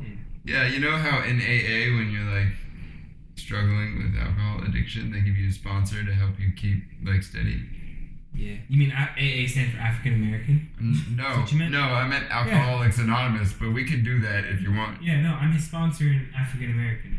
Yeah, 0.45 0.67
you 0.67 0.79
know 0.79 0.95
how 0.97 1.23
in 1.23 1.39
AA 1.39 1.95
when 1.97 2.11
you're 2.11 2.29
like 2.31 2.53
struggling 3.35 3.97
with 3.97 4.19
alcohol 4.21 4.61
addiction, 4.63 5.11
they 5.11 5.21
give 5.21 5.35
you 5.35 5.49
a 5.49 5.51
sponsor 5.51 6.03
to 6.03 6.13
help 6.13 6.39
you 6.39 6.51
keep 6.55 6.83
like 7.03 7.23
steady. 7.23 7.61
Yeah. 8.33 8.55
You 8.69 8.79
mean 8.79 8.91
AA 8.91 9.47
stand 9.47 9.73
for 9.73 9.79
African 9.79 10.13
American? 10.13 10.69
No, 11.17 11.23
what 11.39 11.51
you 11.51 11.57
meant? 11.59 11.71
no, 11.71 11.81
I 11.81 12.07
meant 12.07 12.29
Alcoholics 12.31 12.97
Anonymous, 12.97 13.53
but 13.53 13.71
we 13.71 13.83
can 13.83 14.03
do 14.03 14.19
that 14.21 14.45
if 14.45 14.61
you 14.61 14.73
want. 14.73 15.01
Yeah. 15.03 15.19
No, 15.21 15.33
I'm 15.33 15.51
his 15.51 15.65
sponsor 15.65 16.05
in 16.05 16.29
African 16.37 16.71
American. 16.71 17.17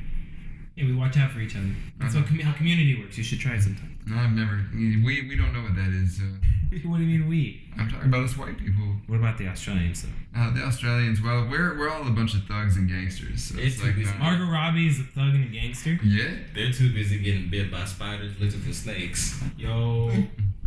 Yeah, 0.75 0.87
we 0.87 0.95
watch 0.95 1.19
out 1.19 1.31
for 1.33 1.41
each 1.41 1.55
other. 1.55 1.69
That's 1.99 2.15
Uh-huh. 2.17 2.43
how 2.43 2.53
community 2.55 2.99
works. 3.01 3.19
You 3.19 3.25
should 3.25 3.41
try 3.41 3.53
it 3.57 3.63
sometime. 3.63 3.99
No, 4.07 4.17
I've 4.17 4.33
never. 4.33 4.65
We 4.75 5.29
we 5.29 5.37
don't 5.37 5.53
know 5.53 5.63
what 5.63 5.77
that 5.77 5.91
is. 5.91 6.17
So 6.17 6.25
what 6.89 6.97
do 6.97 7.05
you 7.05 7.19
mean 7.19 7.29
we? 7.29 7.63
I'm 7.79 7.89
talking 7.91 8.09
about 8.09 8.25
us 8.25 8.37
white 8.39 8.57
people. 8.59 8.97
What 9.07 9.19
about 9.19 9.37
the 9.37 9.49
Australians 9.49 10.03
though? 10.03 10.41
Uh, 10.41 10.51
the 10.55 10.63
Australians. 10.63 11.21
Well, 11.21 11.47
we're 11.49 11.79
we're 11.79 11.91
all 11.91 12.07
a 12.09 12.11
bunch 12.11 12.35
of 12.35 12.45
thugs 12.45 12.77
and 12.79 12.89
gangsters. 12.89 13.45
So 13.45 13.59
it's, 13.59 13.75
It's 13.75 13.83
like 13.85 13.95
too 13.95 14.01
busy. 14.01 14.19
Margot 14.19 14.47
Robbie 14.51 14.89
is 14.89 14.99
a 14.99 15.05
thug 15.05 15.35
and 15.35 15.45
a 15.45 15.49
gangster. 15.49 15.99
yeah. 16.03 16.31
They're 16.55 16.73
too 16.73 16.93
busy 16.93 17.19
getting 17.19 17.51
bit 17.51 17.71
by 17.71 17.85
spiders, 17.85 18.33
looking 18.41 18.61
for 18.61 18.73
snakes. 18.73 19.43
Yo. 19.59 20.11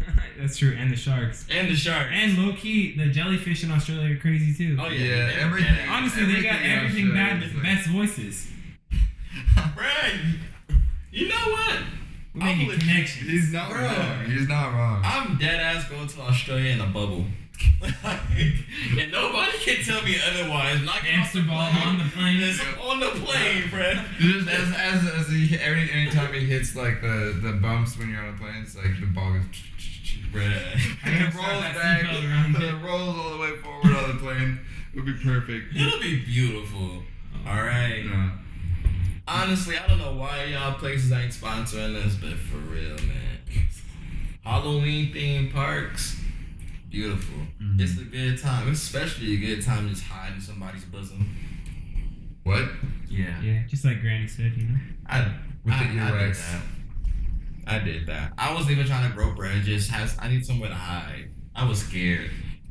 That's 0.40 0.58
true, 0.58 0.76
and 0.78 0.92
the 0.92 0.96
sharks. 0.96 1.46
And 1.50 1.70
the 1.70 1.76
shark. 1.76 2.08
And 2.12 2.38
low 2.38 2.54
key, 2.54 2.96
the 2.98 3.08
jellyfish 3.08 3.64
in 3.64 3.72
Australia 3.72 4.16
are 4.16 4.20
crazy 4.20 4.54
too. 4.54 4.78
oh 4.80 4.88
yeah, 4.90 5.00
Yeah, 5.06 5.26
they're 5.28 5.40
everything- 5.42 5.76
bad. 5.76 5.90
Honestly, 5.90 6.26
they 6.26 6.42
got 6.42 6.62
Everything 6.62 7.14
bad 7.14 7.38
Australia 7.38 7.50
the 7.50 7.56
like- 7.56 7.64
best 7.64 7.88
voices. 7.90 8.48
Bruh, 9.56 10.36
you 11.12 11.28
know 11.30 11.36
what? 11.36 11.78
We're 12.34 12.44
making 12.44 12.80
connections. 12.80 13.30
He's 13.30 13.54
not 13.54 13.70
Bro. 13.72 13.82
wrong. 13.86 14.26
He's 14.26 14.48
not 14.48 14.74
wrong. 14.74 15.02
I'm 15.06 15.38
dead 15.38 15.60
ass 15.62 15.88
going 15.90 16.08
to 16.08 16.22
Australia 16.22 16.72
in 16.72 16.82
a 16.82 16.88
bubble. 16.88 17.26
and 18.04 19.12
nobody 19.14 19.58
can 19.60 19.82
tell 19.86 20.02
me 20.04 20.18
otherwise. 20.30 20.82
Not 20.84 20.96
get 21.04 21.12
Hamster 21.14 21.42
ball 21.44 21.60
on 21.86 21.98
the 21.98 22.04
plane. 22.14 22.42
It's 22.42 22.60
on 22.82 23.00
the 23.00 23.08
plane, 23.26 23.64
bruh. 23.72 24.04
Just 24.20 24.50
as 24.50 24.74
as 24.76 25.14
as 25.14 25.28
he 25.30 25.58
every 25.58 25.90
anytime 25.90 26.34
he 26.34 26.42
hits 26.42 26.76
like 26.76 27.02
the 27.02 27.40
the 27.42 27.54
bumps 27.54 27.98
when 27.98 28.10
you're 28.10 28.22
on 28.22 28.34
a 28.34 28.38
plane, 28.38 28.56
it's 28.64 28.76
like 28.76 29.00
the 29.00 29.06
ball 29.06 29.32
goes. 29.34 29.46
Bruh. 30.36 30.98
I 31.04 31.10
gotta 31.10 31.26
it 31.26 31.36
rolls 31.36 31.64
back, 31.76 32.04
and 32.04 32.56
it. 32.56 32.64
it 32.64 32.84
rolls 32.84 33.18
all 33.18 33.30
the 33.32 33.38
way 33.38 33.56
forward 33.58 33.96
on 33.96 34.16
the 34.16 34.22
plane. 34.22 34.60
It 34.94 34.98
would 34.98 35.06
be 35.06 35.14
perfect. 35.24 35.76
It'll 35.76 36.00
be 36.00 36.24
beautiful. 36.26 37.04
All 37.48 37.62
right. 37.64 38.04
No. 38.06 38.32
honestly, 39.28 39.78
I 39.78 39.88
don't 39.88 39.98
know 40.00 40.14
why 40.14 40.46
y'all 40.46 40.74
places 40.74 41.12
ain't 41.12 41.32
sponsoring 41.32 41.94
this, 42.02 42.16
but 42.16 42.34
for 42.34 42.58
real, 42.58 42.96
man. 43.08 43.40
Halloween 44.44 45.12
themed 45.14 45.52
parks, 45.54 46.20
beautiful. 46.90 47.36
Mhm. 47.62 47.80
It's 47.82 47.98
a 48.00 48.04
good 48.04 48.40
time, 48.40 48.70
especially 48.70 49.34
a 49.34 49.38
good 49.38 49.64
time 49.64 49.90
just 49.90 50.04
hide 50.04 50.34
in 50.34 50.42
somebody's 50.42 50.84
bosom. 50.86 51.36
What? 52.44 52.70
Yeah. 53.10 53.42
Yeah, 53.42 53.64
just 53.68 53.84
like 53.86 54.02
Granny 54.02 54.28
said, 54.28 54.54
you 54.56 54.66
know. 54.68 54.78
I, 55.08 55.34
With 55.64 55.74
I, 55.74 55.84
the 55.84 56.00
I 56.00 56.12
did 56.12 56.36
that. 56.36 56.62
I 57.68 57.80
did 57.80 58.08
that. 58.08 58.34
I 58.38 58.54
wasn't 58.54 58.72
even 58.72 58.88
trying 58.88 59.10
to 59.10 59.16
grow 59.16 59.34
bread. 59.34 59.64
Just 59.64 59.90
has. 59.92 60.16
I 60.20 60.28
need 60.28 60.46
somewhere 60.46 60.70
to 60.70 60.76
hide. 60.76 61.32
I 61.56 61.66
was 61.68 61.80
scared. 61.80 62.30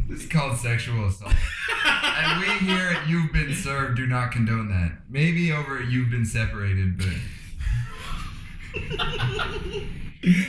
This 0.09 0.25
is 0.25 0.29
called 0.29 0.57
sexual 0.59 1.07
assault. 1.07 1.33
and 1.87 2.41
we 2.41 2.49
here 2.67 2.91
at 2.91 3.09
You've 3.09 3.33
Been 3.33 3.55
Served 3.55 3.97
do 3.97 4.07
not 4.07 4.33
condone 4.33 4.69
that. 4.69 4.99
Maybe 5.09 5.51
over 5.51 5.79
at 5.79 5.87
You've 5.87 6.11
Been 6.11 6.27
Separated, 6.27 6.99
but 6.99 7.07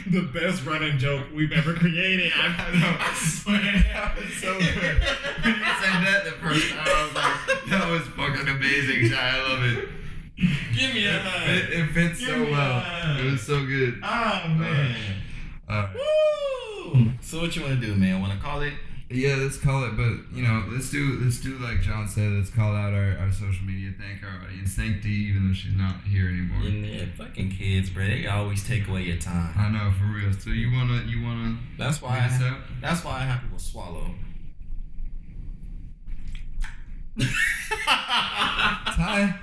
the 0.08 0.22
best 0.34 0.66
running 0.66 0.98
joke 0.98 1.28
we've 1.34 1.54
ever 1.54 1.74
created. 1.74 2.32
I, 2.38 2.48
know. 2.74 2.98
I 3.00 3.14
swear. 3.14 3.62
that 3.62 4.18
was 4.18 4.34
so 4.36 4.60
good. 4.60 5.02
When 5.44 5.56
you 5.56 5.66
said 5.82 6.04
that 6.04 6.22
the 6.26 6.32
first 6.32 6.70
time, 6.72 6.86
I 6.86 7.04
was 7.06 7.16
like, 7.16 7.66
that 7.70 7.90
was 7.90 8.02
fucking 8.10 8.48
amazing, 8.48 9.14
I 9.14 9.42
love 9.42 9.64
it. 9.64 9.90
Give 10.38 10.94
me 10.94 11.06
a 11.08 11.20
hug. 11.20 11.50
It, 11.50 11.70
it 11.72 11.92
fits 11.92 12.20
so 12.20 12.26
Give 12.26 12.40
me 12.40 12.52
well. 12.52 13.18
It 13.20 13.32
was 13.32 13.42
so 13.42 13.66
good. 13.66 14.00
Oh 14.04 14.48
man. 14.50 14.96
Alright. 15.70 15.96
Woo! 15.96 17.12
So 17.22 17.42
what 17.42 17.56
you 17.56 17.62
want 17.62 17.80
to 17.80 17.88
do, 17.88 17.96
man? 17.96 18.22
Want 18.22 18.34
to 18.34 18.40
call 18.40 18.62
it? 18.62 18.74
Yeah, 19.10 19.36
let's 19.36 19.58
call 19.58 19.86
it, 19.86 19.96
but 19.96 20.36
you 20.36 20.42
know, 20.42 20.66
let's 20.72 20.90
do 20.90 21.20
let's 21.22 21.40
do 21.40 21.60
like 21.60 21.80
John 21.80 22.08
said. 22.08 22.32
Let's 22.32 22.50
call 22.50 22.76
out 22.76 22.92
our, 22.92 23.16
our 23.20 23.32
social 23.32 23.64
media. 23.64 23.94
Thank 24.00 24.24
our 24.24 24.44
audience. 24.44 24.74
Thank 24.74 25.04
Dee, 25.04 25.30
even 25.30 25.48
though 25.48 25.54
she's 25.54 25.76
not 25.76 26.02
here 26.02 26.28
anymore. 26.28 26.64
Yeah, 26.64 27.06
fucking 27.16 27.52
kids, 27.52 27.92
bro. 27.92 28.04
They 28.04 28.26
always 28.26 28.68
take 28.68 28.88
away 28.88 29.04
your 29.04 29.18
time. 29.18 29.54
I 29.56 29.70
know 29.70 29.92
for 29.92 30.06
real. 30.06 30.34
So 30.34 30.50
you 30.50 30.72
wanna 30.72 31.04
you 31.04 31.24
wanna 31.24 31.56
That's 31.78 32.02
why. 32.02 32.18
I, 32.18 32.58
that's 32.82 33.06
why 33.06 33.20
I 33.20 33.24
have 33.26 33.42
people 33.42 33.60
swallow. 33.60 34.10
Ty, 38.96 39.36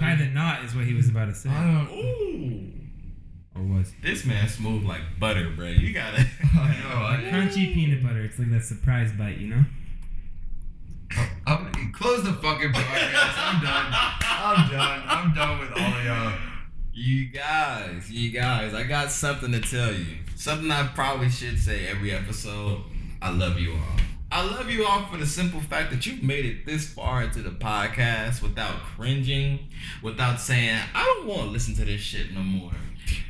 Tie 0.00 0.16
the 0.16 0.24
knot 0.26 0.64
is 0.64 0.74
what 0.74 0.84
he 0.86 0.94
was 0.94 1.08
about 1.08 1.26
to 1.26 1.34
say. 1.34 1.50
I 1.50 1.64
don't. 1.64 1.90
Ooh, 1.96 2.70
Or 3.54 3.62
was. 3.76 3.92
this 4.02 4.24
man 4.24 4.48
smooth 4.48 4.84
like 4.84 5.02
butter, 5.18 5.50
bro. 5.54 5.68
You 5.68 5.92
got 5.92 6.14
it. 6.18 6.26
I 6.54 6.76
know. 7.22 7.30
Crunchy 7.30 7.72
peanut 7.74 8.02
butter. 8.02 8.22
It's 8.22 8.38
like 8.38 8.50
that 8.50 8.64
surprise 8.64 9.12
bite, 9.12 9.38
you 9.38 9.48
know? 9.48 9.64
I'm, 11.46 11.92
close 11.92 12.22
the 12.22 12.32
fucking 12.34 12.70
podcast. 12.72 13.34
I'm 13.36 13.62
done. 13.64 13.92
I'm 13.92 14.70
done. 14.70 15.02
I'm 15.06 15.34
done 15.34 15.58
with 15.58 15.72
all 15.72 15.92
of 15.98 16.04
y'all. 16.04 16.32
You 16.92 17.26
guys, 17.26 18.10
you 18.10 18.30
guys, 18.30 18.74
I 18.74 18.84
got 18.84 19.10
something 19.10 19.50
to 19.52 19.60
tell 19.60 19.92
you. 19.92 20.18
Something 20.36 20.70
I 20.70 20.86
probably 20.88 21.28
should 21.28 21.58
say 21.58 21.86
every 21.88 22.12
episode. 22.12 22.82
I 23.20 23.30
love 23.30 23.58
you 23.58 23.72
all. 23.72 23.96
I 24.32 24.44
love 24.44 24.70
you 24.70 24.86
all 24.86 25.06
for 25.06 25.16
the 25.16 25.26
simple 25.26 25.60
fact 25.60 25.90
that 25.90 26.06
you've 26.06 26.22
made 26.22 26.44
it 26.44 26.64
this 26.64 26.88
far 26.88 27.22
into 27.22 27.40
the 27.40 27.50
podcast 27.50 28.40
without 28.42 28.76
cringing, 28.96 29.58
without 30.02 30.40
saying, 30.40 30.78
I 30.94 31.02
don't 31.04 31.26
want 31.26 31.42
to 31.42 31.48
listen 31.48 31.74
to 31.76 31.84
this 31.84 32.00
shit 32.00 32.32
no 32.32 32.40
more. 32.40 32.70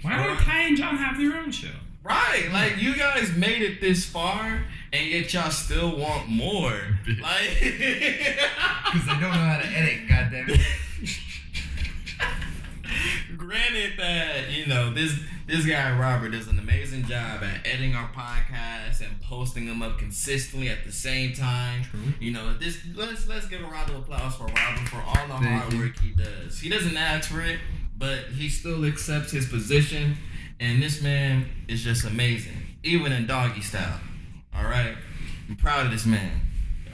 Why 0.02 0.22
don't 0.26 0.36
Ty 0.36 0.60
and 0.60 0.76
John 0.76 0.96
have 0.96 1.16
their 1.16 1.38
own 1.38 1.50
show? 1.52 1.68
Right, 2.02 2.48
like 2.52 2.78
you 2.78 2.94
guys 2.96 3.34
made 3.34 3.62
it 3.62 3.80
this 3.80 4.04
far, 4.06 4.64
and 4.92 5.06
yet 5.06 5.32
y'all 5.32 5.50
still 5.50 5.96
want 5.96 6.28
more. 6.28 6.72
Like, 7.20 7.58
Because 7.60 9.08
I 9.08 9.18
don't 9.20 9.22
know 9.22 9.28
how 9.30 9.58
to 9.58 9.66
edit. 9.66 10.08
Goddamn 10.08 10.50
it. 10.50 10.60
granted 13.50 13.98
that 13.98 14.48
you 14.48 14.64
know 14.66 14.94
this 14.94 15.12
this 15.48 15.66
guy 15.66 15.98
Robert 15.98 16.30
does 16.30 16.46
an 16.46 16.60
amazing 16.60 17.04
job 17.04 17.42
at 17.42 17.66
editing 17.66 17.96
our 17.96 18.08
podcast 18.10 19.00
and 19.00 19.20
posting 19.22 19.66
them 19.66 19.82
up 19.82 19.98
consistently 19.98 20.68
at 20.68 20.84
the 20.84 20.92
same 20.92 21.32
time. 21.32 21.82
True. 21.82 22.00
You 22.20 22.30
know, 22.30 22.56
this 22.56 22.78
let's 22.94 23.26
let's 23.26 23.48
give 23.48 23.60
a 23.60 23.64
round 23.64 23.90
of 23.90 23.96
applause 23.96 24.36
for 24.36 24.44
Robert 24.44 24.88
for 24.88 24.98
all 24.98 25.26
the 25.26 25.44
Thank 25.44 25.62
hard 25.62 25.72
you. 25.72 25.80
work 25.80 25.98
he 25.98 26.10
does. 26.10 26.60
He 26.60 26.68
doesn't 26.68 26.96
ask 26.96 27.28
for 27.28 27.40
it, 27.40 27.58
but 27.98 28.18
he 28.36 28.48
still 28.48 28.84
accepts 28.84 29.32
his 29.32 29.48
position, 29.48 30.16
and 30.60 30.80
this 30.80 31.02
man 31.02 31.46
is 31.66 31.82
just 31.82 32.04
amazing, 32.04 32.56
even 32.84 33.10
in 33.10 33.26
doggy 33.26 33.62
style. 33.62 33.98
All 34.54 34.62
right, 34.64 34.94
I'm 35.48 35.56
proud 35.56 35.86
of 35.86 35.90
this 35.90 36.06
man. 36.06 36.40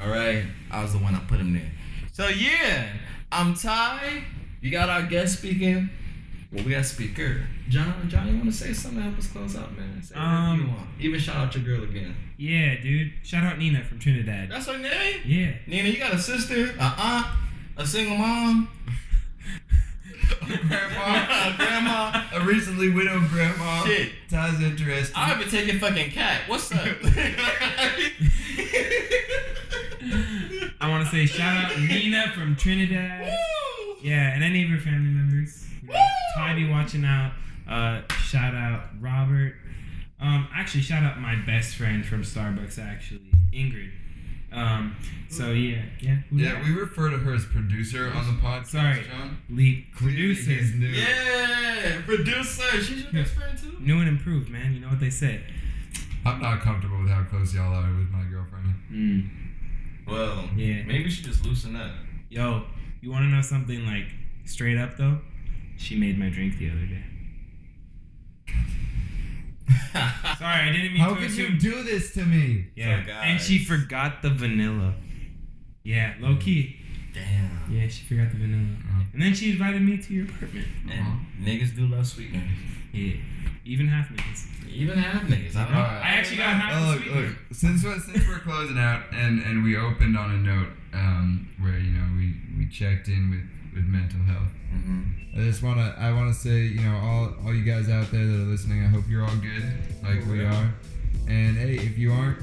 All 0.02 0.08
right, 0.08 0.44
I 0.70 0.80
was 0.82 0.94
the 0.94 1.00
one 1.00 1.12
that 1.12 1.28
put 1.28 1.38
him 1.38 1.52
there. 1.52 1.70
So 2.14 2.28
yeah, 2.28 2.88
I'm 3.30 3.52
Ty. 3.52 4.22
You 4.62 4.70
got 4.70 4.88
our 4.88 5.02
guest 5.02 5.36
speaking. 5.36 5.90
Well, 6.52 6.64
we 6.64 6.70
got 6.72 6.84
speaker. 6.86 7.42
John, 7.68 8.08
John, 8.08 8.28
you 8.28 8.34
want 8.36 8.46
to 8.46 8.52
say 8.52 8.72
something 8.72 8.98
to 8.98 9.04
help 9.06 9.18
us 9.18 9.26
close 9.26 9.56
out, 9.56 9.76
man? 9.76 10.00
Say 10.02 10.14
whatever 10.14 10.32
you 10.56 10.62
Um, 10.62 10.68
want. 10.74 10.88
Even 11.00 11.18
shout 11.20 11.36
out 11.36 11.54
your 11.54 11.64
girl 11.64 11.82
again. 11.84 12.14
Yeah, 12.38 12.80
dude. 12.80 13.12
Shout 13.24 13.42
out 13.44 13.58
Nina 13.58 13.82
from 13.84 13.98
Trinidad. 13.98 14.50
That's 14.50 14.66
her 14.66 14.78
name. 14.78 15.20
Yeah. 15.24 15.52
Nina, 15.66 15.88
you 15.88 15.98
got 15.98 16.12
a 16.14 16.18
sister, 16.18 16.74
a 16.78 16.94
aunt, 16.98 17.26
a 17.76 17.86
single 17.86 18.16
mom, 18.16 18.68
grandma. 20.68 21.50
a 21.52 21.54
grandma. 21.56 22.22
A 22.32 22.40
recently 22.44 22.90
widowed 22.90 23.28
grandma. 23.28 23.84
Shit. 23.84 24.12
Ty's 24.30 24.60
interesting. 24.62 25.14
I've 25.16 25.38
been 25.40 25.48
taking 25.50 25.78
fucking 25.80 26.10
cat. 26.12 26.42
What's 26.48 26.70
up? 26.72 26.78
I 30.80 30.88
want 30.88 31.04
to 31.04 31.10
say 31.10 31.26
shout 31.26 31.72
out 31.72 31.78
Nina 31.80 32.30
from 32.34 32.54
Trinidad. 32.56 33.22
Woo! 33.26 33.96
Yeah, 34.02 34.34
and 34.34 34.44
any 34.44 34.62
of 34.64 34.70
her 34.70 34.78
family 34.78 35.10
members. 35.10 35.64
You 35.82 35.88
know, 36.36 36.46
Ty 36.46 36.54
be 36.54 36.68
watching 36.70 37.04
out. 37.04 37.32
Uh, 37.68 38.02
shout 38.22 38.54
out 38.54 38.84
Robert. 39.00 39.54
Um, 40.20 40.48
actually, 40.54 40.82
shout 40.82 41.02
out 41.02 41.20
my 41.20 41.36
best 41.46 41.76
friend 41.76 42.04
from 42.04 42.22
Starbucks. 42.22 42.78
Actually, 42.78 43.30
Ingrid. 43.52 43.90
Um, 44.52 44.96
so 45.28 45.50
yeah, 45.50 45.82
yeah. 46.00 46.18
yeah, 46.32 46.62
we 46.62 46.70
refer 46.70 47.10
to 47.10 47.18
her 47.18 47.34
as 47.34 47.44
producer 47.44 48.10
on 48.14 48.26
the 48.26 48.40
podcast. 48.40 48.66
Sorry. 48.68 49.02
John. 49.02 49.38
lead 49.50 49.86
producer. 49.94 50.52
he's 50.52 50.74
new. 50.74 50.86
Yeah, 50.86 52.00
producer. 52.06 52.62
She's 52.82 53.02
your 53.02 53.12
best 53.12 53.34
friend 53.34 53.58
too. 53.58 53.76
New 53.80 53.98
and 53.98 54.08
improved, 54.08 54.48
man. 54.48 54.72
You 54.72 54.80
know 54.80 54.88
what 54.88 55.00
they 55.00 55.10
say. 55.10 55.40
I'm 56.24 56.40
not 56.40 56.60
comfortable 56.60 57.00
with 57.02 57.10
how 57.10 57.24
close 57.24 57.54
y'all 57.54 57.72
are 57.74 57.94
with 57.96 58.08
my 58.10 58.24
girlfriend. 58.30 58.74
Mm. 58.90 59.28
Well, 60.08 60.48
Yeah. 60.56 60.82
maybe 60.84 61.10
she 61.10 61.22
just 61.22 61.44
loosen 61.44 61.76
up. 61.76 61.92
Yo, 62.30 62.62
you 63.00 63.10
want 63.10 63.24
to 63.24 63.28
know 63.28 63.42
something 63.42 63.84
like 63.84 64.06
straight 64.44 64.78
up 64.78 64.96
though? 64.96 65.18
She 65.78 65.96
made 65.96 66.18
my 66.18 66.28
drink 66.30 66.58
the 66.58 66.70
other 66.70 66.86
day. 66.86 67.02
Sorry, 70.38 70.60
I 70.68 70.72
didn't 70.72 70.92
mean 70.92 71.00
How 71.00 71.14
to 71.14 71.20
could 71.20 71.32
you 71.32 71.58
do 71.58 71.82
this 71.82 72.12
to 72.14 72.24
me? 72.24 72.66
yeah, 72.76 73.04
So, 73.04 73.10
and 73.12 73.40
she 73.40 73.58
guys- 73.58 73.66
forgot 73.66 74.22
the 74.22 74.30
vanilla. 74.30 74.94
Yeah, 75.84 76.14
low 76.20 76.36
key. 76.36 76.76
Damn. 77.14 77.62
Yeah, 77.70 77.88
she 77.88 78.04
forgot 78.04 78.30
the 78.30 78.38
vanilla. 78.38 78.76
Oh. 78.92 79.02
And 79.12 79.22
then 79.22 79.34
she 79.34 79.52
invited 79.52 79.80
me 79.82 79.96
to 79.98 80.12
your 80.14 80.26
apartment. 80.26 80.66
And 80.90 81.26
niggas 81.42 81.74
do 81.74 81.86
love 81.86 82.06
sweetener. 82.06 82.42
Yeah, 82.92 83.14
even 83.64 83.88
half 83.88 84.08
niggas. 84.08 84.46
Even 84.68 84.98
half 84.98 85.22
niggas. 85.22 85.56
I 85.56 85.64
don't 85.64 85.72
know. 85.72 85.78
Alright. 85.78 86.04
I 86.04 86.08
actually 86.16 86.36
got 86.38 86.48
half 86.56 86.72
Oh, 86.74 86.80
the 86.80 86.92
look, 86.92 87.02
sweetener. 87.02 87.20
look. 87.28 87.36
Since 87.52 87.84
we're, 87.84 87.98
since 88.00 88.28
we're 88.28 88.40
closing 88.40 88.78
out, 88.78 89.04
and, 89.12 89.40
and 89.42 89.64
we 89.64 89.76
opened 89.76 90.16
on 90.18 90.30
a 90.32 90.38
note 90.38 90.68
um, 90.92 91.48
where 91.60 91.78
you 91.78 91.90
know 91.92 92.04
we, 92.16 92.34
we 92.58 92.68
checked 92.68 93.08
in 93.08 93.30
with, 93.30 93.40
with 93.76 93.84
mental 93.86 94.20
health. 94.20 94.52
Mhm. 94.74 95.04
I 95.36 95.38
just 95.44 95.62
wanna 95.62 95.94
I 95.98 96.12
wanna 96.12 96.34
say 96.34 96.64
you 96.66 96.80
know 96.80 96.96
all 96.96 97.34
all 97.44 97.54
you 97.54 97.62
guys 97.64 97.88
out 97.88 98.10
there 98.10 98.26
that 98.26 98.34
are 98.34 98.44
listening, 98.54 98.82
I 98.82 98.88
hope 98.88 99.04
you're 99.08 99.22
all 99.24 99.36
good 99.36 99.64
like 100.02 100.24
we 100.26 100.44
are. 100.44 100.74
And 101.28 101.56
hey, 101.56 101.74
if 101.76 101.98
you 101.98 102.12
aren't, 102.12 102.38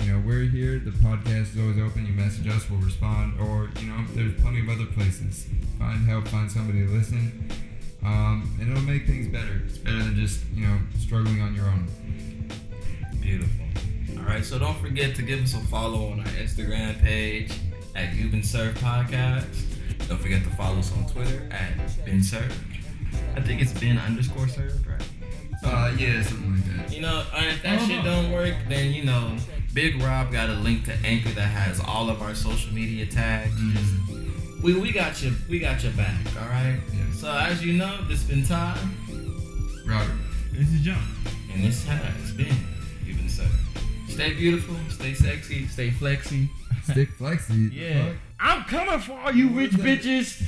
you 0.00 0.06
know 0.12 0.18
we're 0.26 0.42
here. 0.44 0.78
The 0.80 0.90
podcast 0.90 1.54
is 1.54 1.58
always 1.58 1.78
open. 1.78 2.06
You 2.06 2.12
message 2.12 2.48
us, 2.48 2.68
we'll 2.68 2.80
respond. 2.80 3.38
Or 3.40 3.70
you 3.80 3.86
know 3.88 4.04
there's 4.14 4.34
plenty 4.40 4.60
of 4.60 4.68
other 4.68 4.86
places. 4.86 5.46
Find 5.78 6.04
help, 6.06 6.28
find 6.28 6.50
somebody 6.50 6.84
to 6.86 6.90
listen, 6.92 7.48
um, 8.02 8.50
and 8.60 8.70
it'll 8.70 8.82
make 8.82 9.06
things 9.06 9.28
better. 9.28 9.62
It's 9.66 9.78
better 9.78 9.98
than 9.98 10.16
just 10.16 10.40
you 10.54 10.66
know 10.66 10.78
struggling 10.98 11.40
on 11.40 11.54
your 11.54 11.66
own. 11.66 11.86
Beautiful. 13.20 13.66
All 14.18 14.24
right, 14.24 14.44
so 14.44 14.58
don't 14.58 14.78
forget 14.78 15.14
to 15.16 15.22
give 15.22 15.42
us 15.42 15.54
a 15.54 15.58
follow 15.66 16.08
on 16.12 16.20
our 16.20 16.26
Instagram 16.26 17.00
page 17.00 17.52
at 17.94 18.14
You've 18.14 18.30
Been 18.32 18.42
Served 18.42 18.78
Podcast. 18.78 19.73
Don't 20.08 20.20
forget 20.20 20.42
to 20.44 20.50
follow 20.50 20.78
us 20.78 20.92
on 20.92 21.06
Twitter 21.06 21.46
at 21.50 21.72
Been 22.04 22.22
Served. 22.22 22.54
I 23.36 23.40
think 23.40 23.62
it's 23.62 23.72
been 23.72 23.98
underscore 23.98 24.48
served, 24.48 24.86
right? 24.86 25.02
Uh, 25.64 25.94
yeah, 25.98 26.22
something 26.22 26.52
like 26.52 26.88
that. 26.88 26.94
You 26.94 27.02
know, 27.02 27.24
and 27.34 27.46
if 27.46 27.62
that 27.62 27.80
shit 27.80 28.04
no. 28.04 28.22
don't 28.22 28.32
work, 28.32 28.54
then 28.68 28.92
you 28.92 29.04
know, 29.04 29.36
Big 29.72 30.00
Rob 30.02 30.30
got 30.30 30.50
a 30.50 30.54
link 30.54 30.84
to 30.84 30.92
Anchor 31.04 31.30
that 31.30 31.48
has 31.48 31.80
all 31.80 32.10
of 32.10 32.22
our 32.22 32.34
social 32.34 32.72
media 32.72 33.06
tags. 33.06 33.54
Mm. 33.54 34.62
We 34.62 34.78
we 34.78 34.92
got 34.92 35.22
you 35.22 35.34
we 35.48 35.58
got 35.58 35.82
your 35.82 35.92
back, 35.92 36.18
all 36.40 36.48
right. 36.48 36.78
Yes. 36.92 37.20
So 37.20 37.30
as 37.32 37.64
you 37.64 37.74
know, 37.74 37.98
this 38.08 38.20
has 38.22 38.28
been 38.28 38.44
time, 38.44 38.94
Robert. 39.86 40.14
This 40.52 40.68
is 40.68 40.80
John. 40.82 41.02
and 41.52 41.64
this 41.64 41.84
has 41.86 42.32
been 42.32 42.54
You've 43.04 43.16
Been 43.16 43.28
Served. 43.28 43.50
Stay 44.08 44.34
beautiful, 44.34 44.76
stay 44.90 45.14
sexy, 45.14 45.66
stay 45.66 45.90
flexy. 45.90 46.48
Stick 46.84 47.08
flexy. 47.10 47.70
Yeah. 47.72 48.12
I'm 48.46 48.62
coming 48.64 48.98
for 49.00 49.14
all 49.14 49.32
you 49.32 49.48
rich 49.48 49.72
bitches. 49.72 50.46